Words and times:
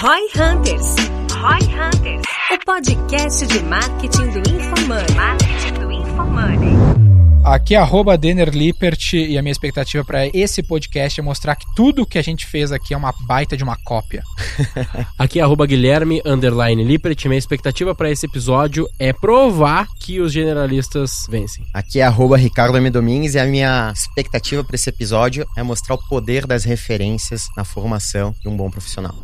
Roy 0.00 0.28
Hunters. 0.36 0.94
Roy 1.32 1.58
Hunters. 1.74 2.22
O 2.52 2.64
podcast 2.64 3.44
de 3.48 3.58
marketing 3.64 4.30
do 4.30 4.38
InfoMoney. 4.38 5.14
Marketing 5.16 5.74
do 5.80 5.90
InfoMoney. 5.90 7.08
Aqui 7.44 7.74
é 7.74 7.78
arroba 7.78 8.16
Denner 8.16 8.50
Lippert 8.50 9.14
e 9.14 9.36
a 9.36 9.42
minha 9.42 9.50
expectativa 9.50 10.04
para 10.04 10.28
esse 10.28 10.62
podcast 10.62 11.18
é 11.18 11.22
mostrar 11.22 11.56
que 11.56 11.66
tudo 11.74 12.06
que 12.06 12.16
a 12.16 12.22
gente 12.22 12.46
fez 12.46 12.70
aqui 12.70 12.94
é 12.94 12.96
uma 12.96 13.12
baita 13.26 13.56
de 13.56 13.64
uma 13.64 13.76
cópia. 13.84 14.22
aqui 15.18 15.40
é 15.40 15.42
arroba 15.42 15.66
Guilherme 15.66 16.22
underline 16.24 16.84
Lippert. 16.84 17.26
Minha 17.26 17.36
expectativa 17.36 17.92
para 17.92 18.08
esse 18.08 18.24
episódio 18.24 18.88
é 19.00 19.12
provar 19.12 19.88
que 19.98 20.20
os 20.20 20.32
generalistas 20.32 21.26
vencem. 21.28 21.64
Aqui 21.74 21.98
é 21.98 22.04
arroba 22.04 22.36
Ricardo 22.36 22.78
M. 22.78 22.88
Domingues 22.88 23.34
e 23.34 23.40
a 23.40 23.46
minha 23.46 23.92
expectativa 23.92 24.62
para 24.62 24.76
esse 24.76 24.90
episódio 24.90 25.44
é 25.56 25.62
mostrar 25.64 25.96
o 25.96 26.08
poder 26.08 26.46
das 26.46 26.62
referências 26.62 27.48
na 27.56 27.64
formação 27.64 28.32
de 28.40 28.48
um 28.48 28.56
bom 28.56 28.70
profissional. 28.70 29.16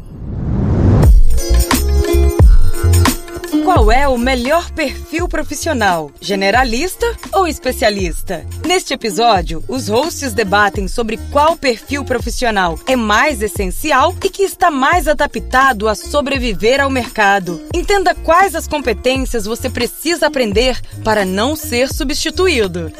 Qual 3.64 3.90
é 3.90 4.06
o 4.06 4.16
melhor 4.16 4.70
perfil 4.70 5.26
profissional? 5.26 6.10
Generalista 6.20 7.06
ou 7.32 7.46
especialista? 7.46 8.46
Neste 8.66 8.94
episódio, 8.94 9.64
os 9.66 9.88
hosts 9.88 10.32
debatem 10.32 10.86
sobre 10.86 11.18
qual 11.32 11.56
perfil 11.56 12.04
profissional 12.04 12.78
é 12.86 12.94
mais 12.94 13.42
essencial 13.42 14.14
e 14.22 14.30
que 14.30 14.42
está 14.42 14.70
mais 14.70 15.08
adaptado 15.08 15.88
a 15.88 15.94
sobreviver 15.94 16.80
ao 16.80 16.88
mercado. 16.88 17.60
Entenda 17.74 18.14
quais 18.14 18.54
as 18.54 18.68
competências 18.68 19.44
você 19.44 19.68
precisa 19.68 20.28
aprender 20.28 20.80
para 21.02 21.24
não 21.24 21.56
ser 21.56 21.92
substituído. 21.92 22.92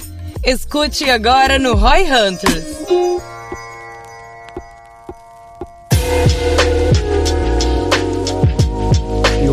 Escute 0.42 1.09
agora 1.09 1.59
no 1.59 1.74
Roy 1.74 2.04
Hunters. 2.04 2.65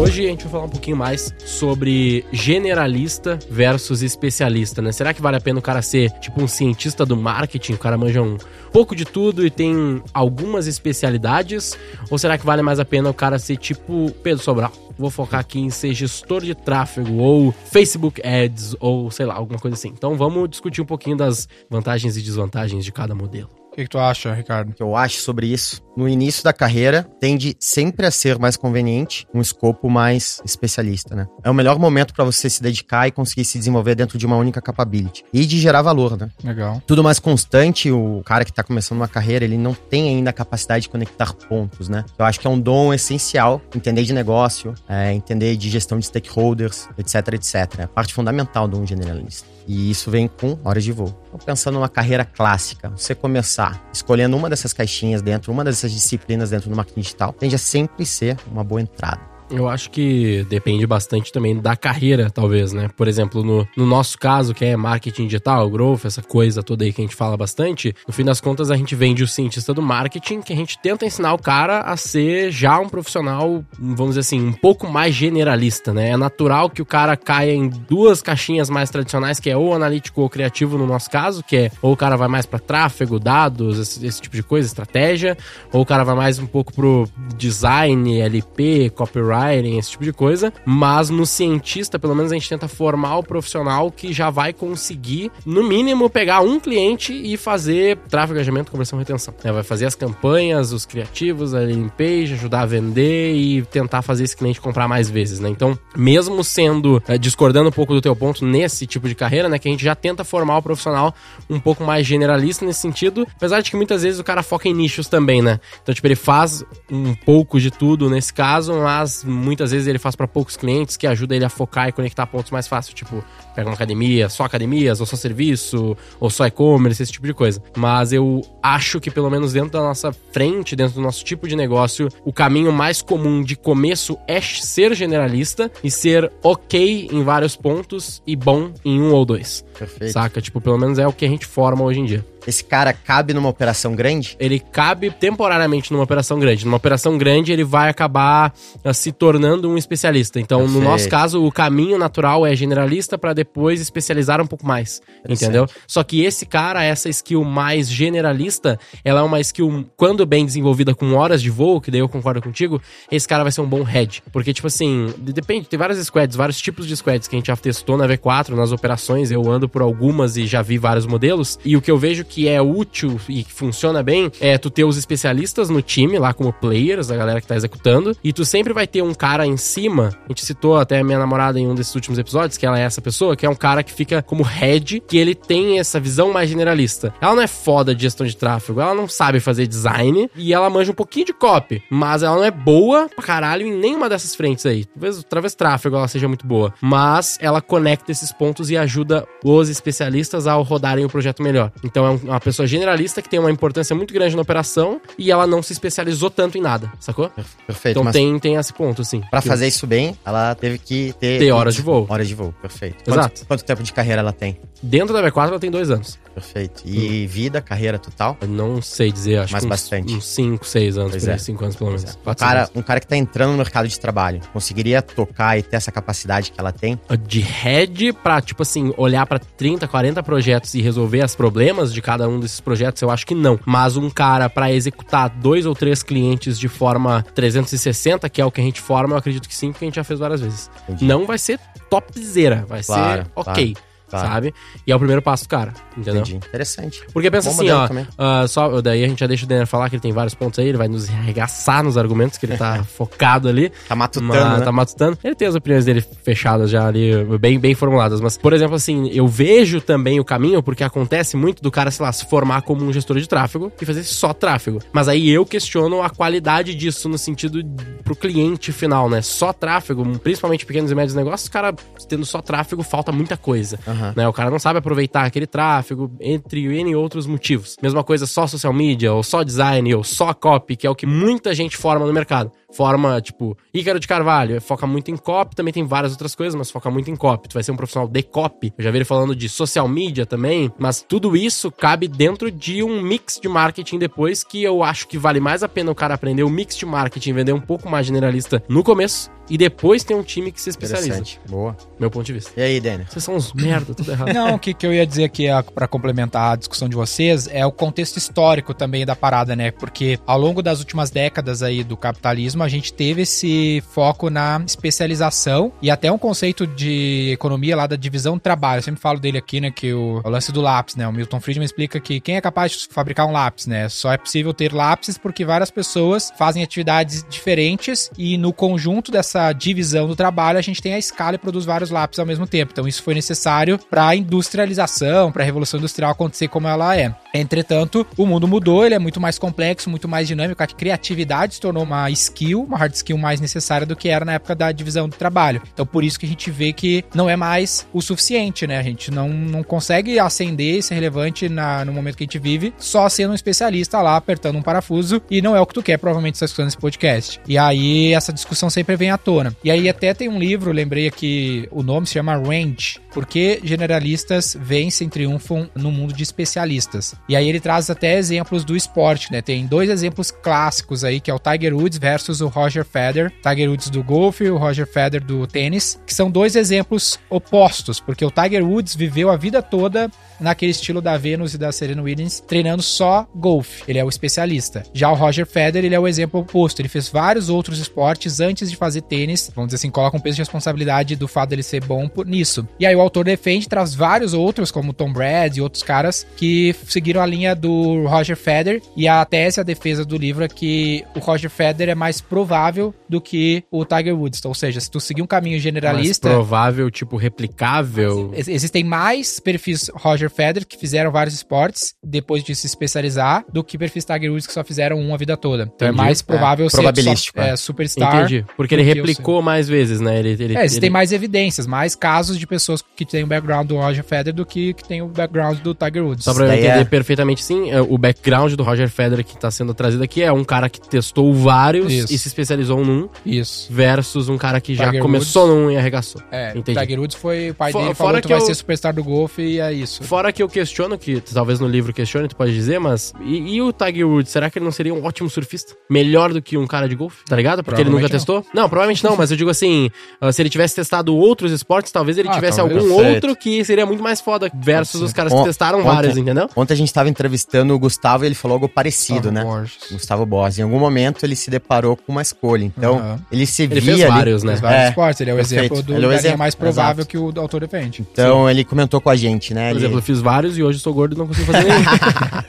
Hoje 0.02 0.26
a 0.26 0.30
gente 0.30 0.44
vai 0.44 0.52
falar 0.52 0.64
um 0.66 0.70
pouquinho 0.70 0.98
mais 0.98 1.32
sobre 1.46 2.26
generalista 2.32 3.38
versus 3.50 4.02
especialista, 4.02 4.82
né? 4.82 4.92
Será 4.92 5.14
que 5.14 5.22
vale 5.22 5.38
a 5.38 5.40
pena 5.40 5.60
o 5.60 5.62
cara 5.62 5.82
ser 5.82 6.10
tipo 6.20 6.42
um 6.42 6.48
cientista 6.48 7.06
do 7.06 7.16
marketing, 7.16 7.74
o 7.74 7.78
cara 7.78 7.98
manja 7.98 8.20
um 8.20 8.38
pouco 8.74 8.96
de 8.96 9.06
tudo 9.06 9.46
e 9.46 9.52
tem 9.52 10.02
algumas 10.12 10.66
especialidades? 10.66 11.78
Ou 12.10 12.18
será 12.18 12.36
que 12.36 12.46
vale 12.46 12.64
mais 12.64 12.80
a 12.80 12.86
pena 12.86 13.12
o 13.12 13.14
cara 13.14 13.38
ser 13.38 13.58
tipo 13.58 14.12
Pedro 14.24 14.44
Sobral? 14.44 14.72
Vou 14.98 15.12
focar 15.12 15.40
aqui 15.40 15.60
em 15.60 15.70
ser 15.70 15.94
gestor 15.94 16.42
de 16.42 16.56
tráfego 16.56 17.18
ou 17.18 17.52
Facebook 17.52 18.22
Ads 18.26 18.76
ou 18.80 19.12
sei 19.12 19.28
lá, 19.28 19.36
alguma 19.36 19.60
coisa 19.60 19.76
assim. 19.76 19.90
Então 19.90 20.16
vamos 20.16 20.50
discutir 20.50 20.82
um 20.82 20.86
pouquinho 20.86 21.16
das 21.16 21.48
vantagens 21.70 22.18
e 22.18 22.22
desvantagens 22.22 22.84
de 22.84 22.92
cada 22.92 23.14
modelo. 23.14 23.61
O 23.72 23.74
que, 23.74 23.84
que, 23.84 23.90
tu 23.90 23.98
acha, 23.98 24.34
Ricardo? 24.34 24.72
O 24.72 24.74
que 24.74 24.84
eu 24.84 24.98
acho 24.98 25.22
sobre 25.22 25.48
isso? 25.48 25.82
No 25.96 26.08
início 26.08 26.44
da 26.44 26.52
carreira, 26.52 27.10
tende 27.22 27.56
sempre 27.58 28.06
a 28.06 28.12
ser 28.12 28.38
mais 28.38 28.58
conveniente 28.58 29.26
um 29.34 29.40
escopo 29.40 29.90
mais 29.90 30.42
especialista, 30.44 31.16
né? 31.16 31.26
É 31.42 31.50
o 31.50 31.54
melhor 31.54 31.80
momento 31.80 32.14
para 32.14 32.26
você 32.26 32.50
se 32.50 32.62
dedicar 32.62 33.08
e 33.08 33.12
conseguir 33.12 33.46
se 33.46 33.58
desenvolver 33.58 33.96
dentro 33.96 34.18
de 34.18 34.26
uma 34.26 34.36
única 34.36 34.62
capability. 34.62 35.24
E 35.32 35.46
de 35.46 35.58
gerar 35.58 35.82
valor, 35.82 36.18
né? 36.18 36.30
Legal. 36.44 36.84
Tudo 36.86 37.02
mais 37.02 37.18
constante, 37.18 37.90
o 37.90 38.22
cara 38.26 38.44
que 38.44 38.52
tá 38.52 38.62
começando 38.62 38.98
uma 38.98 39.08
carreira, 39.08 39.46
ele 39.46 39.58
não 39.58 39.74
tem 39.74 40.10
ainda 40.10 40.32
a 40.32 40.34
capacidade 40.34 40.84
de 40.84 40.90
conectar 40.90 41.34
pontos, 41.34 41.88
né? 41.88 42.04
Eu 42.20 42.26
acho 42.26 42.42
que 42.42 42.48
é 42.48 42.50
um 42.50 42.60
dom 42.60 42.94
essencial 42.94 43.62
entender 43.74 44.04
de 44.04 44.12
negócio, 44.12 44.76
é, 44.90 45.14
entender 45.14 45.56
de 45.56 45.70
gestão 45.70 45.98
de 45.98 46.06
stakeholders, 46.08 46.90
etc, 46.98 47.36
etc. 47.36 47.80
É 47.80 47.84
a 47.84 47.88
parte 47.88 48.14
fundamental 48.14 48.68
de 48.68 48.76
um 48.76 48.86
generalista. 48.86 49.48
E 49.68 49.92
isso 49.92 50.10
vem 50.10 50.28
com 50.28 50.58
horas 50.64 50.84
de 50.84 50.92
voo. 50.92 51.16
Então, 51.28 51.40
pensando 51.40 51.76
numa 51.76 51.90
carreira 51.90 52.26
clássica, 52.26 52.90
você 52.90 53.16
começar 53.16 53.90
escolhendo 53.94 54.36
uma 54.36 54.50
dessas 54.50 54.74
caixinhas 54.74 55.22
dentro, 55.22 55.52
uma 55.52 55.64
dessas 55.64 55.92
disciplinas 55.92 56.50
dentro 56.50 56.70
do 56.70 56.76
marketing 56.76 57.02
digital, 57.02 57.34
tende 57.34 57.56
a 57.56 57.60
sempre 57.60 58.06
ser 58.06 58.38
uma 58.52 58.64
boa 58.64 58.82
entrada. 58.82 59.31
Eu 59.52 59.68
acho 59.68 59.90
que 59.92 60.46
depende 60.50 60.88
bastante 60.88 61.32
também 61.32 61.60
da 61.60 61.76
carreira, 61.76 62.30
talvez, 62.30 62.72
né? 62.72 62.90
Por 62.96 63.08
exemplo, 63.08 63.44
no, 63.44 63.68
no 63.76 63.86
nosso 63.86 64.18
caso, 64.18 64.54
que 64.54 64.64
é 64.64 64.78
marketing 64.78 65.26
digital, 65.26 65.70
growth, 65.70 66.06
essa 66.06 66.22
coisa 66.22 66.64
toda 66.64 66.86
aí 66.86 66.94
que 66.94 67.02
a 67.02 67.04
gente 67.04 67.16
fala 67.16 67.36
bastante, 67.36 67.94
no 68.08 68.14
fim 68.14 68.24
das 68.24 68.40
contas 68.40 68.72
a 68.72 68.78
gente 68.78 68.96
vende 68.96 69.24
o 69.24 69.28
cientista 69.28 69.74
do 69.74 69.82
marketing, 69.82 70.42
que 70.42 70.54
a 70.54 70.56
gente 70.56 70.80
tenta 70.80 71.06
ensinar 71.06 71.34
o 71.34 71.38
cara 71.38 71.82
a 71.82 71.98
ser 71.98 72.50
já 72.50 72.80
um 72.80 72.88
profissional, 72.88 73.64
vamos 73.78 74.12
dizer 74.12 74.22
assim, 74.22 74.42
um 74.42 74.54
pouco 74.54 74.88
mais 74.88 75.14
generalista, 75.14 75.94
né? 75.94 76.12
É 76.12 76.18
natural 76.18 76.70
que 76.70 76.82
o 76.82 76.86
cara 76.86 77.18
caia 77.18 77.54
em 77.54 77.68
duas 77.68 78.22
caixinhas 78.22 78.70
mais 78.70 78.90
tradicionais, 78.90 79.40
que 79.40 79.50
é 79.50 79.58
ou 79.58 79.74
analítico 79.74 80.22
ou 80.22 80.30
criativo 80.30 80.78
no 80.78 80.88
nosso 80.88 81.10
caso, 81.10 81.44
que 81.44 81.58
é 81.58 81.72
ou 81.82 81.92
o 81.92 81.98
cara 81.98 82.16
vai 82.16 82.30
mais 82.30 82.46
para 82.46 82.60
tráfego, 82.60 83.20
dados, 83.20 83.78
esse, 83.78 84.06
esse 84.06 84.22
tipo 84.22 84.36
de 84.36 84.44
coisa, 84.44 84.66
estratégia, 84.66 85.38
ou 85.74 85.82
o 85.82 85.86
cara 85.86 86.06
vai 86.06 86.16
mais 86.16 86.40
um 86.40 86.48
pouco 86.48 86.74
pro 86.74 87.10
design, 87.36 88.22
LP, 88.22 88.92
copyright 88.92 89.41
writing, 89.42 89.78
esse 89.78 89.92
tipo 89.92 90.04
de 90.04 90.14
coisa. 90.14 90.54
Mas 90.66 91.10
no 91.10 91.26
cientista, 91.26 91.98
pelo 91.98 92.16
menos 92.16 92.32
a 92.32 92.36
gente 92.36 92.50
tenta 92.50 92.68
formar 92.68 93.18
o 93.18 93.24
profissional 93.24 93.92
que 93.92 94.14
já 94.14 94.30
vai 94.30 94.54
conseguir, 94.54 95.32
no 95.46 95.64
mínimo, 95.64 96.10
pegar 96.10 96.42
um 96.42 96.60
cliente 96.60 97.14
e 97.14 97.38
fazer 97.38 97.98
tráfego, 98.10 98.34
engajamento, 98.34 98.72
conversão 98.72 99.00
e 99.00 99.02
retenção. 99.02 99.34
É, 99.44 99.52
vai 99.52 99.64
fazer 99.64 99.86
as 99.86 99.96
campanhas, 99.96 100.72
os 100.72 100.86
criativos, 100.86 101.54
a 101.54 101.60
landing 101.60 101.90
page, 101.90 102.34
ajudar 102.34 102.62
a 102.62 102.66
vender 102.66 103.36
e 103.36 103.62
tentar 103.64 104.02
fazer 104.02 104.24
esse 104.24 104.36
cliente 104.36 104.62
comprar 104.62 104.88
mais 104.88 105.10
vezes, 105.10 105.40
né? 105.40 105.50
Então, 105.50 105.78
mesmo 105.96 106.44
sendo, 106.44 107.02
é, 107.08 107.18
discordando 107.18 107.70
um 107.70 107.72
pouco 107.72 107.94
do 107.94 108.02
teu 108.02 108.16
ponto 108.16 108.46
nesse 108.46 108.86
tipo 108.86 109.08
de 109.08 109.16
carreira, 109.16 109.50
né? 109.50 109.58
Que 109.58 109.68
a 109.68 109.72
gente 109.72 109.84
já 109.84 109.96
tenta 109.96 110.24
formar 110.24 110.58
o 110.58 110.62
profissional 110.62 111.14
um 111.50 111.60
pouco 111.60 111.84
mais 111.84 112.06
generalista 112.06 112.66
nesse 112.66 112.80
sentido, 112.80 113.28
apesar 113.36 113.62
de 113.62 113.70
que 113.70 113.78
muitas 113.78 114.04
vezes 114.04 114.20
o 114.20 114.24
cara 114.24 114.44
foca 114.44 114.68
em 114.68 114.74
nichos 114.74 115.08
também, 115.08 115.42
né? 115.42 115.60
Então, 115.82 115.94
tipo, 115.94 116.08
ele 116.08 116.16
faz 116.16 116.64
um 116.90 117.14
pouco 117.14 117.60
de 117.60 117.72
tudo 117.72 118.10
nesse 118.10 118.34
caso, 118.34 118.74
mas 118.74 119.24
muitas 119.32 119.72
vezes 119.72 119.88
ele 119.88 120.00
faz 120.00 120.16
para 120.16 120.28
poucos 120.28 120.58
clientes, 120.58 120.98
que 120.98 121.08
ajuda 121.08 121.36
ele 121.36 121.46
a 121.46 121.50
focar 121.50 121.88
e 121.88 121.92
conectar 121.92 122.28
pontos 122.28 122.52
mais 122.52 122.68
fácil, 122.68 122.94
tipo, 122.94 123.24
pega 123.56 123.70
uma 123.70 123.76
academia, 123.76 124.30
só 124.30 124.44
academias, 124.44 125.00
ou 125.00 125.06
só 125.06 125.16
serviço, 125.16 125.98
ou 126.20 126.30
só 126.30 126.46
e-commerce, 126.46 127.02
esse 127.02 127.12
tipo 127.12 127.28
de 127.28 127.34
coisa. 127.34 127.62
Mas 127.76 128.14
eu 128.14 128.42
acho 128.62 129.00
que 129.00 129.12
pelo 129.12 129.30
menos 129.30 129.54
dentro 129.54 129.72
da 129.72 129.82
nossa 129.82 130.12
frente, 130.32 130.76
dentro 130.76 130.96
do 130.96 131.02
nosso 131.02 131.24
tipo 131.24 131.48
de 131.48 131.56
negócio, 131.56 132.10
o 132.24 132.34
caminho 132.34 132.72
mais 132.72 133.02
comum 133.02 133.44
de 133.44 133.56
começo 133.56 134.18
é 134.28 134.40
ser 134.42 134.94
generalista 134.96 135.72
e 135.84 135.92
ser 135.92 136.32
ok 136.44 137.10
em 137.12 137.24
vários 137.24 137.56
pontos 137.56 138.22
e 138.26 138.36
bom 138.36 138.72
em 138.84 139.02
um 139.02 139.14
ou 139.14 139.26
dois. 139.26 139.64
Perfeito. 139.78 140.14
Saca? 140.14 140.42
Tipo, 140.42 140.62
pelo 140.62 140.78
menos 140.78 141.00
é 141.00 141.08
o 141.08 141.14
que 141.14 141.26
a 141.26 141.30
gente 141.30 141.46
forma 141.46 141.84
hoje 141.84 142.00
em 142.00 142.06
dia. 142.06 142.26
Esse 142.46 142.64
cara 142.64 142.92
cabe 142.92 143.34
numa 143.34 143.50
operação 143.50 143.96
grande? 143.96 144.36
Ele 144.40 144.60
cabe 144.60 145.12
temporariamente 145.12 145.92
numa 145.92 146.04
operação 146.04 146.40
grande. 146.40 146.66
Numa 146.66 146.78
operação 146.78 147.18
grande, 147.18 147.52
ele 147.52 147.64
vai 147.64 147.90
acabar 147.90 148.54
uh, 148.84 148.94
se 148.94 149.12
tornando 149.12 149.70
um 149.70 149.78
especialista. 149.78 150.40
Então, 150.40 150.62
Perfeito. 150.62 150.80
no 150.80 150.90
nosso 150.90 151.08
caso, 151.08 151.44
o 151.44 151.52
caminho 151.52 151.98
natural 151.98 152.46
é 152.46 152.56
generalista 152.56 153.18
para 153.18 153.34
depois 153.42 153.82
especializar 153.82 154.40
um 154.40 154.46
pouco 154.46 154.66
mais. 154.66 155.02
Entendeu? 155.28 155.66
Só 155.88 156.04
que 156.04 156.24
esse 156.24 156.46
cara, 156.46 156.84
essa 156.84 157.10
skill 157.10 157.44
mais 157.44 157.90
generalista, 157.90 158.80
ela 159.04 159.22
é 159.22 159.24
uma 159.24 159.40
skill, 159.40 159.86
quando 159.98 160.26
bem 160.26 160.46
desenvolvida 160.46 160.94
com 160.94 161.14
horas 161.14 161.42
de 161.42 161.50
voo, 161.50 161.82
que 161.82 161.90
daí 161.90 162.02
eu 162.02 162.10
concordo 162.10 162.42
contigo, 162.42 162.82
esse 163.12 163.28
cara 163.28 163.44
vai 163.44 163.52
ser 163.52 163.62
um 163.62 163.68
bom 163.68 163.84
head. 163.84 164.24
Porque, 164.32 164.54
tipo 164.54 164.68
assim, 164.68 165.14
depende, 165.18 165.68
tem 165.68 165.78
várias 165.80 165.98
squads, 166.06 166.36
vários 166.36 166.62
tipos 166.62 166.88
de 166.88 166.96
squads 166.96 167.28
que 167.28 167.36
a 167.36 167.40
gente 167.40 167.48
já 167.48 167.56
testou 167.56 167.98
na 167.98 168.08
V4, 168.08 168.50
nas 168.50 168.72
operações. 168.72 169.32
Eu 169.32 169.50
ando 169.50 169.68
por 169.68 169.82
algumas 169.82 170.38
e 170.38 170.46
já 170.46 170.62
vi 170.62 170.78
vários 170.78 171.06
modelos. 171.06 171.58
E 171.66 171.76
o 171.76 171.82
que 171.82 171.90
eu 171.90 171.98
vejo 171.98 172.24
que 172.24 172.48
é 172.48 172.62
útil 172.62 173.20
e 173.28 173.44
que 173.44 173.52
funciona 173.52 174.04
bem 174.04 174.32
é 174.40 174.58
tu 174.58 174.70
ter 174.70 174.84
os 174.84 174.98
especialistas 174.98 175.70
no 175.70 175.82
time, 175.82 176.20
lá 176.20 176.34
como 176.34 176.54
players, 176.54 177.10
a 177.10 177.18
galera 177.18 177.42
que 177.42 177.48
tá 177.48 177.56
executando, 177.56 178.16
e 178.24 178.32
tu 178.32 178.46
sempre 178.46 178.74
vai 178.74 178.86
ter 178.86 179.02
um 179.02 179.14
cara 179.14 179.46
em 179.46 179.58
cima. 179.58 180.10
A 180.26 180.28
gente 180.30 180.46
citou 180.46 180.78
até 180.78 181.00
a 181.00 181.04
minha 181.04 181.20
namorada 181.20 181.60
em 181.60 181.68
um 181.68 181.76
desses 181.76 181.96
últimos 181.96 182.20
episódios, 182.20 182.58
que 182.58 182.66
ela 182.66 182.80
é 182.80 182.84
essa 182.84 183.02
pessoa, 183.02 183.31
que 183.36 183.46
é 183.46 183.50
um 183.50 183.56
cara 183.56 183.84
que 183.84 183.92
fica 183.92 184.22
como 184.22 184.44
head, 184.44 185.02
que 185.08 185.18
ele 185.18 185.36
tem 185.36 185.80
essa 185.80 186.00
visão 186.00 186.32
mais 186.32 186.50
generalista. 186.50 187.14
Ela 187.22 187.36
não 187.36 187.44
é 187.44 187.48
foda 187.48 187.94
de 187.94 188.02
gestão 188.02 188.26
de 188.26 188.36
tráfego, 188.36 188.82
ela 188.82 188.96
não 188.96 189.08
sabe 189.08 189.40
fazer 189.40 189.68
design 189.68 190.30
e 190.36 190.54
ela 190.54 190.70
manja 190.70 190.92
um 190.92 190.96
pouquinho 190.96 191.28
de 191.28 191.34
copy, 191.34 191.84
mas 191.90 192.24
ela 192.24 192.36
não 192.36 192.44
é 192.44 192.52
boa 192.52 193.10
pra 193.16 193.24
caralho 193.24 193.68
em 193.68 193.74
nenhuma 193.74 194.10
dessas 194.10 194.36
frentes 194.36 194.66
aí. 194.66 194.86
Talvez 194.86 195.20
através 195.20 195.54
tráfego 195.54 195.96
ela 195.96 196.08
seja 196.08 196.28
muito 196.28 196.46
boa, 196.48 196.74
mas 196.82 197.38
ela 197.42 197.62
conecta 197.62 198.12
esses 198.12 198.32
pontos 198.32 198.70
e 198.72 198.78
ajuda 198.78 199.28
os 199.44 199.70
especialistas 199.70 200.48
a 200.48 200.54
rodarem 200.54 201.06
o 201.06 201.10
projeto 201.10 201.44
melhor. 201.44 201.72
Então 201.84 202.06
é 202.06 202.10
um 202.10 202.32
uma 202.32 202.40
pessoa 202.40 202.66
generalista 202.66 203.22
que 203.22 203.30
tem 203.30 203.40
uma 203.40 203.52
importância 203.52 203.96
muito 203.96 204.14
grande 204.14 204.36
na 204.36 204.42
operação 204.42 205.02
e 205.18 205.32
ela 205.32 205.46
não 205.46 205.62
se 205.62 205.74
especializou 205.74 206.30
tanto 206.30 206.58
em 206.58 206.62
nada, 206.62 206.92
sacou? 207.00 207.30
Perfeito. 207.68 208.00
Então 208.00 208.12
tem, 208.12 208.40
tem 208.40 208.56
esse 208.56 208.74
ponto, 208.74 209.02
assim. 209.02 209.22
Pra 209.30 209.42
fazer 209.42 209.68
isso 209.68 209.86
bem, 209.86 210.16
ela 210.26 210.56
teve 210.56 210.78
que 210.78 211.14
ter... 211.20 211.40
Ter 211.40 211.52
horas 211.52 211.76
de 211.76 211.82
voo. 211.82 212.06
Horas 212.10 212.28
de 212.28 212.36
voo, 212.36 212.54
perfeito. 212.62 212.98
Exato. 213.10 213.21
Exato. 213.22 213.46
Quanto 213.48 213.64
tempo 213.64 213.84
de 213.84 213.94
carreira 213.94 214.22
ela 214.22 214.34
tem? 214.34 214.58
Dentro 214.84 215.14
da 215.14 215.22
V4 215.22 215.48
ela 215.50 215.60
tem 215.60 215.70
dois 215.72 215.90
anos. 215.92 216.18
Perfeito. 216.34 216.82
E 216.86 217.28
vida, 217.28 217.62
carreira 217.62 218.00
total? 218.00 218.38
Eu 218.42 218.48
não 218.48 218.82
sei 218.82 219.12
dizer, 219.12 219.38
acho 219.40 219.52
Mas 219.54 219.62
que 219.62 219.66
uns- 219.68 219.70
bastante. 219.70 220.14
uns 220.14 220.26
5, 220.26 220.66
6 220.66 220.98
anos, 220.98 221.12
Pois 221.12 221.24
por 221.26 221.30
é. 221.32 221.38
5 221.38 221.64
anos 221.66 221.76
pelo 221.76 221.90
menos. 221.92 222.04
Um 222.16 222.24
Quatro, 222.24 222.46
cara, 222.46 222.66
cinco 222.68 222.80
um 222.80 222.82
cara 222.82 223.00
que 223.02 223.08
tá 223.08 223.18
entrando 223.18 223.52
no 223.52 223.58
mercado 223.58 223.88
de 223.88 224.00
trabalho, 224.00 224.40
conseguiria 224.54 225.02
tocar 225.02 225.58
e 225.60 225.62
ter 225.62 225.76
essa 225.76 225.92
capacidade 225.92 226.52
que 226.52 226.60
ela 226.60 226.72
tem? 226.72 226.98
anos. 227.10 227.28
De 227.28 227.42
head 227.42 228.14
pra, 228.14 228.40
tipo 228.42 228.62
assim, 228.64 228.94
olhar 228.98 229.26
pra 229.26 229.40
30, 229.40 229.88
40 229.90 230.24
projetos 230.24 230.74
e 230.74 230.82
resolver 230.82 231.24
os 231.24 231.36
problemas 231.36 231.94
de 231.94 232.02
cada 232.02 232.28
um 232.30 232.40
desses 232.40 232.62
projetos, 232.62 233.02
eu 233.02 233.12
acho 233.12 233.28
que 233.28 233.36
não. 233.36 233.60
Mas 233.66 233.98
um 233.98 234.10
cara 234.10 234.50
pra 234.50 234.72
executar 234.72 235.30
dois 235.30 235.66
ou 235.66 235.76
três 235.76 236.02
clientes 236.02 236.58
de 236.58 236.70
forma 236.70 237.26
360, 237.36 238.30
que 238.30 238.40
é 238.42 238.46
o 238.46 238.52
que 238.52 238.62
a 238.62 238.64
gente 238.64 238.80
forma, 238.80 239.14
eu 239.16 239.20
acredito 239.20 239.48
que 239.50 239.56
sim, 239.56 239.72
porque 239.74 239.84
a 239.84 239.88
gente 239.88 239.96
já 239.96 240.04
fez 240.04 240.20
várias 240.20 240.40
vezes. 240.42 240.72
Entendi. 240.88 241.06
Não 241.06 241.26
vai 241.28 241.38
ser 241.38 241.60
topzera, 241.92 242.66
vai 242.68 242.82
Claro, 242.82 243.24
ser 243.24 243.32
ok. 243.36 243.44
claro. 243.74 243.91
Sabe? 244.20 244.54
E 244.86 244.92
é 244.92 244.96
o 244.96 245.00
primeiro 245.00 245.22
passo 245.22 245.46
do 245.46 245.50
cara, 245.50 245.74
entendeu? 245.98 246.22
Entendi. 246.22 246.36
Interessante. 246.36 247.04
Porque 247.14 247.30
pensa 247.30 247.50
Bom 247.50 247.56
assim, 247.56 247.70
ó. 247.70 247.88
ah, 248.18 248.48
só, 248.48 248.82
daí 248.82 249.04
a 249.04 249.08
gente 249.08 249.20
já 249.20 249.28
deixa 249.28 249.46
o 249.46 249.48
Denner 249.48 249.68
falar 249.68 249.90
que 249.90 249.96
ele 249.96 250.02
tem 250.02 250.12
vários 250.12 250.34
pontos 250.34 250.60
aí, 250.60 250.68
ele 250.68 250.78
vai 250.78 250.88
nos 250.88 251.10
arregaçar 251.10 251.84
nos 251.84 251.98
argumentos, 251.98 252.38
que 252.38 252.46
ele 252.46 252.58
tá 252.58 252.84
focado 252.98 253.48
ali. 253.48 253.72
Tá 253.88 253.96
matutando, 253.96 254.34
Mas, 254.34 254.60
né? 254.60 254.66
Tá 254.66 254.72
matutando. 254.72 255.18
Ele 255.24 255.36
tem 255.36 255.48
as 255.48 255.56
opiniões 255.56 255.86
dele 255.86 256.02
fechadas 256.24 256.70
já 256.70 256.88
ali, 256.88 257.12
bem, 257.40 257.60
bem 257.60 257.76
formuladas. 257.76 258.22
Mas, 258.22 258.38
por 258.38 258.54
exemplo, 258.54 258.76
assim, 258.76 259.10
eu 259.12 259.28
vejo 259.28 259.82
também 259.82 260.20
o 260.20 260.26
caminho, 260.26 260.62
porque 260.62 260.84
acontece 260.84 261.38
muito 261.38 261.62
do 261.62 261.72
cara, 261.72 261.92
sei 261.92 262.06
lá, 262.06 262.12
se 262.12 262.26
formar 262.26 262.62
como 262.62 262.84
um 262.84 262.94
gestor 262.94 263.20
de 263.20 263.28
tráfego 263.28 263.72
e 263.82 263.86
fazer 263.86 264.04
só 264.04 264.34
tráfego. 264.34 264.80
Mas 264.92 265.08
aí 265.08 265.30
eu 265.30 265.46
questiono 265.46 266.02
a 266.02 266.10
qualidade 266.10 266.74
disso 266.76 267.08
no 267.10 267.18
sentido 267.18 267.64
pro 268.04 268.16
cliente 268.16 268.72
final, 268.72 269.10
né? 269.10 269.22
Só 269.22 269.54
tráfego, 269.54 270.06
principalmente 270.20 270.66
pequenos 270.66 270.92
e 270.92 270.96
médios 270.96 271.16
negócios, 271.16 271.48
o 271.48 271.52
cara 271.52 271.74
tendo 272.08 272.26
só 272.26 272.42
tráfego, 272.42 272.84
falta 272.84 273.12
muita 273.12 273.38
coisa. 273.38 273.80
Aham. 274.02 274.14
Né? 274.16 274.28
O 274.28 274.34
cara 274.34 274.50
não 274.50 274.60
sabe 274.60 274.80
aproveitar 274.80 275.26
aquele 275.26 275.46
tráfego, 275.46 276.12
entre 276.20 276.66
N 276.66 276.96
outros 276.96 277.28
motivos. 277.28 277.78
Mesma 277.82 278.04
coisa 278.04 278.26
só 278.26 278.48
social 278.48 278.74
media, 278.74 279.14
ou 279.14 279.22
só 279.22 279.44
design, 279.44 279.94
ou 279.94 280.04
só 280.04 280.34
copy, 280.34 280.76
que 280.76 280.88
é 280.88 280.90
o 280.90 280.96
que 280.96 281.06
muita 281.06 281.54
gente 281.54 281.78
forma 281.78 282.06
no 282.06 282.14
mercado. 282.14 282.52
Forma, 282.72 283.20
tipo, 283.22 283.58
Ícaro 283.74 284.00
de 284.00 284.08
Carvalho, 284.08 284.62
foca 284.62 284.88
muito 284.88 285.12
em 285.12 285.18
copy, 285.18 285.56
também 285.56 285.74
tem 285.74 285.86
várias 285.86 286.12
outras 286.12 286.36
coisas, 286.36 286.56
mas 286.56 286.72
foca 286.72 286.90
muito 286.90 287.12
em 287.12 287.16
copy. 287.16 287.50
Tu 287.50 287.54
vai 287.54 287.64
ser 287.64 287.72
um 287.72 287.76
profissional 287.76 288.08
de 288.08 288.24
copy. 288.24 288.74
Eu 288.78 288.84
já 288.84 288.92
vi 288.92 289.00
ele 289.00 289.06
falando 289.06 289.36
de 289.36 289.50
social 289.50 289.88
media 289.88 290.26
também, 290.26 290.72
mas 290.80 291.06
tudo 291.08 291.36
isso 291.36 291.72
cabe 291.72 292.08
dentro 292.08 292.52
de 292.52 292.84
um 292.84 293.02
mix 293.02 293.40
de 293.42 293.50
marketing 293.50 294.00
depois, 294.00 294.44
que 294.44 294.64
eu 294.64 294.84
acho 294.84 295.08
que 295.08 295.18
vale 295.18 295.40
mais 295.40 295.64
a 295.64 295.70
pena 295.70 295.92
o 295.92 295.96
cara 295.96 296.14
aprender 296.14 296.44
o 296.44 296.50
mix 296.50 296.78
de 296.78 296.86
marketing, 296.86 297.34
vender 297.34 297.54
um 297.54 297.62
pouco 297.62 297.90
mais 297.90 298.06
generalista 298.06 298.64
no 298.70 298.84
começo, 298.84 299.30
e 299.50 299.58
depois 299.58 300.04
ter 300.04 300.16
um 300.16 300.24
time 300.24 300.50
que 300.50 300.62
se 300.62 300.70
especializa. 300.70 301.10
Interessante. 301.10 301.40
Boa. 301.50 301.76
Meu 302.00 302.10
ponto 302.10 302.26
de 302.26 302.34
vista. 302.34 302.52
E 302.56 302.64
aí, 302.64 302.80
Denner? 302.80 303.06
Vocês 303.10 303.24
são 303.24 303.36
uns 303.36 303.52
merda, 303.54 303.94
tudo 303.94 304.10
errado. 304.10 304.34
Não, 304.34 304.56
o 304.56 304.60
que, 304.60 304.74
que 304.74 304.88
eu 304.88 304.94
ia 304.94 305.06
dizer 305.06 305.26
aqui 305.26 305.48
para 305.76 305.88
complementar 305.88 306.54
a 306.54 306.56
discussão 306.56 306.88
de 306.88 306.96
vocês 306.96 307.50
é 307.52 307.66
o 307.66 307.72
contexto 307.72 308.16
histórico 308.16 308.74
também 308.74 309.06
da 309.06 309.16
parada, 309.16 309.54
né? 309.54 309.72
Porque 309.72 310.18
ao 310.26 310.40
longo 310.40 310.62
das 310.62 310.80
últimas 310.80 311.12
décadas 311.12 311.62
aí 311.62 311.84
do 311.84 311.98
capitalismo, 311.98 312.61
a 312.64 312.68
gente 312.68 312.94
teve 312.94 313.22
esse 313.24 313.84
foco 313.94 314.30
na 314.30 314.62
especialização 314.66 315.72
e 315.82 315.90
até 315.90 316.12
um 316.12 316.18
conceito 316.18 316.66
de 316.66 317.32
economia 317.34 317.76
lá 317.76 317.88
da 317.88 317.96
divisão 317.96 318.36
do 318.36 318.40
trabalho. 318.40 318.80
Eu 318.80 318.84
sempre 318.84 319.02
falo 319.02 319.20
dele 319.20 319.38
aqui, 319.38 319.62
né? 319.62 319.72
Que 319.72 319.94
o, 319.94 320.22
o 320.24 320.30
lance 320.30 320.52
do 320.52 320.62
lápis, 320.62 320.96
né? 320.96 321.08
O 321.08 321.14
Milton 321.14 321.40
Friedman 321.40 321.66
explica 321.66 322.00
que 322.00 322.20
quem 322.20 322.36
é 322.36 322.42
capaz 322.42 322.72
de 322.72 322.88
fabricar 322.90 323.28
um 323.28 323.32
lápis, 323.32 323.68
né? 323.68 323.90
Só 323.90 324.12
é 324.12 324.18
possível 324.18 324.54
ter 324.54 324.74
lápis 324.74 325.18
porque 325.18 325.46
várias 325.46 325.72
pessoas 325.72 326.32
fazem 326.38 326.64
atividades 326.64 327.26
diferentes 327.30 328.10
e 328.18 328.38
no 328.38 328.54
conjunto 328.54 329.12
dessa 329.12 329.52
divisão 329.54 330.08
do 330.08 330.16
trabalho 330.16 330.58
a 330.58 330.62
gente 330.62 330.82
tem 330.82 330.94
a 330.94 331.00
escala 331.00 331.36
e 331.36 331.40
produz 331.40 331.66
vários 331.66 331.90
lápis 331.90 332.20
ao 332.20 332.26
mesmo 332.26 332.48
tempo. 332.48 332.72
Então 332.72 332.88
isso 332.88 333.04
foi 333.04 333.14
necessário 333.14 333.80
para 333.90 334.08
a 334.08 334.16
industrialização, 334.16 335.32
para 335.32 335.44
a 335.44 335.46
revolução 335.46 335.80
industrial 335.80 336.12
acontecer 336.12 336.48
como 336.48 336.68
ela 336.68 336.96
é. 336.96 337.14
Entretanto, 337.34 338.06
o 338.18 338.26
mundo 338.26 338.48
mudou, 338.48 338.86
ele 338.86 338.96
é 338.96 339.00
muito 339.00 339.20
mais 339.20 339.40
complexo, 339.40 339.90
muito 339.90 340.08
mais 340.08 340.28
dinâmico. 340.28 340.62
A 340.62 340.68
criatividade 340.68 341.56
se 341.56 341.62
tornou 341.62 341.84
uma 341.84 342.10
skill, 342.10 342.51
uma 342.56 342.78
hard 342.78 342.94
skill 342.94 343.18
mais 343.18 343.40
necessária 343.40 343.86
do 343.86 343.96
que 343.96 344.10
era 344.10 344.26
na 344.26 344.34
época 344.34 344.56
da 344.56 344.72
divisão 344.72 345.08
do 345.08 345.16
trabalho. 345.16 345.62
Então, 345.74 345.86
por 345.86 346.04
isso 346.04 346.20
que 346.20 346.26
a 346.26 346.30
gente 346.30 346.50
vê 346.52 346.74
que 346.74 347.04
não 347.14 347.30
é 347.30 347.36
mais 347.36 347.88
o 347.94 348.02
suficiente, 348.02 348.66
né? 348.68 348.78
A 348.78 348.84
gente 348.84 349.12
não, 349.12 349.30
não 349.30 349.64
consegue 349.64 350.20
ascender 350.20 350.78
e 350.78 350.82
ser 350.82 350.96
relevante 350.96 351.50
na, 351.50 351.86
no 351.86 351.94
momento 351.94 352.18
que 352.18 352.24
a 352.24 352.26
gente 352.26 352.40
vive 352.40 352.74
só 352.78 353.08
sendo 353.10 353.32
um 353.32 353.36
especialista 353.36 354.02
lá 354.02 354.16
apertando 354.16 354.58
um 354.58 354.62
parafuso 354.62 355.22
e 355.30 355.42
não 355.42 355.56
é 355.56 355.62
o 355.62 355.66
que 355.66 355.74
tu 355.74 355.84
quer, 355.84 355.98
provavelmente, 355.98 356.38
você 356.38 356.42
tá 356.42 356.46
escutando 356.46 356.68
esse 356.68 356.78
podcast. 356.78 357.40
E 357.48 357.58
aí, 357.58 358.14
essa 358.14 358.34
discussão 358.34 358.70
sempre 358.70 358.96
vem 358.96 359.12
à 359.12 359.18
tona. 359.18 359.56
E 359.64 359.72
aí, 359.72 359.90
até 359.90 360.14
tem 360.14 360.30
um 360.30 360.40
livro, 360.40 360.72
lembrei 360.72 361.08
aqui, 361.08 361.68
o 361.72 361.84
nome 361.84 362.08
se 362.08 362.14
chama 362.14 362.36
Range, 362.36 363.00
porque 363.14 363.60
generalistas 363.64 364.58
vencem, 364.60 365.10
triunfam 365.10 365.70
no 365.76 365.92
mundo 365.92 366.14
de 366.14 366.24
especialistas. 366.24 367.16
E 367.28 367.36
aí 367.36 367.48
ele 367.48 367.60
traz 367.60 367.90
até 367.90 368.18
exemplos 368.18 368.64
do 368.64 368.76
esporte, 368.76 369.32
né? 369.32 369.42
Tem 369.42 369.66
dois 369.66 369.90
exemplos 369.90 370.32
clássicos 370.32 371.04
aí, 371.04 371.20
que 371.20 371.30
é 371.30 371.34
o 371.34 371.40
Tiger 371.40 371.76
Woods 371.76 371.98
versus 371.98 372.41
o 372.42 372.48
Roger 372.48 372.84
Federer. 372.84 373.32
Tiger 373.42 373.70
Woods 373.70 373.90
do 373.90 374.04
golfe 374.04 374.44
e 374.44 374.50
o 374.50 374.58
Roger 374.58 374.86
Federer 374.86 375.26
do 375.26 375.48
tênis, 375.48 376.00
que 376.06 376.14
são 376.14 376.30
dois 376.30 376.56
exemplos 376.56 377.20
opostos, 377.30 378.00
porque 378.00 378.26
o 378.26 378.32
Tiger 378.32 378.66
Woods 378.66 378.96
viveu 378.96 379.30
a 379.30 379.38
vida 379.38 379.62
toda 379.62 380.10
naquele 380.42 380.72
estilo 380.72 381.02
da 381.02 381.18
Venus 381.18 381.54
e 381.54 381.58
da 381.58 381.72
Serena 381.72 382.02
Williams, 382.02 382.44
treinando 382.46 382.82
só 382.82 383.28
golfe. 383.34 383.84
Ele 383.88 384.00
é 384.00 384.04
o 384.04 384.10
especialista. 384.10 384.84
Já 384.94 385.12
o 385.12 385.16
Roger 385.16 385.46
Federer, 385.46 385.86
ele 385.86 385.96
é 385.96 386.00
o 386.00 386.08
exemplo 386.08 386.40
oposto. 386.40 386.82
Ele 386.82 386.90
fez 386.90 387.08
vários 387.08 387.50
outros 387.50 387.80
esportes 387.80 388.40
antes 388.40 388.70
de 388.70 388.76
fazer 388.76 389.02
tênis. 389.02 389.52
Vamos 389.56 389.70
dizer 389.70 389.78
assim, 389.78 389.90
coloca 389.90 390.18
um 390.18 390.20
peso 390.20 390.36
de 390.36 390.42
responsabilidade 390.42 391.16
do 391.16 391.28
fato 391.28 391.50
dele 391.50 391.64
ser 391.64 391.84
bom 391.84 392.08
por 392.08 392.26
nisso. 392.26 392.68
E 392.80 392.86
aí 392.86 392.96
o 392.96 393.02
autor 393.02 393.26
defende, 393.26 393.70
traz 393.70 393.94
vários 393.94 394.34
outros, 394.34 394.72
como 394.72 394.94
Tom 394.94 395.12
Brady 395.14 395.60
e 395.60 395.62
outros 395.62 395.84
caras, 395.84 396.26
que 396.36 396.76
seguiram 396.86 397.22
a 397.22 397.26
linha 397.26 397.56
do 397.56 398.06
Roger 398.08 398.36
Federer. 398.36 398.82
E 398.96 399.08
a 399.08 399.24
tese, 399.26 399.60
a 399.60 399.64
defesa 399.64 400.04
do 400.04 400.18
livro 400.18 400.44
é 400.44 400.48
que 400.48 401.04
o 401.16 401.20
Roger 401.20 401.50
Federer 401.50 401.92
é 401.92 401.96
mais 401.96 402.22
provável 402.22 402.94
do 403.12 403.20
que 403.22 403.64
o 403.70 403.84
Tiger 403.86 404.18
Woods. 404.18 404.40
Então, 404.40 404.50
ou 404.50 404.56
seja, 404.56 404.80
se 404.80 404.90
tu 404.90 405.00
seguir 405.00 405.22
um 405.22 405.28
caminho 405.28 405.56
Mais 405.56 405.64
generalista... 405.64 406.30
provável, 406.30 406.90
tipo, 406.90 407.18
replicável. 407.18 408.32
Ex- 408.34 408.48
Existem 408.48 408.84
mais 408.84 409.40
perfis 409.40 409.90
Roger 409.94 410.30
Federer 410.30 410.66
que 410.66 410.78
fizeram 410.78 411.12
vários 411.12 411.36
esportes 411.36 411.94
depois 412.04 412.44
de 412.44 412.56
se 412.56 412.66
especializar 412.68 413.44
do 413.52 413.64
que 413.64 413.78
perfis 413.78 414.06
Tiger 414.06 414.32
Woods 414.32 414.48
que 414.48 414.54
só 414.54 414.64
fizeram 414.64 414.98
um 414.98 415.14
a 415.14 415.18
vida 415.18 415.36
toda. 415.38 415.64
Então 415.64 415.88
Entendi. 415.90 416.00
é 416.02 416.04
mais 416.04 416.22
provável 416.22 416.66
É, 416.66 416.70
ser 416.70 416.78
probabilístico, 416.78 417.38
só- 417.40 417.46
é. 417.46 417.50
é, 417.52 417.56
superstar. 417.56 418.16
Entendi. 418.18 418.46
Porque 418.56 418.74
ele 418.76 418.84
replicou 418.84 419.42
mais 419.42 419.68
vezes, 419.68 420.00
né? 420.00 420.20
Ele, 420.20 420.30
ele, 420.44 420.58
É, 420.58 420.64
existem 420.66 420.88
ele- 420.88 420.94
mais 420.94 421.12
evidências, 421.12 421.68
mais 421.68 421.96
casos 421.96 422.38
de 422.40 422.48
pessoas 422.48 422.82
que 422.96 423.06
têm 423.06 423.24
o 423.24 423.28
background 423.28 423.68
do 423.68 423.76
Roger 423.78 424.04
Federer 424.04 424.34
do 424.34 424.46
que 424.46 424.74
que 424.74 424.88
tem 424.88 425.02
o 425.02 425.08
background 425.08 425.60
do 425.60 425.74
Tiger 425.76 426.06
Woods. 426.06 426.24
Só 426.24 426.34
pra 426.34 426.44
eu 426.46 426.48
Daí 426.48 426.60
entender 426.60 426.80
é- 426.82 426.86
perfeitamente, 426.86 427.44
sim, 427.44 427.70
é, 427.72 427.82
o 427.82 427.98
background 427.98 428.54
do 428.54 428.64
Roger 428.64 428.90
Federer 428.90 429.26
que 429.26 429.38
tá 429.38 429.52
sendo 429.52 429.74
trazido 429.74 430.04
aqui 430.04 430.22
é 430.22 430.32
um 430.32 430.44
cara 430.44 430.70
que 430.70 430.80
testou 430.80 431.34
vários 431.34 431.92
Isso. 431.92 432.14
e 432.14 432.18
se 432.18 432.28
especializou 432.28 432.84
num, 432.86 433.01
Isso. 433.26 433.68
versus 433.72 434.30
um 434.30 434.38
cara 434.38 434.60
que 434.62 434.76
já 434.76 434.86
Tiger 434.86 435.02
começou 435.02 435.48
num 435.48 435.72
e 435.72 435.78
arregaçou. 435.78 436.22
É, 436.32 436.52
Entendi. 436.56 436.80
Tiger 436.80 437.00
Woods 437.00 437.16
foi 437.18 437.50
o 437.52 437.56
pai 437.56 437.72
Fo- 437.72 437.80
dele 437.80 437.94
fora 437.94 438.08
falou 438.10 438.22
que 438.22 438.28
vai 438.28 438.38
eu- 438.40 438.46
ser 438.46 438.56
superstar 438.56 438.94
do 438.94 439.04
golfe 439.04 439.42
e 439.42 439.60
é 439.60 439.72
isso. 439.74 440.04
Fora 440.04 440.32
que 440.32 440.42
eu 440.44 440.50
questiono, 440.50 440.98
que 440.98 441.22
talvez 441.22 441.60
no 441.60 441.68
livro 441.68 441.94
questione, 441.94 442.28
tu 442.28 442.36
pode 442.36 442.54
dizer, 442.54 442.80
mas. 442.80 443.14
E, 443.24 443.56
e 443.56 443.62
o 443.62 443.72
Tiger 443.72 444.08
Woods, 444.08 444.32
será 444.32 444.50
que 444.50 444.58
ele 444.58 444.66
não 444.66 444.72
seria 444.72 444.94
um 444.94 445.04
ótimo 445.06 445.30
surfista? 445.30 445.74
Melhor 445.90 446.34
do 446.34 446.42
que 446.42 446.58
um 446.58 446.68
cara 446.68 446.88
de 446.88 446.96
golfe? 446.96 447.24
Tá 447.26 447.36
ligado? 447.36 447.64
Porque 447.64 447.82
ele 447.82 447.90
nunca 447.90 448.10
testou? 448.10 448.46
Não, 448.54 448.68
provavelmente 448.70 449.04
não, 449.04 449.16
mas 449.16 449.32
eu 449.32 449.38
digo 449.38 449.50
assim: 449.50 449.90
ah, 450.20 450.32
se 450.32 450.42
ele 450.42 450.50
tivesse 450.50 450.76
testado 450.76 451.16
outros 451.16 451.52
esportes, 451.52 451.92
talvez 451.92 452.18
ele 452.18 452.30
Ah, 452.30 452.34
tivesse 452.34 452.58
talvez. 452.58 452.82
algum 452.82 452.94
outro 452.94 453.36
que 453.36 453.64
seria 453.66 453.86
muito 453.86 454.02
mais 454.04 454.20
foda 454.22 454.52
versus 454.54 455.02
os 455.02 455.14
caras 455.14 455.34
que 455.34 455.44
testaram 455.44 455.80
ontem- 455.80 455.88
vários, 455.90 456.18
entendeu? 456.18 456.50
Ontem 456.56 456.74
a 456.74 456.78
gente 456.78 456.94
tava 456.94 457.10
entrevistando 457.10 457.74
o 457.74 457.80
Gustavo 457.80 458.24
e 458.24 458.28
ele 458.28 458.36
falou 458.36 458.56
algo 458.56 458.68
parecido, 458.70 459.30
Gustavo 459.30 459.34
né? 459.36 459.44
Borges. 459.44 459.78
Gustavo 459.92 460.26
Borges. 460.26 460.60
Em 460.60 460.64
algum 460.64 460.80
momento 460.80 461.26
ele 461.26 461.36
se 461.36 461.50
deparou 461.50 461.96
com 461.96 462.12
uma 462.12 462.22
escolha. 462.22 462.64
Então, 462.66 462.91
Aham. 462.98 463.20
ele 463.32 463.46
se 463.46 463.64
Ele 463.64 463.80
via 463.80 463.94
fez 463.96 464.02
ali- 464.06 464.12
vários, 464.12 464.44
né? 464.44 464.52
Fez 464.54 464.62
vários 464.62 464.82
É, 464.82 464.90
esportes, 464.90 465.22
ele 465.22 465.30
é 465.30 465.34
o 465.34 465.38
perfeito. 465.38 465.62
exemplo 465.64 465.84
do 465.84 465.94
Ele 465.96 466.06
é 466.06 466.08
o 466.08 466.12
exemplo, 466.14 466.38
mais 466.40 466.56
provável 466.56 467.02
exato. 467.02 467.08
que 467.08 467.18
o 467.18 467.32
autor 467.40 467.60
defende. 467.62 468.06
Então, 468.12 468.50
ele 468.50 468.64
comentou 468.64 469.00
com 469.02 469.10
a 469.10 469.16
gente, 469.16 469.54
né? 469.54 469.66
Por 469.70 469.72
Ele- 469.72 469.80
exemplo, 469.80 469.98
eu 469.98 470.02
fiz 470.02 470.20
vários 470.20 470.58
e 470.58 470.64
hoje 470.64 470.80
sou 470.80 470.94
gordo 470.94 471.16
e 471.16 471.18
não 471.18 471.28
consigo 471.28 471.52
fazer 471.52 471.68
nenhum. 471.70 472.44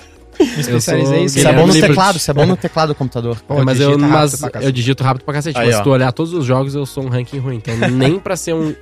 Me 0.55 0.61
especializei 0.61 1.25
Isso 1.25 1.47
é 1.47 1.53
bom 1.53 1.67
no 1.67 1.73
teclado, 1.73 2.17
isso 2.17 2.31
é 2.31 2.35
bom 2.35 2.47
no 2.47 2.57
teclado 2.57 2.89
do 2.89 2.95
computador. 2.95 3.37
Pô, 3.47 3.61
É, 3.61 3.65
mas 3.65 3.81
eu, 3.81 3.99
mas 3.99 4.41
eu 4.61 4.73
digito 4.73 5.03
rápido 5.03 5.25
pra 5.25 5.35
cacete. 5.35 5.59
Aí, 5.59 5.67
mas 5.67 5.75
ó. 5.77 5.79
se 5.79 5.85
tu 5.85 5.91
olhar 5.91 6.13
todos 6.13 6.33
os 6.33 6.45
jogos, 6.45 6.75
eu 6.75 6.85
sou 6.87 7.05
um 7.05 7.09
ranking 7.09 7.39
ruim. 7.39 7.57
Então, 7.57 7.75
nem 7.91 8.19
pra 8.19 8.37
ser 8.37 8.55
um 8.55 8.75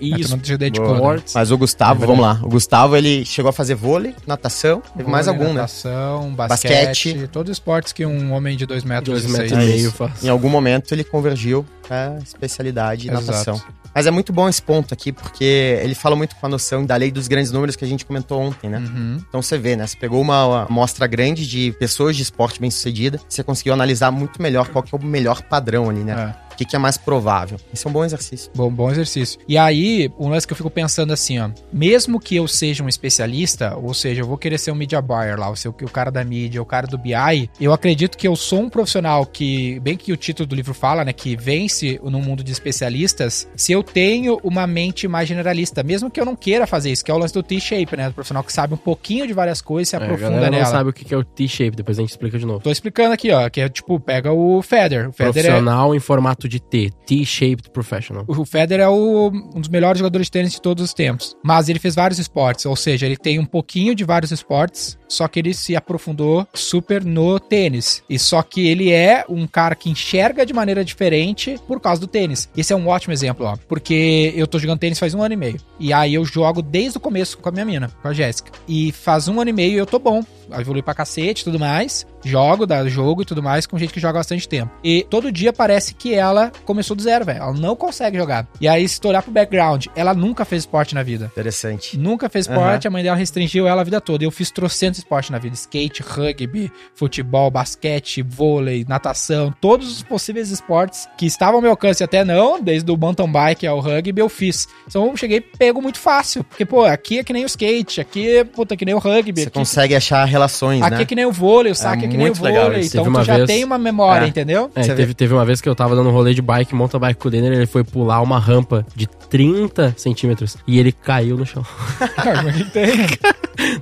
Boa. 0.78 0.88
conta. 0.88 0.98
esportes. 1.00 1.34
Mas 1.34 1.50
o 1.50 1.58
Gustavo, 1.58 2.04
É 2.04 2.06
vamos 2.06 2.22
lá. 2.22 2.40
O 2.42 2.48
Gustavo, 2.48 2.96
ele 2.96 3.24
chegou 3.24 3.48
a 3.50 3.52
fazer 3.52 3.74
vôlei, 3.74 4.14
natação, 4.26 4.82
teve 4.96 5.08
mais 5.10 5.26
Vôlei, 5.26 5.40
algum, 5.42 5.54
né? 5.54 5.60
natação, 5.62 6.30
basquete, 6.34 6.86
Basquete. 7.14 7.28
todos 7.28 7.50
os 7.50 7.56
esportes 7.56 7.92
que 7.92 8.04
um 8.06 8.32
homem 8.32 8.56
de 8.56 8.66
2 8.66 8.84
metros, 8.84 9.22
Dois 9.22 9.32
metros 9.32 9.52
e 9.52 9.54
É 9.54 9.58
meio 9.58 9.90
faz. 9.92 10.24
Em 10.24 10.28
algum 10.28 10.48
momento 10.48 10.92
ele 10.92 11.04
convergiu 11.04 11.64
pra 11.86 12.16
especialidade 12.22 13.08
Exato. 13.08 13.26
natação. 13.26 13.60
Mas 13.94 14.06
é 14.06 14.10
muito 14.10 14.32
bom 14.32 14.48
esse 14.48 14.62
ponto 14.62 14.94
aqui, 14.94 15.12
porque 15.12 15.78
ele 15.82 15.94
fala 15.94 16.14
muito 16.14 16.36
com 16.36 16.46
a 16.46 16.48
noção 16.48 16.84
da 16.84 16.96
lei 16.96 17.10
dos 17.10 17.26
grandes 17.28 17.50
números 17.50 17.76
que 17.76 17.84
a 17.84 17.88
gente 17.88 18.04
comentou 18.04 18.40
ontem, 18.40 18.70
né? 18.70 18.78
Uhum. 18.78 19.18
Então 19.28 19.42
você 19.42 19.58
vê, 19.58 19.76
né? 19.76 19.86
Você 19.86 19.96
pegou 19.96 20.20
uma 20.20 20.64
amostra 20.64 21.06
grande 21.06 21.46
de 21.46 21.72
pessoas 21.72 22.16
de 22.16 22.22
esporte 22.22 22.60
bem 22.60 22.70
sucedida, 22.70 23.20
você 23.28 23.42
conseguiu 23.42 23.72
analisar 23.72 24.10
muito 24.10 24.40
melhor 24.40 24.68
qual 24.68 24.82
que 24.82 24.94
é 24.94 24.98
o 24.98 25.04
melhor 25.04 25.42
padrão 25.42 25.90
ali, 25.90 26.00
né? 26.00 26.34
É. 26.36 26.49
que, 26.60 26.66
que 26.66 26.76
é 26.76 26.78
mais 26.78 26.98
provável. 26.98 27.58
Esse 27.72 27.86
é 27.86 27.90
um 27.90 27.92
bom 27.92 28.04
exercício. 28.04 28.50
Bom, 28.54 28.70
bom 28.70 28.90
exercício. 28.90 29.40
E 29.48 29.56
aí, 29.56 30.12
um 30.18 30.28
lance 30.28 30.46
que 30.46 30.52
eu 30.52 30.56
fico 30.56 30.68
pensando 30.68 31.10
assim, 31.10 31.38
ó. 31.38 31.48
Mesmo 31.72 32.20
que 32.20 32.36
eu 32.36 32.46
seja 32.46 32.84
um 32.84 32.88
especialista, 32.88 33.76
ou 33.76 33.94
seja, 33.94 34.20
eu 34.20 34.26
vou 34.26 34.36
querer 34.36 34.58
ser 34.58 34.70
um 34.70 34.74
media 34.74 35.00
buyer 35.00 35.38
lá, 35.38 35.48
ou 35.48 35.56
ser 35.56 35.68
o 35.68 35.72
cara 35.72 36.10
da 36.10 36.22
mídia, 36.22 36.60
o 36.60 36.66
cara 36.66 36.86
do 36.86 36.98
BI, 36.98 37.50
eu 37.58 37.72
acredito 37.72 38.18
que 38.18 38.28
eu 38.28 38.36
sou 38.36 38.60
um 38.60 38.68
profissional 38.68 39.24
que, 39.24 39.80
bem 39.80 39.96
que 39.96 40.12
o 40.12 40.16
título 40.18 40.46
do 40.46 40.54
livro 40.54 40.74
fala, 40.74 41.02
né, 41.04 41.12
que 41.14 41.34
vence 41.34 41.98
no 42.02 42.20
mundo 42.20 42.44
de 42.44 42.52
especialistas, 42.52 43.48
se 43.56 43.72
eu 43.72 43.82
tenho 43.82 44.38
uma 44.42 44.66
mente 44.66 45.08
mais 45.08 45.28
generalista, 45.28 45.82
mesmo 45.82 46.10
que 46.10 46.20
eu 46.20 46.24
não 46.26 46.36
queira 46.36 46.66
fazer 46.66 46.90
isso, 46.90 47.04
que 47.04 47.10
é 47.10 47.14
o 47.14 47.18
lance 47.18 47.32
do 47.32 47.42
T-shape, 47.42 47.96
né, 47.96 48.08
do 48.08 48.14
profissional 48.14 48.44
que 48.44 48.52
sabe 48.52 48.74
um 48.74 48.78
pouquinho 48.78 49.26
de 49.26 49.32
várias 49.32 49.62
coisas 49.62 49.88
e 49.88 49.90
se 49.90 49.96
É, 49.96 49.98
a 49.98 50.02
aprofunda 50.02 50.40
não 50.42 50.50
nela. 50.50 50.64
sabe 50.66 50.90
o 50.90 50.92
que 50.92 51.04
que 51.04 51.14
é 51.14 51.16
o 51.16 51.24
T-shape, 51.24 51.76
depois 51.76 51.98
a 51.98 52.02
gente 52.02 52.10
explica 52.10 52.38
de 52.38 52.44
novo. 52.44 52.60
Tô 52.60 52.70
explicando 52.70 53.14
aqui, 53.14 53.30
ó, 53.32 53.48
que 53.48 53.60
é 53.62 53.68
tipo, 53.68 53.98
pega 53.98 54.30
o 54.32 54.60
Feder. 54.62 55.08
O 55.08 55.12
Feder 55.12 55.28
é, 55.30 55.32
Profissional 55.32 55.94
em 55.94 56.00
formato 56.00 56.48
de 56.50 56.60
T. 56.60 56.90
T-shaped 57.06 57.70
professional. 57.70 58.24
O 58.28 58.44
Federer 58.44 58.84
é 58.84 58.88
o- 58.88 59.30
um 59.54 59.60
dos 59.60 59.68
melhores 59.68 59.98
jogadores 59.98 60.26
de 60.26 60.30
tênis 60.32 60.52
de 60.52 60.60
todos 60.60 60.84
os 60.84 60.92
tempos. 60.92 61.36
Mas 61.42 61.68
ele 61.68 61.78
fez 61.78 61.94
vários 61.94 62.18
esportes, 62.18 62.66
ou 62.66 62.76
seja, 62.76 63.06
ele 63.06 63.16
tem 63.16 63.38
um 63.38 63.44
pouquinho 63.44 63.94
de 63.94 64.04
vários 64.04 64.30
esportes, 64.30 64.98
só 65.08 65.26
que 65.28 65.38
ele 65.38 65.54
se 65.54 65.74
aprofundou 65.76 66.46
super 66.52 67.04
no 67.04 67.38
tênis. 67.40 68.02
E 68.08 68.18
só 68.18 68.42
que 68.42 68.66
ele 68.68 68.90
é 68.92 69.24
um 69.28 69.46
cara 69.46 69.74
que 69.74 69.88
enxerga 69.90 70.44
de 70.44 70.52
maneira 70.52 70.84
diferente 70.84 71.56
por 71.66 71.80
causa 71.80 72.00
do 72.00 72.06
tênis. 72.06 72.48
Esse 72.56 72.72
é 72.72 72.76
um 72.76 72.88
ótimo 72.88 73.12
exemplo, 73.12 73.46
ó. 73.46 73.56
Porque 73.68 74.32
eu 74.36 74.46
tô 74.46 74.58
jogando 74.58 74.78
tênis 74.80 74.98
faz 74.98 75.14
um 75.14 75.22
ano 75.22 75.34
e 75.34 75.36
meio. 75.36 75.56
E 75.78 75.92
aí 75.92 76.14
eu 76.14 76.24
jogo 76.24 76.60
desde 76.62 76.98
o 76.98 77.00
começo 77.00 77.38
com 77.38 77.48
a 77.48 77.52
minha 77.52 77.64
mina, 77.64 77.90
com 78.02 78.08
a 78.08 78.12
Jéssica. 78.12 78.50
E 78.68 78.92
faz 78.92 79.28
um 79.28 79.40
ano 79.40 79.50
e 79.50 79.52
meio 79.52 79.78
eu 79.78 79.86
tô 79.86 79.98
bom. 79.98 80.22
Evolui 80.58 80.82
pra 80.82 80.94
cacete 80.94 81.42
e 81.42 81.44
tudo 81.44 81.60
mais. 81.60 82.04
Jogo, 82.24 82.66
dá 82.66 82.86
jogo 82.88 83.22
e 83.22 83.24
tudo 83.24 83.40
mais 83.42 83.66
com 83.66 83.78
gente 83.78 83.92
que 83.92 84.00
joga 84.00 84.18
bastante 84.18 84.48
tempo. 84.48 84.70
E 84.82 85.06
todo 85.08 85.30
dia 85.30 85.52
parece 85.52 85.94
que 85.94 86.12
ela 86.30 86.52
começou 86.64 86.96
do 86.96 87.02
zero, 87.02 87.24
velho. 87.24 87.38
Ela 87.42 87.52
não 87.52 87.76
consegue 87.76 88.16
jogar. 88.18 88.46
E 88.60 88.68
aí, 88.68 88.88
se 88.88 89.00
tu 89.00 89.08
olhar 89.08 89.22
pro 89.22 89.30
background, 89.32 89.86
ela 89.94 90.14
nunca 90.14 90.44
fez 90.44 90.62
esporte 90.62 90.94
na 90.94 91.02
vida. 91.02 91.26
Interessante. 91.26 91.98
Nunca 91.98 92.28
fez 92.28 92.46
esporte, 92.46 92.86
a 92.88 92.90
mãe 92.90 93.02
dela 93.02 93.16
restringiu 93.16 93.66
ela 93.66 93.80
a 93.80 93.84
vida 93.84 94.00
toda. 94.00 94.24
Eu 94.24 94.30
fiz 94.30 94.50
trocentos 94.50 94.98
esportes 94.98 95.30
na 95.30 95.38
vida: 95.38 95.54
skate, 95.54 96.02
rugby, 96.02 96.70
futebol, 96.94 97.50
basquete, 97.50 98.22
vôlei, 98.22 98.84
natação, 98.88 99.52
todos 99.60 99.90
os 99.96 100.02
possíveis 100.02 100.50
esportes 100.50 101.08
que 101.16 101.26
estavam 101.26 101.56
ao 101.56 101.62
meu 101.62 101.70
alcance, 101.72 102.02
até 102.04 102.24
não, 102.24 102.60
desde 102.60 102.90
o 102.90 102.96
mountain 102.96 103.30
bike 103.30 103.66
ao 103.66 103.80
rugby, 103.80 104.20
eu 104.20 104.28
fiz. 104.28 104.68
Então 104.86 105.06
eu 105.08 105.16
cheguei 105.16 105.40
pego 105.40 105.80
muito 105.82 105.98
fácil. 105.98 106.44
Porque, 106.44 106.64
pô, 106.64 106.84
aqui 106.84 107.18
é 107.18 107.24
que 107.24 107.32
nem 107.32 107.44
o 107.44 107.46
skate, 107.46 108.00
aqui 108.00 108.36
é, 108.38 108.44
puta, 108.44 108.76
que 108.76 108.84
nem 108.84 108.94
o 108.94 108.98
rugby. 108.98 109.40
Você 109.42 109.48
aqui, 109.48 109.58
consegue 109.58 109.94
achar 109.94 110.24
relações, 110.24 110.82
aqui 110.82 110.94
né? 110.96 111.02
é 111.02 111.04
que 111.04 111.14
nem 111.14 111.24
o 111.26 111.32
vôlei, 111.32 111.72
o 111.72 111.74
saque 111.74 112.04
é, 112.04 112.08
que 112.08 112.16
nem 112.16 112.30
o 112.30 112.42
legal 112.42 112.64
vôlei. 112.64 112.80
isso. 112.80 112.96
Então 112.96 113.04
tu 113.04 113.10
uma 113.10 113.24
já 113.24 113.36
vez- 113.36 113.46
tem 113.46 113.64
uma 113.64 113.78
memória, 113.78 114.24
É. 114.24 114.28
entendeu? 114.28 114.70
É, 114.74 114.82
teve, 114.94 115.14
teve 115.14 115.32
uma 115.34 115.44
vez 115.44 115.60
que 115.60 115.68
eu 115.68 115.74
tava 115.74 115.94
dando 115.94 116.08
um 116.10 116.12
rolê 116.20 116.34
de 116.34 116.42
bike, 116.42 116.74
mountain 116.74 116.98
bike 117.00 117.18
com 117.20 117.28
o 117.28 117.30
Denner, 117.30 117.52
ele 117.52 117.66
foi 117.66 117.82
pular 117.84 118.20
uma 118.20 118.38
rampa 118.38 118.86
de 118.94 119.06
30 119.06 119.94
centímetros 119.96 120.56
e 120.66 120.78
ele 120.78 120.92
caiu 120.92 121.36
no 121.36 121.46
chão. 121.46 121.64
Mas 122.44 122.70
tem. 122.72 122.90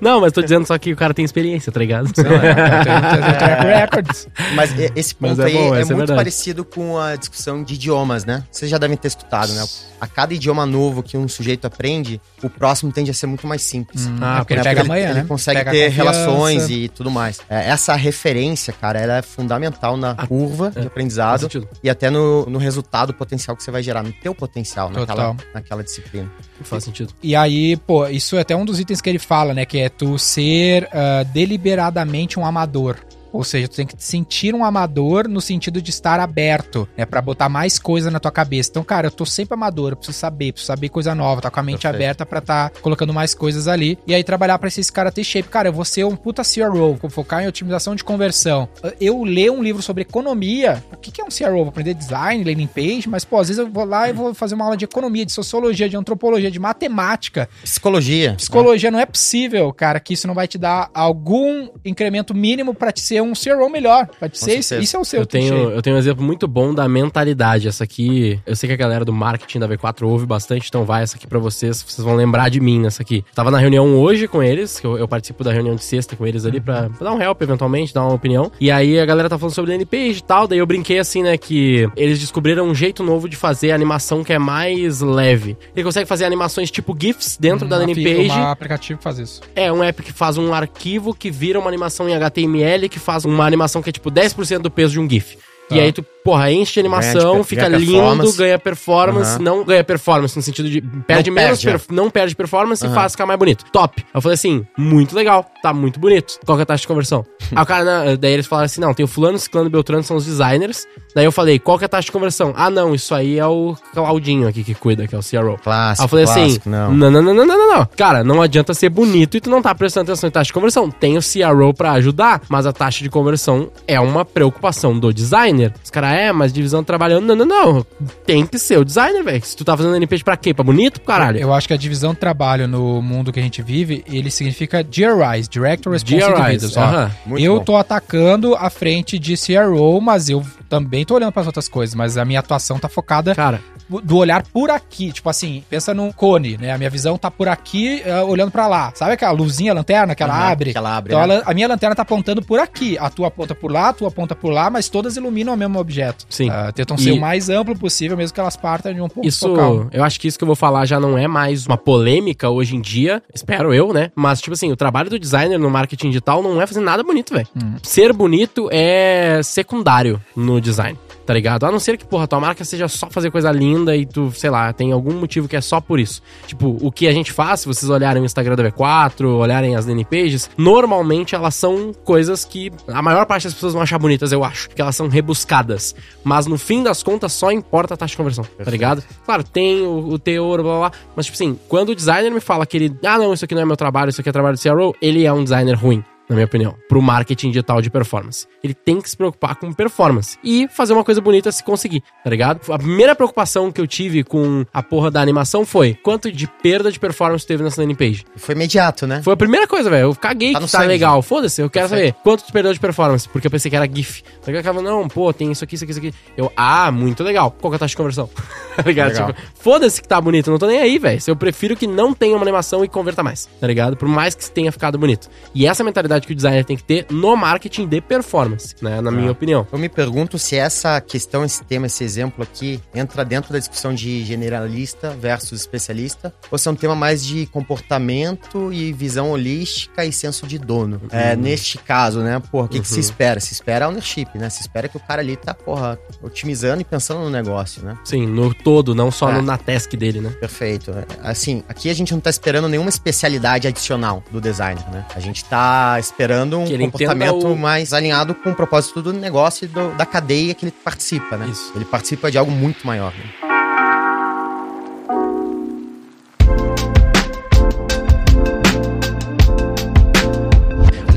Não, 0.00 0.20
mas 0.20 0.32
tô 0.32 0.42
dizendo 0.42 0.66
só 0.66 0.76
que 0.76 0.92
o 0.92 0.96
cara 0.96 1.14
tem 1.14 1.24
experiência, 1.24 1.70
tá 1.70 1.78
ligado? 1.78 2.08
É, 2.08 2.12
tem 2.12 3.34
track 3.38 3.62
records. 3.64 4.28
Mas 4.54 4.72
esse 4.96 5.14
Mas 5.20 5.30
ponto 5.30 5.42
é 5.42 5.44
aí 5.46 5.52
bom, 5.52 5.74
é 5.74 5.80
essa 5.80 5.92
é 5.92 5.94
muito 5.94 5.98
verdade. 6.08 6.16
parecido 6.16 6.64
com 6.64 6.98
a 6.98 7.14
discussão 7.14 7.62
de 7.62 7.74
idiomas, 7.74 8.24
né? 8.24 8.42
Vocês 8.50 8.68
já 8.68 8.76
devem 8.76 8.96
ter 8.96 9.06
escutado, 9.06 9.52
né? 9.52 9.64
A 10.00 10.06
cada 10.08 10.34
idioma 10.34 10.66
novo 10.66 11.00
que 11.00 11.16
um 11.16 11.28
sujeito 11.28 11.64
aprende, 11.66 12.20
o 12.42 12.50
próximo 12.50 12.90
tende 12.90 13.10
a 13.12 13.14
ser 13.14 13.26
muito 13.28 13.46
mais 13.46 13.62
simples. 13.62 14.10
Ah, 14.20 14.36
é 14.36 14.38
porque 14.40 14.54
ele 14.54 14.58
Né? 14.62 14.64
pega 14.64 14.80
amanhã, 14.82 15.04
ele 15.10 15.14
né? 15.20 15.24
consegue 15.28 15.58
Pega 15.60 15.70
ter 15.70 15.90
confiança. 15.90 16.12
relações 16.18 16.70
e 16.70 16.88
tudo 16.88 17.10
mais. 17.10 17.40
É, 17.48 17.68
essa 17.70 17.94
referência, 17.94 18.72
cara, 18.72 18.98
ela 19.00 19.18
é 19.18 19.22
fundamental 19.22 19.96
na 19.96 20.14
curva 20.26 20.68
de 20.70 20.74
Faz 20.74 20.86
aprendizado 20.86 21.40
sentido. 21.42 21.68
e 21.84 21.88
até 21.88 22.10
no, 22.10 22.27
no 22.48 22.58
resultado 22.58 23.12
potencial 23.12 23.56
que 23.56 23.62
você 23.62 23.70
vai 23.70 23.82
gerar, 23.82 24.02
no 24.02 24.12
teu 24.12 24.34
potencial 24.34 24.88
naquela, 24.88 25.06
Total. 25.06 25.36
naquela 25.54 25.84
disciplina. 25.84 26.30
Faz 26.62 26.84
sentido. 26.84 27.12
E 27.22 27.34
aí, 27.34 27.76
pô, 27.76 28.06
isso 28.06 28.36
é 28.36 28.40
até 28.40 28.54
um 28.54 28.64
dos 28.64 28.80
itens 28.80 29.00
que 29.00 29.08
ele 29.08 29.18
fala, 29.18 29.54
né? 29.54 29.64
Que 29.64 29.78
é 29.78 29.88
tu 29.88 30.18
ser 30.18 30.88
ah, 30.92 31.22
deliberadamente 31.22 32.38
um 32.38 32.46
amador. 32.46 32.96
Ou 33.32 33.44
seja, 33.44 33.68
tu 33.68 33.76
tem 33.76 33.86
que 33.86 33.96
te 33.96 34.04
sentir 34.04 34.54
um 34.54 34.64
amador 34.64 35.28
no 35.28 35.40
sentido 35.40 35.80
de 35.80 35.90
estar 35.90 36.20
aberto, 36.20 36.88
né? 36.96 37.04
Pra 37.04 37.20
botar 37.20 37.48
mais 37.48 37.78
coisa 37.78 38.10
na 38.10 38.20
tua 38.20 38.30
cabeça. 38.30 38.70
Então, 38.70 38.84
cara, 38.84 39.08
eu 39.08 39.10
tô 39.10 39.24
sempre 39.26 39.54
amador, 39.54 39.92
eu 39.92 39.96
preciso 39.96 40.18
saber, 40.18 40.52
preciso 40.52 40.68
saber 40.68 40.88
coisa 40.88 41.14
nova, 41.14 41.40
tá 41.40 41.50
com 41.50 41.60
a 41.60 41.62
mente 41.62 41.82
Perfeito. 41.82 41.94
aberta 41.94 42.26
pra 42.26 42.40
tá 42.40 42.70
colocando 42.80 43.12
mais 43.12 43.34
coisas 43.34 43.68
ali. 43.68 43.98
E 44.06 44.14
aí 44.14 44.24
trabalhar 44.24 44.58
pra 44.58 44.68
esses 44.68 44.90
caras 44.90 45.12
ter 45.12 45.24
shape. 45.24 45.48
Cara, 45.48 45.68
eu 45.68 45.72
vou 45.72 45.84
ser 45.84 46.04
um 46.04 46.16
puta 46.16 46.42
CRO, 46.42 46.94
vou 46.94 47.10
focar 47.10 47.42
em 47.42 47.46
otimização 47.46 47.94
de 47.94 48.04
conversão. 48.04 48.68
Eu 49.00 49.22
ler 49.22 49.50
um 49.50 49.62
livro 49.62 49.82
sobre 49.82 50.02
economia, 50.02 50.82
o 50.92 50.96
que 50.96 51.10
que 51.10 51.20
é 51.20 51.24
um 51.24 51.28
CRO? 51.28 51.58
Vou 51.58 51.68
aprender 51.68 51.94
design, 51.94 52.44
landing 52.44 52.66
page, 52.66 53.08
mas, 53.08 53.24
pô, 53.24 53.38
às 53.38 53.48
vezes 53.48 53.58
eu 53.58 53.70
vou 53.70 53.84
lá 53.84 54.08
e 54.08 54.12
vou 54.12 54.34
fazer 54.34 54.54
uma 54.54 54.64
aula 54.64 54.76
de 54.76 54.84
economia, 54.84 55.24
de 55.24 55.32
sociologia, 55.32 55.88
de 55.88 55.96
antropologia, 55.96 56.50
de 56.50 56.58
matemática. 56.58 57.48
Psicologia. 57.62 58.34
Psicologia 58.34 58.90
não 58.90 58.98
é 58.98 59.06
possível, 59.06 59.72
cara, 59.72 60.00
que 60.00 60.14
isso 60.14 60.26
não 60.26 60.34
vai 60.34 60.46
te 60.46 60.58
dar 60.58 60.90
algum 60.94 61.68
incremento 61.84 62.34
mínimo 62.34 62.74
pra 62.74 62.92
te 62.92 63.00
ser 63.00 63.17
um 63.22 63.32
CRO 63.32 63.68
melhor. 63.70 64.06
Te 64.06 64.12
Com 64.20 64.28
ser 64.34 64.58
isso, 64.58 64.74
é 64.96 64.98
o 65.00 65.04
seu 65.04 65.20
Eu 65.20 65.26
tenho, 65.26 65.70
eu 65.70 65.82
tenho 65.82 65.96
um 65.96 65.98
exemplo 65.98 66.24
muito 66.24 66.46
bom 66.46 66.72
da 66.74 66.88
mentalidade. 66.88 67.68
Essa 67.68 67.84
aqui, 67.84 68.38
eu 68.46 68.54
sei 68.56 68.68
que 68.68 68.72
a 68.72 68.76
galera 68.76 69.04
do 69.04 69.12
marketing 69.12 69.58
da 69.58 69.68
V4 69.68 70.02
ouve 70.06 70.26
bastante, 70.26 70.68
então 70.68 70.84
vai 70.84 71.02
essa 71.02 71.16
aqui 71.16 71.26
pra 71.26 71.38
vocês. 71.38 71.82
Vocês 71.86 72.04
vão 72.04 72.14
lembrar 72.14 72.48
de 72.48 72.60
mim 72.60 72.80
nessa 72.80 73.02
aqui. 73.02 73.24
Tava 73.34 73.50
na 73.50 73.58
reunião 73.58 73.96
hoje 73.98 74.28
com 74.28 74.42
eles, 74.42 74.78
que 74.80 74.86
eu, 74.86 74.96
eu 74.98 75.08
participo 75.08 75.42
da 75.42 75.52
reunião 75.52 75.74
de 75.74 75.84
sexta 75.84 76.14
com 76.16 76.26
eles 76.26 76.44
ali 76.44 76.60
pra, 76.60 76.88
pra 76.90 77.08
dar 77.08 77.12
um 77.14 77.20
help 77.22 77.40
eventualmente, 77.42 77.92
dar 77.94 78.02
uma 78.04 78.14
opinião. 78.14 78.50
E 78.60 78.70
aí 78.70 78.98
a 78.98 79.06
galera 79.06 79.28
tá 79.28 79.38
falando 79.38 79.54
sobre 79.54 79.78
page 79.86 80.18
e 80.18 80.22
tal. 80.22 80.46
Daí 80.46 80.58
eu 80.58 80.66
brinquei 80.66 80.98
assim, 80.98 81.22
né, 81.22 81.36
que 81.36 81.88
eles 81.96 82.18
descobriram 82.18 82.66
um 82.66 82.74
jeito 82.74 83.02
novo 83.02 83.28
de 83.28 83.36
fazer 83.36 83.72
animação 83.72 84.22
que 84.24 84.32
é 84.32 84.38
mais 84.38 85.00
leve. 85.00 85.56
Ele 85.74 85.84
consegue 85.84 86.06
fazer 86.06 86.24
animações 86.24 86.70
tipo 86.70 86.96
GIFs 86.98 87.36
dentro 87.38 87.66
da 87.66 87.76
Uma 87.76 87.86
landing 87.86 87.94
fi- 87.94 88.04
page. 88.28 88.30
Um 88.38 88.42
aplicativo 88.48 88.98
que 88.98 89.04
faz 89.04 89.18
isso. 89.18 89.40
É 89.54 89.72
um 89.72 89.82
app 89.82 90.02
que 90.02 90.12
faz 90.12 90.36
um 90.38 90.52
arquivo 90.52 91.14
que 91.14 91.30
vira 91.30 91.58
uma 91.58 91.68
animação 91.68 92.08
em 92.08 92.14
HTML, 92.14 92.88
que 92.88 92.98
faz 93.08 93.24
uma 93.24 93.46
animação 93.46 93.80
que 93.80 93.88
é 93.88 93.92
tipo 93.92 94.10
10% 94.10 94.58
do 94.58 94.70
peso 94.70 94.92
de 94.92 95.00
um 95.00 95.08
GIF. 95.08 95.38
E 95.70 95.74
Tá. 95.74 95.80
aí 95.80 95.92
tu, 95.94 96.04
porra, 96.28 96.52
enche 96.52 96.78
animação, 96.78 97.32
Ganha 97.32 97.44
fica 97.44 97.68
ganha 97.70 97.78
lindo, 97.78 98.32
ganha 98.34 98.58
performance, 98.58 99.30
Aham. 99.36 99.38
não 99.42 99.64
ganha 99.64 99.82
performance 99.82 100.36
no 100.36 100.42
sentido 100.42 100.68
de 100.68 100.80
perde 101.06 101.30
Não 101.30 101.34
menos, 101.34 101.62
perde, 101.62 101.78
perf- 101.78 101.90
não 101.90 102.10
perde 102.10 102.36
performance 102.36 102.84
e 102.84 102.86
Aham. 102.86 102.94
faz 102.94 103.12
ficar 103.12 103.24
mais 103.24 103.38
bonito. 103.38 103.64
Top. 103.72 104.04
Eu 104.12 104.20
falei 104.20 104.34
assim, 104.34 104.66
muito 104.76 105.14
legal, 105.14 105.46
tá 105.62 105.72
muito 105.72 105.98
bonito. 105.98 106.38
Qual 106.44 106.56
que 106.58 106.62
é 106.62 106.64
a 106.64 106.66
taxa 106.66 106.82
de 106.82 106.88
conversão? 106.88 107.24
aí 107.56 107.62
o 107.62 107.66
cara, 107.66 107.84
né, 108.04 108.16
daí 108.16 108.32
eles 108.32 108.46
falaram 108.46 108.66
assim, 108.66 108.80
não, 108.80 108.92
tem 108.92 109.04
o 109.04 109.08
fulano, 109.08 109.38
ciclano 109.38 109.68
e 109.68 109.70
beltrano, 109.70 110.02
são 110.02 110.16
os 110.16 110.26
designers. 110.26 110.86
Daí 111.14 111.24
eu 111.24 111.32
falei, 111.32 111.58
qual 111.58 111.78
que 111.78 111.84
é 111.84 111.86
a 111.86 111.88
taxa 111.88 112.06
de 112.06 112.12
conversão? 112.12 112.52
Ah, 112.56 112.68
não, 112.68 112.94
isso 112.94 113.14
aí 113.14 113.38
é 113.38 113.46
o 113.46 113.74
Claudinho 113.94 114.46
aqui 114.46 114.62
que 114.62 114.74
cuida, 114.74 115.06
que 115.06 115.14
é 115.14 115.18
o 115.18 115.22
CRO. 115.22 115.56
Clássico, 115.62 116.02
Aí 116.02 116.04
eu 116.04 116.08
falei 116.08 116.24
assim, 116.26 116.40
clássico, 116.40 116.68
não. 116.68 116.92
não, 116.94 117.10
não, 117.10 117.22
não, 117.22 117.34
não, 117.34 117.46
não, 117.46 117.76
não. 117.78 117.86
Cara, 117.96 118.22
não 118.22 118.42
adianta 118.42 118.74
ser 118.74 118.90
bonito 118.90 119.36
e 119.36 119.40
tu 119.40 119.48
não 119.48 119.62
tá 119.62 119.74
prestando 119.74 120.10
atenção 120.12 120.28
em 120.28 120.30
taxa 120.30 120.48
de 120.48 120.52
conversão. 120.52 120.90
Tem 120.90 121.16
o 121.16 121.20
CRO 121.22 121.72
pra 121.72 121.92
ajudar, 121.92 122.42
mas 122.50 122.66
a 122.66 122.72
taxa 122.72 123.02
de 123.02 123.08
conversão 123.08 123.70
é 123.86 123.98
uma 123.98 124.24
preocupação 124.24 124.98
do 124.98 125.12
designer. 125.12 125.72
Os 125.82 125.90
caras, 125.90 126.12
é, 126.18 126.32
mas 126.32 126.52
divisão 126.52 126.82
trabalhando. 126.84 127.24
Não, 127.26 127.36
não, 127.36 127.46
não. 127.46 127.86
Tem 128.26 128.44
que 128.46 128.58
ser 128.58 128.78
o 128.78 128.84
designer, 128.84 129.22
velho. 129.22 129.44
Se 129.44 129.56
tu 129.56 129.64
tá 129.64 129.76
fazendo 129.76 129.96
NPG 129.96 130.24
pra 130.24 130.36
quê? 130.36 130.52
Pra 130.52 130.64
bonito? 130.64 131.00
Caralho. 131.00 131.38
Eu 131.38 131.52
acho 131.54 131.66
que 131.68 131.74
a 131.74 131.76
divisão 131.76 132.12
de 132.12 132.18
trabalho 132.18 132.66
no 132.68 133.00
mundo 133.02 133.32
que 133.32 133.40
a 133.40 133.42
gente 133.42 133.62
vive, 133.62 134.04
ele 134.10 134.30
significa 134.30 134.82
GRIs, 134.82 135.48
Director 135.48 135.94
Individuals. 135.94 136.76
ó. 136.76 136.80
aham. 136.80 137.10
Muito 137.26 137.44
eu 137.44 137.58
bom. 137.58 137.64
tô 137.64 137.76
atacando 137.76 138.54
a 138.54 138.70
frente 138.70 139.18
de 139.18 139.34
CRO, 139.36 140.00
mas 140.00 140.28
eu 140.28 140.44
também 140.68 141.04
tô 141.04 141.14
olhando 141.14 141.32
para 141.32 141.44
outras 141.46 141.68
coisas, 141.68 141.94
mas 141.94 142.16
a 142.16 142.24
minha 142.24 142.40
atuação 142.40 142.78
tá 142.78 142.88
focada 142.88 143.34
Cara, 143.34 143.60
do 144.04 144.18
olhar 144.18 144.42
por 144.42 144.70
aqui, 144.70 145.10
tipo 145.12 145.30
assim, 145.30 145.64
pensa 145.70 145.94
num 145.94 146.12
cone, 146.12 146.58
né? 146.58 146.72
A 146.72 146.76
minha 146.78 146.90
visão 146.90 147.16
tá 147.16 147.30
por 147.30 147.48
aqui, 147.48 148.02
eh, 148.04 148.20
olhando 148.22 148.50
pra 148.50 148.66
lá. 148.66 148.92
Sabe 148.94 149.12
aquela 149.12 149.32
luzinha, 149.32 149.72
lanterna 149.72 150.14
que 150.14 150.22
ela 150.22 150.34
Aham, 150.34 150.50
abre? 150.52 150.72
que 150.72 150.78
ela 150.78 150.94
abre, 150.96 151.12
Então 151.14 151.26
né? 151.26 151.36
ela- 151.36 151.42
a 151.46 151.54
minha 151.54 151.66
lanterna 151.68 151.96
tá 151.96 152.02
apontando 152.02 152.42
por 152.42 152.58
aqui, 152.60 152.98
a 152.98 153.08
tua 153.08 153.28
aponta 153.28 153.54
por 153.54 153.72
lá, 153.72 153.88
a 153.88 153.92
tua 153.94 154.08
aponta 154.08 154.34
por 154.34 154.50
lá, 154.52 154.68
mas 154.68 154.90
todas 154.90 155.16
iluminam 155.16 155.54
o 155.54 155.56
mesmo 155.56 155.78
objeto. 155.78 155.97
Sim. 156.28 156.50
Ah, 156.50 156.70
tentam 156.72 156.96
E- 156.96 157.00
ser 157.02 157.12
o 157.12 157.20
mais 157.20 157.48
amplo 157.48 157.76
possível, 157.78 158.16
mesmo 158.16 158.34
que 158.34 158.40
elas 158.40 158.56
partam 158.56 158.92
de 158.94 159.00
um 159.00 159.08
ponto 159.08 159.26
Isso, 159.26 159.48
focal. 159.48 159.88
eu 159.92 160.04
acho 160.04 160.18
que 160.20 160.28
isso 160.28 160.38
que 160.38 160.44
eu 160.44 160.46
vou 160.46 160.56
falar 160.56 160.84
já 160.86 160.98
não 161.00 161.16
é 161.18 161.26
mais 161.28 161.66
uma 161.66 161.76
polêmica 161.76 162.48
hoje 162.50 162.76
em 162.76 162.80
dia, 162.80 163.22
espero 163.34 163.72
eu, 163.74 163.92
né? 163.92 164.10
Mas, 164.14 164.40
tipo 164.40 164.54
assim, 164.54 164.70
o 164.70 164.76
trabalho 164.76 165.10
do 165.10 165.18
designer 165.18 165.58
no 165.58 165.70
marketing 165.70 166.08
digital 166.08 166.42
não 166.42 166.60
é 166.60 166.66
fazer 166.66 166.80
nada 166.80 167.02
bonito, 167.02 167.32
velho. 167.34 167.48
Ser 167.82 168.12
bonito 168.12 168.68
é 168.72 169.40
secundário 169.42 170.20
no 170.36 170.60
design. 170.60 170.98
Tá 171.28 171.34
ligado? 171.34 171.66
A 171.66 171.70
não 171.70 171.78
ser 171.78 171.98
que, 171.98 172.06
porra, 172.06 172.26
tua 172.26 172.40
marca 172.40 172.64
seja 172.64 172.88
só 172.88 173.10
fazer 173.10 173.30
coisa 173.30 173.52
linda 173.52 173.94
e 173.94 174.06
tu, 174.06 174.32
sei 174.32 174.48
lá, 174.48 174.72
tem 174.72 174.92
algum 174.92 175.12
motivo 175.12 175.46
que 175.46 175.56
é 175.56 175.60
só 175.60 175.78
por 175.78 176.00
isso. 176.00 176.22
Tipo, 176.46 176.78
o 176.80 176.90
que 176.90 177.06
a 177.06 177.12
gente 177.12 177.34
faz, 177.34 177.60
se 177.60 177.66
vocês 177.66 177.90
olharem 177.90 178.22
o 178.22 178.24
Instagram 178.24 178.56
da 178.56 178.64
V4, 178.64 179.26
olharem 179.26 179.76
as 179.76 179.84
landing 179.84 180.04
pages, 180.04 180.48
normalmente 180.56 181.34
elas 181.34 181.54
são 181.54 181.92
coisas 182.02 182.46
que 182.46 182.72
a 182.86 183.02
maior 183.02 183.26
parte 183.26 183.44
das 183.44 183.52
pessoas 183.52 183.74
vão 183.74 183.82
achar 183.82 183.98
bonitas, 183.98 184.32
eu 184.32 184.42
acho. 184.42 184.70
Que 184.70 184.80
elas 184.80 184.96
são 184.96 185.06
rebuscadas. 185.06 185.94
Mas 186.24 186.46
no 186.46 186.56
fim 186.56 186.82
das 186.82 187.02
contas, 187.02 187.34
só 187.34 187.52
importa 187.52 187.92
a 187.92 187.96
taxa 187.98 188.12
de 188.12 188.16
conversão, 188.16 188.46
tá 188.64 188.70
ligado? 188.70 189.04
Claro, 189.26 189.44
tem 189.44 189.82
o, 189.82 190.08
o 190.08 190.18
teor, 190.18 190.62
blá 190.62 190.78
blá 190.78 190.88
blá. 190.88 190.98
Mas, 191.14 191.26
tipo 191.26 191.36
assim, 191.36 191.58
quando 191.68 191.90
o 191.90 191.94
designer 191.94 192.30
me 192.30 192.40
fala 192.40 192.64
que 192.64 192.78
ele, 192.78 192.96
ah, 193.04 193.18
não, 193.18 193.34
isso 193.34 193.44
aqui 193.44 193.54
não 193.54 193.60
é 193.60 193.66
meu 193.66 193.76
trabalho, 193.76 194.08
isso 194.08 194.22
aqui 194.22 194.30
é 194.30 194.32
trabalho 194.32 194.56
do 194.56 194.62
CRO, 194.62 194.96
ele 195.02 195.26
é 195.26 195.32
um 195.32 195.44
designer 195.44 195.74
ruim. 195.74 196.02
Na 196.28 196.34
minha 196.34 196.44
opinião, 196.46 196.74
pro 196.88 197.00
marketing 197.00 197.48
digital 197.48 197.80
de 197.80 197.90
performance. 197.90 198.46
Ele 198.62 198.74
tem 198.74 199.00
que 199.00 199.08
se 199.08 199.16
preocupar 199.16 199.56
com 199.56 199.72
performance 199.72 200.38
e 200.44 200.68
fazer 200.68 200.92
uma 200.92 201.04
coisa 201.04 201.20
bonita 201.20 201.50
se 201.50 201.62
conseguir, 201.64 202.02
tá 202.22 202.30
ligado? 202.30 202.60
A 202.72 202.78
primeira 202.78 203.14
preocupação 203.14 203.72
que 203.72 203.80
eu 203.80 203.86
tive 203.86 204.22
com 204.24 204.64
a 204.72 204.82
porra 204.82 205.10
da 205.10 205.20
animação 205.20 205.64
foi 205.64 205.94
quanto 205.94 206.30
de 206.30 206.46
perda 206.46 206.92
de 206.92 206.98
performance 207.00 207.46
teve 207.46 207.62
nessa 207.62 207.80
landing 207.80 207.94
page. 207.94 208.24
Foi 208.36 208.54
imediato, 208.54 209.06
né? 209.06 209.22
Foi 209.22 209.32
a 209.32 209.36
primeira 209.36 209.66
coisa, 209.66 209.88
velho. 209.88 210.02
Eu 210.08 210.14
caguei 210.14 210.52
Tá 210.52 210.60
que 210.60 210.64
tá 210.66 210.78
sangue. 210.78 210.88
legal. 210.88 211.22
Foda-se, 211.22 211.60
eu 211.62 211.70
quero 211.70 211.88
Perfeito. 211.88 212.14
saber 212.14 212.22
quanto 212.22 212.44
tu 212.44 212.52
perdeu 212.52 212.72
de 212.72 212.80
performance, 212.80 213.28
porque 213.28 213.46
eu 213.46 213.50
pensei 213.50 213.70
que 213.70 213.76
era 213.76 213.88
GIF. 213.90 214.22
Daí 214.44 214.54
eu 214.54 214.58
ficava, 214.58 214.82
não, 214.82 215.08
pô, 215.08 215.32
tem 215.32 215.50
isso 215.52 215.64
aqui, 215.64 215.74
isso 215.76 215.84
aqui, 215.84 215.90
isso 215.92 216.00
aqui. 216.00 216.14
Eu, 216.36 216.52
ah, 216.56 216.90
muito 216.90 217.22
legal. 217.22 217.50
Qual 217.60 217.70
que 217.70 217.74
é 217.74 217.76
a 217.76 217.80
taxa 217.80 217.92
de 217.92 217.96
conversão? 217.96 218.28
tá 218.76 218.82
ligado? 218.82 219.12
Legal. 219.12 219.32
Tipo, 219.32 219.40
foda-se 219.54 220.00
que 220.02 220.08
tá 220.08 220.20
bonito, 220.20 220.48
eu 220.48 220.52
não 220.52 220.58
tô 220.58 220.66
nem 220.66 220.78
aí, 220.80 220.98
velho. 220.98 221.20
Eu 221.26 221.36
prefiro 221.36 221.76
que 221.76 221.86
não 221.86 222.12
tenha 222.14 222.34
uma 222.36 222.42
animação 222.42 222.84
e 222.84 222.88
converta 222.88 223.22
mais, 223.22 223.46
tá 223.60 223.66
ligado? 223.66 223.96
Por 223.96 224.08
mais 224.08 224.34
que 224.34 224.50
tenha 224.50 224.72
ficado 224.72 224.98
bonito. 224.98 225.28
E 225.54 225.66
essa 225.66 225.84
mentalidade 225.84 226.17
que 226.26 226.32
o 226.32 226.36
designer 226.36 226.64
tem 226.64 226.76
que 226.76 226.84
ter 226.84 227.06
no 227.10 227.36
marketing 227.36 227.86
de 227.86 228.00
performance, 228.00 228.74
né? 228.82 229.00
Na 229.00 229.10
minha 229.10 229.30
opinião. 229.30 229.66
Eu 229.72 229.78
me 229.78 229.88
pergunto 229.88 230.38
se 230.38 230.56
essa 230.56 231.00
questão, 231.00 231.44
esse 231.44 231.62
tema, 231.64 231.86
esse 231.86 232.02
exemplo 232.04 232.42
aqui, 232.42 232.80
entra 232.94 233.24
dentro 233.24 233.52
da 233.52 233.58
discussão 233.58 233.94
de 233.94 234.24
generalista 234.24 235.10
versus 235.10 235.60
especialista, 235.60 236.32
ou 236.50 236.58
se 236.58 236.68
é 236.68 236.70
um 236.70 236.74
tema 236.74 236.94
mais 236.94 237.24
de 237.24 237.46
comportamento 237.46 238.72
e 238.72 238.92
visão 238.92 239.30
holística 239.30 240.04
e 240.04 240.12
senso 240.12 240.46
de 240.46 240.58
dono. 240.58 241.00
É, 241.10 241.34
neste 241.36 241.78
caso, 241.78 242.20
né, 242.20 242.40
porra, 242.50 242.66
o 242.66 242.68
que, 242.68 242.80
que 242.80 242.88
se 242.88 243.00
espera? 243.00 243.40
Se 243.40 243.52
espera 243.52 243.88
ownership, 243.88 244.28
né? 244.34 244.48
Se 244.50 244.60
espera 244.60 244.88
que 244.88 244.96
o 244.96 245.00
cara 245.00 245.20
ali 245.22 245.36
tá, 245.36 245.54
porra, 245.54 245.98
otimizando 246.22 246.80
e 246.80 246.84
pensando 246.84 247.20
no 247.20 247.30
negócio, 247.30 247.82
né? 247.82 247.96
Sim, 248.04 248.26
no 248.26 248.52
todo, 248.54 248.94
não 248.94 249.10
só 249.10 249.30
É. 249.30 249.34
no, 249.34 249.42
na 249.42 249.56
task 249.56 249.92
dele, 249.94 250.20
né? 250.20 250.30
Perfeito. 250.40 250.90
É, 250.90 251.04
Assim, 251.22 251.62
aqui 251.68 251.90
a 251.90 251.94
gente 251.94 252.12
não 252.12 252.20
tá 252.20 252.30
esperando 252.30 252.68
nenhuma 252.68 252.88
especialidade 252.88 253.66
adicional 253.68 254.22
do 254.30 254.40
designer, 254.40 254.84
né? 254.90 255.04
A 255.14 255.20
gente 255.20 255.44
tá 255.44 255.98
esperando 256.08 256.58
um 256.58 256.66
comportamento 256.90 257.46
o- 257.52 257.56
mais 257.56 257.92
alinhado 257.92 258.34
com 258.34 258.50
o 258.50 258.54
propósito 258.54 259.00
do 259.02 259.12
negócio 259.12 259.64
e 259.64 259.68
do- 259.68 259.94
da 259.96 260.04
cadeia 260.06 260.54
que 260.54 260.64
ele 260.66 260.72
participa, 260.72 261.36
né? 261.36 261.46
Isso. 261.48 261.72
Ele 261.74 261.84
participa 261.84 262.30
de 262.30 262.38
algo 262.38 262.50
muito 262.50 262.86
maior. 262.86 263.12
Né? 263.12 263.47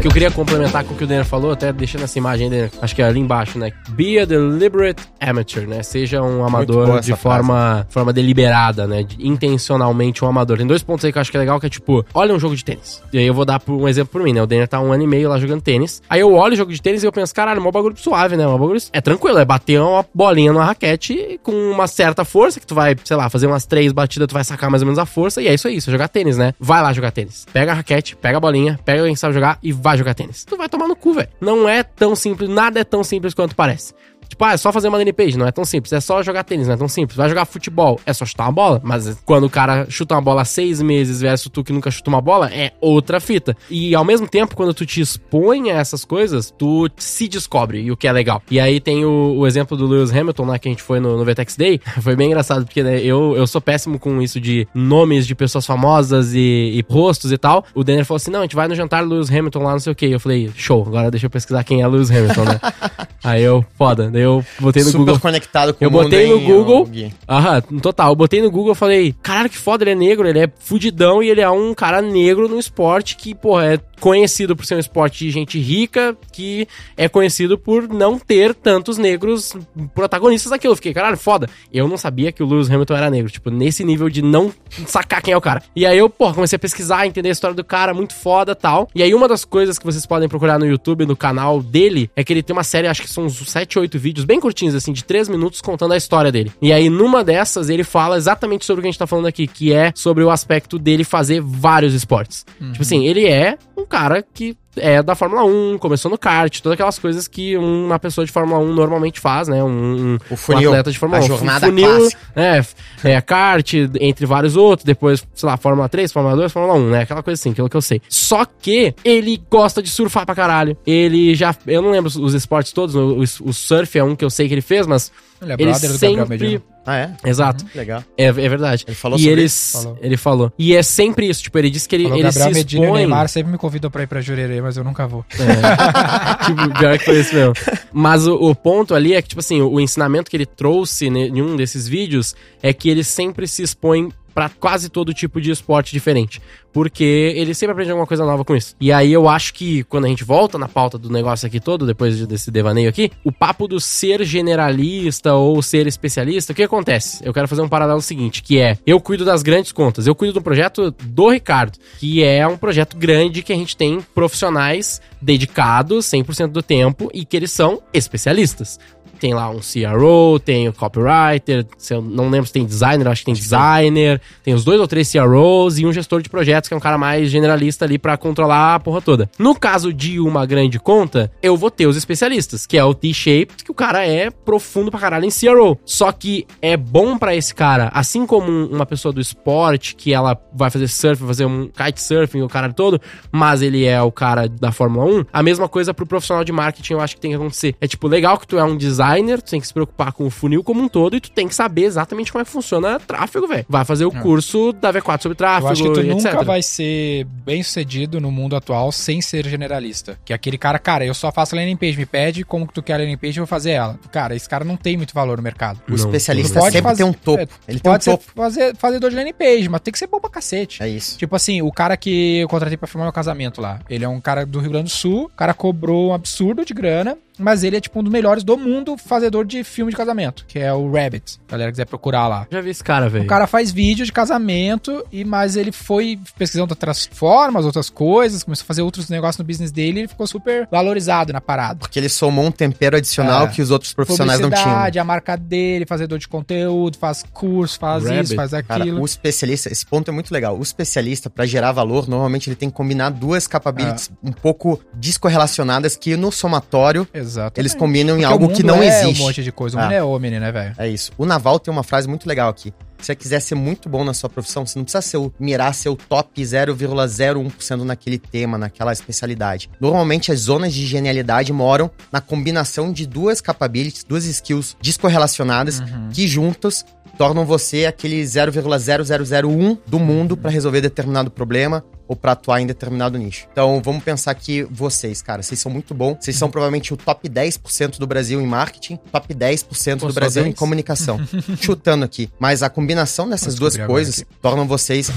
Que 0.02 0.08
eu 0.08 0.12
queria 0.12 0.32
complementar 0.32 0.84
com 0.84 0.96
o 0.96 0.98
que 0.98 1.04
o 1.04 1.08
Denner 1.08 1.24
falou, 1.26 1.52
até 1.52 1.72
deixando 1.72 2.04
essa 2.04 2.18
imagem 2.18 2.50
Denner, 2.50 2.72
acho 2.82 2.96
que 2.96 3.02
é 3.04 3.06
ali 3.06 3.20
embaixo, 3.20 3.60
né? 3.60 3.72
Be 3.90 4.20
a 4.20 4.26
deliberate 4.26 5.04
amateur, 5.20 5.68
né? 5.68 5.84
Seja 5.84 6.22
um 6.24 6.44
amador 6.44 7.00
de 7.02 7.16
forma, 7.16 7.86
forma 7.90 8.12
deliberada, 8.12 8.88
né? 8.88 9.04
De- 9.04 9.16
intencionalmente 9.28 10.26
um 10.26 10.28
amador. 10.28 10.58
Tem 10.58 10.66
dois 10.66 10.82
pontos 10.82 11.06
aí 11.06 11.12
que 11.12 11.18
eu 11.18 11.22
acho 11.22 11.30
que 11.30 11.38
é 11.38 11.40
legal, 11.40 11.60
que 11.60 11.68
é 11.68 11.70
tipo, 11.70 12.04
olha 12.16 12.34
um 12.34 12.40
jogo 12.40 12.56
de 12.56 12.66
tênis. 12.66 13.02
E 13.14 13.20
aí 13.20 13.26
eu 13.28 13.34
vou 13.34 13.46
dar 13.46 13.62
um 13.68 13.88
exemplo 13.88 14.12
por 14.12 14.24
mim, 14.24 14.34
né? 14.34 14.42
O 14.42 14.48
Denner 14.48 14.68
tá 14.68 14.80
um 14.82 14.92
ano 14.92 15.04
e 15.04 15.08
meio 15.08 15.30
lá 15.30 15.38
jogando 15.40 15.62
tênis. 15.62 16.02
Aí 16.10 16.20
eu 16.20 16.34
olho 16.34 16.54
o 16.54 16.58
jogo 16.58 16.74
de 16.74 16.82
tênis 16.82 17.04
e 17.04 17.06
eu 17.06 17.12
penso, 17.12 17.34
caralho, 17.36 17.62
um 17.62 17.72
bagulho 17.72 17.96
suave, 17.96 18.36
né? 18.36 18.48
Um 18.48 18.58
bagulho 18.58 18.82
é 18.92 19.02
tranquilo, 19.02 19.38
é 19.38 19.46
bater 19.46 19.80
uma 19.80 20.04
bolinha 20.16 20.52
numa 20.52 20.66
raquete 20.66 21.40
com 21.44 21.52
uma 21.52 21.86
certa 21.86 22.26
força, 22.26 22.60
que 22.60 22.66
tu 22.66 22.74
vai, 22.74 22.96
sei 23.04 23.16
lá, 23.16 23.30
fazer 23.30 23.46
umas 23.46 23.66
três 23.68 23.92
batidas, 23.92 24.28
tu 24.28 24.34
vai 24.34 24.44
sacar 24.44 24.70
mais 24.72 24.82
ou 24.82 24.88
menos 24.88 24.98
a 24.98 25.06
força, 25.06 25.42
e 25.44 25.48
é 25.48 25.54
isso 25.54 25.68
aí, 25.68 25.76
isso 25.78 25.90
é 25.90 25.94
jogar 25.94 26.08
tênis, 26.08 26.38
né? 26.38 26.54
Vai 26.60 26.82
lá 26.82 26.92
jogar 26.92 27.12
tênis. 27.12 27.46
Pega 27.54 27.72
a 27.72 27.76
raquete, 27.76 28.16
pega 28.16 28.38
a 28.38 28.40
bolinha, 28.42 28.80
pega 28.84 29.04
quem 29.04 29.16
sabe 29.16 29.34
jogar 29.36 29.60
e 29.62 29.72
vai 29.72 29.91
jogar 29.98 30.14
tênis. 30.14 30.44
Tu 30.46 30.58
vai 30.58 30.70
tomar 30.70 30.88
no 30.88 30.96
cu, 30.96 31.14
velho. 31.14 31.30
Não 31.40 31.68
é 31.68 31.84
tão 31.84 32.16
simples, 32.16 32.50
nada 32.50 32.80
é 32.80 32.84
tão 32.84 33.04
simples 33.04 33.34
quanto 33.34 33.56
parece. 33.56 33.94
Tipo, 34.32 34.46
ah, 34.46 34.54
é 34.54 34.58
só 34.58 34.72
fazer 34.72 34.88
uma 34.88 34.98
landing 34.98 35.12
page, 35.12 35.38
não 35.38 35.46
é 35.46 35.52
tão 35.52 35.66
simples. 35.66 35.92
É 35.92 36.00
só 36.00 36.24
jogar 36.24 36.46
tênis, 36.46 36.66
não 36.66 36.76
é 36.76 36.78
tão 36.78 36.88
simples. 36.88 37.18
Vai 37.18 37.28
jogar 37.28 37.44
futebol, 37.44 38.00
é 38.06 38.14
só 38.14 38.26
chutar 38.26 38.46
uma 38.46 38.52
bola. 38.54 38.80
Mas 38.82 39.22
quando 39.26 39.44
o 39.44 39.50
cara 39.50 39.86
chuta 39.90 40.16
uma 40.16 40.22
bola 40.22 40.44
há 40.44 40.46
seis 40.46 40.82
meses 40.82 41.20
versus 41.20 41.52
tu 41.52 41.66
que 41.66 41.74
nunca 41.74 41.92
chuta 41.92 42.10
uma 42.10 42.22
bola, 42.22 42.50
é 42.50 42.72
outra 42.80 43.20
fita. 43.20 43.58
E 43.70 43.94
ao 43.94 44.06
mesmo 44.06 44.30
tempo, 44.30 44.56
quando 44.56 44.74
tu 44.74 44.86
te 44.86 45.02
expõe 45.02 45.70
a 45.70 45.76
essas 45.76 46.06
coisas, 46.06 46.50
tu 46.58 46.90
se 46.96 47.28
descobre, 47.28 47.82
e 47.82 47.92
o 47.92 47.98
que 47.98 48.08
é 48.08 48.12
legal. 48.14 48.42
E 48.50 48.58
aí 48.58 48.80
tem 48.80 49.04
o, 49.04 49.36
o 49.38 49.46
exemplo 49.46 49.76
do 49.76 49.86
Lewis 49.86 50.16
Hamilton, 50.16 50.46
né, 50.46 50.58
que 50.58 50.70
a 50.70 50.72
gente 50.72 50.82
foi 50.82 51.02
no, 51.02 51.18
no 51.18 51.26
VTEX 51.26 51.58
Day. 51.58 51.82
Foi 52.02 52.16
bem 52.16 52.28
engraçado, 52.28 52.64
porque 52.64 52.82
né, 52.82 53.00
eu, 53.02 53.36
eu 53.36 53.46
sou 53.46 53.60
péssimo 53.60 54.00
com 54.00 54.22
isso 54.22 54.40
de 54.40 54.66
nomes 54.74 55.28
de 55.28 55.36
pessoas 55.36 55.66
famosas 55.66 56.34
e, 56.34 56.40
e 56.40 56.86
rostos 56.90 57.32
e 57.32 57.38
tal. 57.38 57.66
O 57.76 57.84
Denner 57.84 58.06
falou 58.06 58.16
assim: 58.16 58.32
não, 58.32 58.40
a 58.40 58.44
gente 58.44 58.56
vai 58.56 58.68
no 58.68 58.76
jantar 58.76 59.06
Lewis 59.06 59.30
Hamilton 59.30 59.64
lá, 59.64 59.72
não 59.74 59.80
sei 59.80 59.92
o 59.92 59.96
que. 59.96 60.06
Eu 60.06 60.20
falei, 60.20 60.50
show, 60.56 60.84
agora 60.88 61.12
deixa 61.12 61.26
eu 61.26 61.30
pesquisar 61.30 61.64
quem 61.64 61.82
é 61.82 61.88
Lewis 61.88 62.10
Hamilton, 62.10 62.46
né? 62.46 62.60
aí 63.24 63.44
eu, 63.44 63.66
foda. 63.78 64.10
Daí 64.10 64.21
eu 64.22 64.46
botei 64.60 64.84
no 64.84 64.90
Super 64.90 65.06
Google. 65.06 65.20
conectado 65.20 65.74
com 65.74 65.84
Eu 65.84 65.90
o 65.90 65.92
mundo, 65.92 66.04
botei 66.04 66.28
no 66.28 66.38
hein, 66.38 66.46
Google. 66.46 66.86
Gui? 66.86 67.14
Aham, 67.28 67.62
total. 67.82 68.12
Eu 68.12 68.16
botei 68.16 68.42
no 68.42 68.52
Google 68.52 68.74
e 68.74 68.76
falei, 68.76 69.16
caralho, 69.22 69.50
que 69.50 69.58
foda, 69.58 69.84
ele 69.84 69.92
é 69.92 69.96
negro, 69.96 70.28
ele 70.28 70.40
é 70.40 70.50
fudidão 70.60 71.22
e 71.22 71.30
ele 71.30 71.42
é 71.42 71.50
um 71.50 71.74
cara 71.74 72.02
negro 72.02 72.48
no 72.48 72.60
esporte 72.60 73.16
que, 73.16 73.34
porra, 73.36 73.74
é 73.74 73.80
conhecido 74.02 74.56
por 74.56 74.66
ser 74.66 74.76
um 74.76 74.80
esporte 74.80 75.20
de 75.20 75.32
gente 75.32 75.60
rica, 75.60 76.18
que 76.34 76.68
é 76.98 77.08
conhecido 77.08 77.58
por 77.58 77.88
não 77.88 78.18
ter 78.18 78.54
tantos 78.56 78.98
negros 78.98 79.54
protagonistas 79.94 80.50
daquilo. 80.50 80.72
Eu 80.72 80.76
fiquei, 80.76 80.94
caralho, 80.94 81.16
foda. 81.16 81.48
Eu 81.72 81.88
não 81.88 81.98
sabia 81.98 82.32
que 82.32 82.42
o 82.42 82.46
Lewis 82.48 82.70
Hamilton 82.70 82.96
era 82.96 83.10
negro, 83.10 83.32
tipo, 83.32 83.52
nesse 83.52 83.84
nível 83.84 84.10
de 84.10 84.22
não 84.22 84.52
sacar 84.88 85.22
quem 85.22 85.34
é 85.34 85.38
o 85.38 85.42
cara. 85.42 85.62
E 85.76 85.86
aí 85.86 85.98
eu, 85.98 86.10
porra, 86.10 86.34
comecei 86.34 86.56
a 86.56 86.60
pesquisar, 86.60 87.06
entender 87.06 87.30
a 87.30 87.32
história 87.32 87.56
do 87.56 87.64
cara, 87.64 87.94
muito 87.94 88.16
foda 88.16 88.56
tal. 88.56 88.90
E 88.96 89.04
aí 89.04 89.14
uma 89.14 89.28
das 89.28 89.46
coisas 89.46 89.78
que 89.78 89.86
vocês 89.86 90.06
podem 90.06 90.28
procurar 90.28 90.58
no 90.58 90.66
YouTube, 90.66 91.06
no 91.06 91.16
canal 91.16 91.62
dele, 91.62 92.10
é 92.16 92.24
que 92.24 92.34
ele 92.34 92.42
tem 92.42 92.56
uma 92.56 92.64
série, 92.64 92.88
acho 92.88 93.04
que 93.04 93.10
são 93.10 93.26
uns 93.26 93.38
7, 93.38 93.78
8 93.78 94.00
vídeos 94.00 94.26
bem 94.26 94.40
curtinhos, 94.40 94.74
assim, 94.74 94.92
de 94.92 95.04
3 95.04 95.30
minutos 95.30 95.62
contando 95.62 95.94
a 95.94 95.98
história 95.98 96.32
dele. 96.32 96.52
E 96.60 96.74
aí 96.74 96.90
numa 96.90 97.24
dessas 97.24 97.70
ele 97.70 97.84
fala 97.84 98.18
exatamente 98.18 98.66
sobre 98.66 98.80
o 98.80 98.82
que 98.82 98.88
a 98.88 98.92
gente 98.92 99.00
tá 99.00 99.06
falando 99.06 99.28
aqui, 99.28 99.46
que 99.46 99.72
é 99.72 99.92
sobre 99.96 100.24
o 100.24 100.32
aspecto 100.32 100.80
dele 100.80 101.04
fazer 101.04 101.40
vários 101.40 101.94
esportes. 101.94 102.46
Tipo 102.72 102.82
assim, 102.82 103.06
ele 103.06 103.28
é 103.28 103.58
um 103.78 103.86
cara 103.92 104.24
que 104.34 104.56
é 104.78 105.04
da 105.04 105.14
Fórmula 105.16 105.44
1, 105.44 105.78
começou 105.80 106.10
no 106.10 106.18
kart, 106.18 106.62
todas 106.62 106.76
aquelas 106.76 106.98
coisas 106.98 107.28
que 107.28 107.58
uma 107.58 108.00
pessoa 108.00 108.26
de 108.26 108.32
Fórmula 108.32 108.58
1 108.62 108.74
normalmente 108.74 109.20
faz, 109.20 109.50
né? 109.50 109.62
Um, 109.62 110.14
um, 110.14 110.18
O 110.30 110.38
funil, 110.38 110.70
um 110.70 110.74
atleta 110.74 110.92
de 110.92 110.98
Fórmula 110.98 111.22
a 111.22 111.26
1. 111.26 111.28
jornada 111.28 111.66
funil, 111.68 111.88
clássica. 111.90 112.20
é, 112.36 112.62
é, 113.04 113.22
kart, 113.22 113.74
entre 114.00 114.26
vários 114.26 114.56
outros, 114.56 114.86
depois, 114.86 115.28
sei 115.36 115.48
lá, 115.50 115.58
Fórmula 115.58 115.90
3, 115.90 116.12
Fórmula 116.14 116.36
2, 116.38 116.52
Fórmula 116.54 116.74
1, 116.80 116.90
né? 116.90 117.02
Aquela 117.02 117.22
coisa 117.22 117.38
assim, 117.40 117.52
aquilo 117.52 117.68
que 117.70 117.76
eu 117.76 117.82
sei. 117.82 118.02
Só 118.08 118.46
que 118.46 118.96
ele 119.04 119.42
gosta 119.50 119.84
de 119.84 119.90
surfar 119.90 120.26
pra 120.26 120.34
caralho. 120.34 120.78
Ele 120.88 121.36
já, 121.36 121.54
eu 121.68 121.82
não 121.82 121.92
lembro 121.92 122.08
os- 122.10 122.34
esportes 122.34 122.72
todos, 122.72 122.96
o, 122.96 123.18
o- 123.44 123.54
surf 123.54 124.00
é 124.00 124.04
um 124.04 124.16
que 124.16 124.24
eu 124.24 124.30
sei 124.30 124.48
que 124.48 124.54
ele 124.54 124.62
fez, 124.62 124.88
mas 124.88 125.12
Ele 125.42 125.52
é 125.52 125.56
ele 125.60 125.66
brother 125.72 125.92
do 125.92 126.00
Gabriel 126.16 126.26
sempre... 126.28 126.64
Ah, 126.86 126.98
é? 126.98 127.12
Exato. 127.24 127.66
Legal. 127.76 128.04
É, 128.18 128.26
é 128.26 128.32
verdade. 128.32 128.86
Ele 128.88 128.96
falou 128.96 129.18
e 129.18 129.22
sobre 129.22 129.34
eles, 129.34 129.54
isso? 129.54 129.84
Falou. 129.84 129.98
Ele 130.02 130.18
falou. 130.18 130.54
E 130.58 130.76
é 130.76 130.82
sempre 130.82 131.30
isso, 131.30 131.44
tipo, 131.44 131.58
ele 131.58 131.70
disse 131.70 131.88
que 131.88 131.96
ele, 131.96 132.04
Falou, 132.06 132.18
ele 132.18 132.24
Gabriel 132.24 132.48
se 132.48 132.54
Medina 132.54 132.82
e 132.82 132.86
o 132.86 132.90
expõe... 132.90 133.00
Neymar 133.00 133.30
sempre 133.30 133.52
me 133.52 133.58
convidam 133.58 133.92
pra 133.92 134.04
ir 134.04 134.08
pra 134.08 134.22
Jurerê, 134.22 134.62
mas 134.62 134.78
eu 134.78 134.84
nunca 134.84 135.08
vou. 135.08 135.24
É. 135.34 136.46
tipo, 136.46 136.80
pior 136.80 136.98
que 136.98 137.06
foi 137.06 137.20
isso 137.20 137.36
mesmo. 137.36 137.54
Mas 137.94 138.26
o, 138.26 138.34
o 138.36 138.56
ponto 138.56 138.96
ali 138.96 139.14
é 139.14 139.22
que, 139.22 139.30
tipo 139.30 139.40
assim, 139.40 139.62
o, 139.62 139.74
o 139.74 139.80
ensinamento 139.80 140.30
que 140.30 140.38
ele 140.38 140.46
trouxe 140.46 141.08
em 141.08 141.42
um 141.42 141.56
desses 141.56 141.88
vídeos 141.88 142.36
é 142.64 142.74
que 142.74 142.90
ele 142.90 143.04
sempre 143.04 143.48
se 143.48 143.62
expõe 143.62 144.12
pra 144.34 144.50
quase 144.50 144.90
todo 144.90 145.14
tipo 145.14 145.40
de 145.42 145.52
esporte 145.52 145.92
diferente. 145.92 146.42
Porque 146.74 147.34
ele 147.36 147.54
sempre 147.54 147.74
aprende 147.74 147.92
alguma 147.92 148.08
coisa 148.08 148.26
nova 148.26 148.46
com 148.46 148.56
isso. 148.56 148.76
E 148.80 148.92
aí 148.92 149.12
eu 149.12 149.28
acho 149.28 149.54
que 149.54 149.84
quando 149.84 150.06
a 150.06 150.08
gente 150.08 150.24
volta 150.24 150.58
na 150.58 150.68
pauta 150.68 150.98
do 150.98 151.10
negócio 151.10 151.46
aqui 151.46 151.60
todo, 151.60 151.86
depois 151.86 152.18
de- 152.18 152.26
desse 152.28 152.50
devaneio 152.50 152.88
aqui, 152.90 153.12
o 153.24 153.32
papo 153.32 153.68
do 153.68 153.80
ser 153.80 154.24
generalista 154.24 155.34
ou 155.34 155.62
ser 155.62 155.88
especialista, 155.88 156.54
o 156.54 156.56
que 156.56 156.64
acontece? 156.64 157.22
Eu 157.26 157.34
quero 157.34 157.48
fazer 157.48 157.62
um 157.62 157.70
paralelo 157.70 158.02
seguinte, 158.02 158.42
que 158.42 158.60
é, 158.60 158.78
eu 158.86 159.00
cuido 159.00 159.26
das 159.26 159.44
grandes 159.44 159.72
contas. 159.72 160.08
Eu 160.08 160.16
cuido 160.16 160.34
do 160.34 160.42
projeto 160.42 160.92
do 161.04 161.30
Ricardo, 161.30 161.78
que 162.00 162.24
é 162.24 162.48
um 162.48 162.58
projeto 162.58 162.96
grande 162.98 163.44
que 163.44 163.52
a 163.52 163.56
gente 163.56 163.76
tem 163.76 164.00
profissionais 164.16 165.02
dedicados 165.22 166.06
100% 166.06 166.48
do 166.48 166.64
tempo 166.64 167.10
e 167.14 167.26
que 167.26 167.36
eles 167.36 167.52
são 167.52 167.82
especialistas. 167.94 168.80
Tem 169.20 169.36
lá 169.36 169.52
um 169.52 169.60
CRO, 169.60 170.40
tem 170.40 170.68
o 170.68 170.74
copywriter, 170.74 171.64
se 171.78 171.94
eu 171.94 172.02
não 172.02 172.28
lembro 172.28 172.48
se 172.48 172.54
tem 172.54 172.66
designer, 172.66 173.08
acho 173.08 173.22
que 173.22 173.26
tem 173.26 173.36
designer, 173.36 174.20
tem 174.44 174.56
os 174.56 174.64
dois 174.64 174.80
ou 174.82 174.88
três 174.88 175.12
CROs 175.12 175.78
e 175.78 175.86
um 175.86 175.94
gestor 175.94 176.24
de 176.24 176.30
projetos, 176.62 176.68
que 176.70 176.74
é 176.74 176.78
um 176.78 176.82
cara 176.82 176.98
mais 176.98 177.30
generalista 177.30 177.86
ali 177.86 177.98
pra 177.98 178.16
controlar 178.18 178.76
a 178.76 178.80
porra 178.80 179.02
toda. 179.02 179.30
No 179.38 179.56
caso 179.56 179.94
de 179.94 180.20
uma 180.20 180.46
grande 180.46 180.80
conta, 180.80 181.32
eu 181.42 181.58
vou 181.58 181.72
ter 181.72 181.88
os 181.88 181.98
especialistas, 181.98 182.66
que 182.66 182.78
é 182.78 182.84
o 182.84 182.94
T-Shaped, 182.94 183.64
que 183.64 183.72
o 183.72 183.74
cara 183.74 184.06
é 184.06 184.30
profundo 184.30 184.92
pra 184.92 185.00
caralho 185.00 185.26
em 185.26 185.30
CRO. 185.32 185.78
Só 185.86 186.12
que 186.12 186.46
é 186.62 186.78
bom 186.78 187.18
pra 187.18 187.36
esse 187.36 187.54
cara, 187.54 187.90
assim 187.94 188.26
como 188.26 188.50
um- 188.52 188.68
uma 188.68 188.86
pessoa 188.86 189.12
do 189.12 189.20
esporte, 189.22 189.96
que 189.96 190.14
ela 190.14 190.38
vai 190.54 190.70
fazer 190.70 190.88
surf, 190.88 191.20
vai 191.22 191.28
fazer 191.30 191.46
um 191.46 191.68
kitesurfing, 191.68 192.42
o 192.42 192.48
cara 192.48 192.72
todo, 192.72 193.00
mas 193.32 193.62
ele 193.62 193.86
é 193.86 194.02
o 194.02 194.12
cara 194.12 194.48
da 194.48 194.72
Fórmula 194.72 195.06
1, 195.06 195.26
a 195.34 195.44
mesma 195.44 195.68
coisa 195.68 195.94
pro 195.94 196.06
profissional 196.06 196.44
de 196.44 196.52
marketing 196.52 196.94
eu 196.94 197.02
acho 197.02 197.16
que 197.16 197.22
tem 197.22 197.32
que 197.32 197.38
acontecer. 197.38 197.76
É 197.82 197.88
tipo, 197.88 198.08
legal 198.08 198.38
que 198.38 198.48
tu 198.48 198.58
é 198.58 198.64
um 198.64 198.78
designer, 198.78 199.42
tu 199.42 199.52
tem 199.52 199.60
que 199.62 199.68
se 199.68 199.74
preocupar 199.74 200.12
com 200.14 200.26
o 200.26 200.30
funil 200.30 200.64
como 200.64 200.82
um 200.82 200.88
todo 200.88 201.16
e 201.16 201.20
tu 201.22 201.32
tem 201.32 201.48
que 201.48 201.56
saber 201.56 201.84
exatamente 201.84 202.32
como 202.32 202.42
é 202.42 202.46
que 202.46 202.52
funciona 202.52 203.00
tráfego, 203.00 203.48
velho. 203.48 203.66
Vai 203.68 203.84
fazer 203.86 204.06
o 204.06 204.12
curso 204.12 204.74
da 204.74 204.92
V4 204.92 205.22
sobre 205.24 205.34
Eu 205.34 205.38
tráfego 205.38 205.72
acho 205.72 205.84
que 205.84 205.90
tu 205.94 206.02
e 206.02 206.04
nunca 206.04 206.30
etc. 206.30 206.46
vai 206.52 206.62
ser 206.62 207.26
bem 207.46 207.64
sucedido 207.64 208.20
no 208.20 208.32
mundo 208.32 208.56
atual 208.56 208.92
sem 208.92 209.22
ser 209.22 209.48
generalista. 209.48 210.18
Que 210.26 210.34
é 210.34 210.36
aquele 210.36 210.58
cara, 210.58 210.78
cara, 210.80 211.06
eu 211.06 211.14
só 211.14 211.32
faço 211.32 211.56
landing 211.56 211.78
page, 211.78 211.98
me 211.98 212.06
pede 212.06 212.44
como 212.44 212.68
que 212.68 212.74
tu 212.74 212.84
quer 212.84 212.94
a 212.94 212.98
landing 212.98 213.18
page, 213.18 213.38
eu 213.40 213.44
vou 213.44 213.48
fazer 213.48 213.72
ela. 213.72 214.00
Cara, 214.12 214.36
esse 214.36 214.48
cara 214.50 214.66
não 214.66 214.76
tem 214.76 214.98
muito 214.98 215.14
valor 215.14 215.38
no 215.38 215.44
mercado. 215.44 215.80
O 215.88 215.92
Não, 215.92 215.96
especialista 215.96 216.60
pode 216.60 216.74
sempre 216.74 216.90
fazer- 216.90 217.04
tem 217.04 217.10
um 217.12 217.14
topo. 217.14 217.40
é, 217.42 217.48
Ele 217.68 217.80
tem 217.80 217.90
um 217.90 217.94
Pode 217.94 218.04
ser 218.04 218.12
topo. 218.12 218.24
fazer, 218.36 218.76
fazedor 218.76 219.10
de 219.10 219.16
landing 219.16 219.34
page, 219.34 219.70
mas 219.70 219.82
tem 219.82 219.92
que 219.92 220.00
ser 220.00 220.08
bom 220.08 220.20
pra 220.20 220.30
cacete. 220.30 220.84
É 220.84 220.88
isso. 220.90 221.18
Tipo 221.18 221.36
assim, 221.36 221.62
o 221.62 221.72
cara 221.72 221.96
que 221.98 222.40
eu 222.40 222.48
contratei 222.48 222.78
pra 222.78 222.88
filmar 222.88 223.06
meu 223.06 223.14
casamento 223.14 223.62
lá, 223.62 223.80
ele 223.90 224.04
é 224.04 224.08
um 224.10 224.20
cara 224.20 224.46
do 224.46 224.60
Rio 224.60 224.72
Grande 224.72 224.86
do 224.86 224.96
Sul, 224.96 225.26
o 225.26 225.30
cara 225.30 225.54
cobrou 225.54 226.10
um 226.10 226.14
absurdo 226.14 226.66
de 226.66 226.74
grana, 226.74 227.18
mas 227.42 227.64
ele 227.64 227.78
é 227.78 227.82
tipo 227.82 228.00
um 228.00 228.04
dos 228.04 228.12
melhores 228.12 228.44
do 228.44 228.58
mundo 228.58 228.96
fazedor 228.98 229.46
de 229.46 229.64
filme 229.64 229.92
de 229.92 229.98
casamento, 229.98 230.46
que 230.48 230.60
é 230.60 230.72
o 230.74 230.92
Rabbit. 230.92 231.32
Se 231.32 231.40
a 231.48 231.52
galera 231.52 231.72
quiser 231.72 231.86
procurar 231.86 232.28
lá. 232.28 232.48
Já 232.52 232.62
vi 232.62 232.70
esse 232.70 232.84
cara, 232.84 233.10
velho. 233.10 233.24
O 233.26 233.28
cara 233.28 233.48
faz 233.48 233.72
vídeo 233.72 234.06
de 234.06 234.12
casamento, 234.12 235.06
e 235.12 235.24
mas 235.26 235.56
ele 235.56 235.72
foi 235.72 236.20
pesquisando 236.38 236.72
outras 236.74 237.10
formas, 237.12 237.66
outras 237.66 237.90
coisas, 237.90 238.44
começou 238.44 238.64
a 238.64 238.68
fazer 238.68 238.82
outros 238.82 239.10
negócios 239.10 239.38
no 239.38 239.46
business 239.46 239.72
dele 239.72 240.00
e 240.00 240.02
ele 240.02 240.08
ficou 240.08 240.26
super 240.28 240.68
valorizado 240.72 241.34
na 241.34 241.42
parada. 241.42 241.80
Porque 241.80 242.00
ele 242.00 242.10
somou 242.10 242.46
um 242.46 242.52
tempero 242.52 242.98
adicional 242.98 243.46
É. 243.46 243.48
que 243.50 243.62
os 243.62 243.72
outros 243.72 243.94
profissionais 243.94 244.40
não 244.40 244.50
tinham. 244.50 245.02
A 245.02 245.04
marca 245.04 245.36
dele, 245.36 245.86
fazedor 245.86 246.20
de 246.20 246.28
conteúdo, 246.28 246.98
faz 246.98 247.24
curso, 247.34 247.80
faz 247.80 248.04
Rabbit. 248.04 248.24
isso, 248.26 248.36
faz 248.36 248.52
Cara, 248.52 248.84
aquilo. 248.84 249.02
o 249.02 249.06
especialista, 249.06 249.72
esse 249.72 249.86
ponto 249.86 250.10
é 250.10 250.14
muito 250.14 250.32
legal. 250.32 250.58
O 250.58 250.62
especialista, 250.62 251.30
pra 251.30 251.46
gerar 251.46 251.72
valor, 251.72 252.08
normalmente 252.08 252.50
ele 252.50 252.56
tem 252.56 252.70
que 252.70 252.76
combinar 252.76 253.10
duas 253.10 253.48
capabilities 253.48 254.12
É. 254.24 254.30
um 254.30 254.32
pouco 254.32 254.80
descorrelacionadas 254.94 255.96
que 255.96 256.16
no 256.16 256.32
somatório 256.32 257.08
Exato. 257.14 257.31
Eles 257.56 257.74
combinam 257.76 258.16
em 258.16 258.22
Porque 258.22 258.34
algo 258.34 258.46
o 258.46 258.50
que 258.54 258.64
não 258.64 258.82
é 258.82 258.88
existe. 258.88 259.22
um 259.22 259.26
monte 259.26 259.44
de 259.44 259.52
coisa. 259.52 259.78
O 259.78 259.80
Ah. 259.80 259.84
mundo 259.84 259.94
é 259.94 260.04
homem, 260.04 260.32
né, 260.32 260.52
velho? 260.52 260.74
É 260.78 260.88
isso. 260.88 261.12
O 261.18 261.26
Naval 261.26 261.60
tem 261.60 261.72
uma 261.72 261.84
frase 261.84 262.08
muito 262.08 262.28
legal 262.28 262.50
aqui. 262.50 262.74
Se 263.02 263.08
você 263.08 263.16
quiser 263.16 263.40
ser 263.40 263.56
muito 263.56 263.90
bom 263.90 264.04
na 264.04 264.14
sua 264.14 264.30
profissão, 264.30 264.66
você 264.66 264.78
não 264.78 264.84
precisa 264.86 265.02
ser 265.02 265.18
o, 265.18 265.34
mirar 265.40 265.74
ser 265.74 265.90
o 265.90 265.96
top 265.96 266.42
0,01% 266.42 267.84
naquele 267.84 268.18
tema, 268.18 268.58
naquela 268.58 268.94
especialidade. 268.94 269.70
Normalmente 269.80 270.32
as 270.32 270.42
zonas 270.42 270.74
de 270.74 270.86
genialidade 270.86 271.52
moram 271.52 271.90
na 272.12 272.22
combinação 272.22 272.92
de 272.94 273.06
duas 273.06 273.42
capabilities, 273.42 274.04
duas 274.04 274.26
skills 274.26 274.78
descorrelacionadas 274.82 275.80
Uhum. 275.80 276.10
que 276.12 276.28
juntos 276.28 276.86
tornam 277.18 277.46
você 277.46 277.86
aquele 277.86 278.24
0,0001 278.24 279.78
do 279.88 280.00
mundo 280.00 280.38
para 280.38 280.50
resolver 280.52 280.82
determinado 280.82 281.30
problema 281.32 281.84
ou 282.08 282.16
para 282.16 282.34
atuar 282.34 282.60
em 282.60 282.68
determinado 282.68 283.18
nicho. 283.18 283.48
Então, 283.54 283.82
vamos 283.82 284.04
pensar 284.04 284.34
que 284.36 284.64
vocês, 284.64 285.22
cara, 285.22 285.42
vocês 285.42 285.58
são 285.62 285.72
muito 285.72 285.94
bons. 285.94 286.18
Vocês 286.20 286.36
são 286.36 286.52
provavelmente 286.52 286.94
o 286.94 286.98
top 286.98 287.30
10% 287.30 288.00
do 288.00 288.06
Brasil 288.06 288.42
em 288.42 288.46
marketing, 288.46 288.98
top 289.10 289.34
10% 289.34 290.00
Pô, 290.00 290.08
do 290.08 290.14
Brasil 290.14 290.42
em 290.42 290.48
10? 290.48 290.58
comunicação. 290.60 291.18
Chutando 291.62 292.04
aqui. 292.04 292.30
Mas 292.38 292.64
a 292.64 292.70
combinação 292.70 292.91
dessas 293.30 293.56
Vou 293.56 293.70
duas 293.70 293.78
coisas 293.78 294.26
tornam 294.42 294.68
vocês 294.68 295.12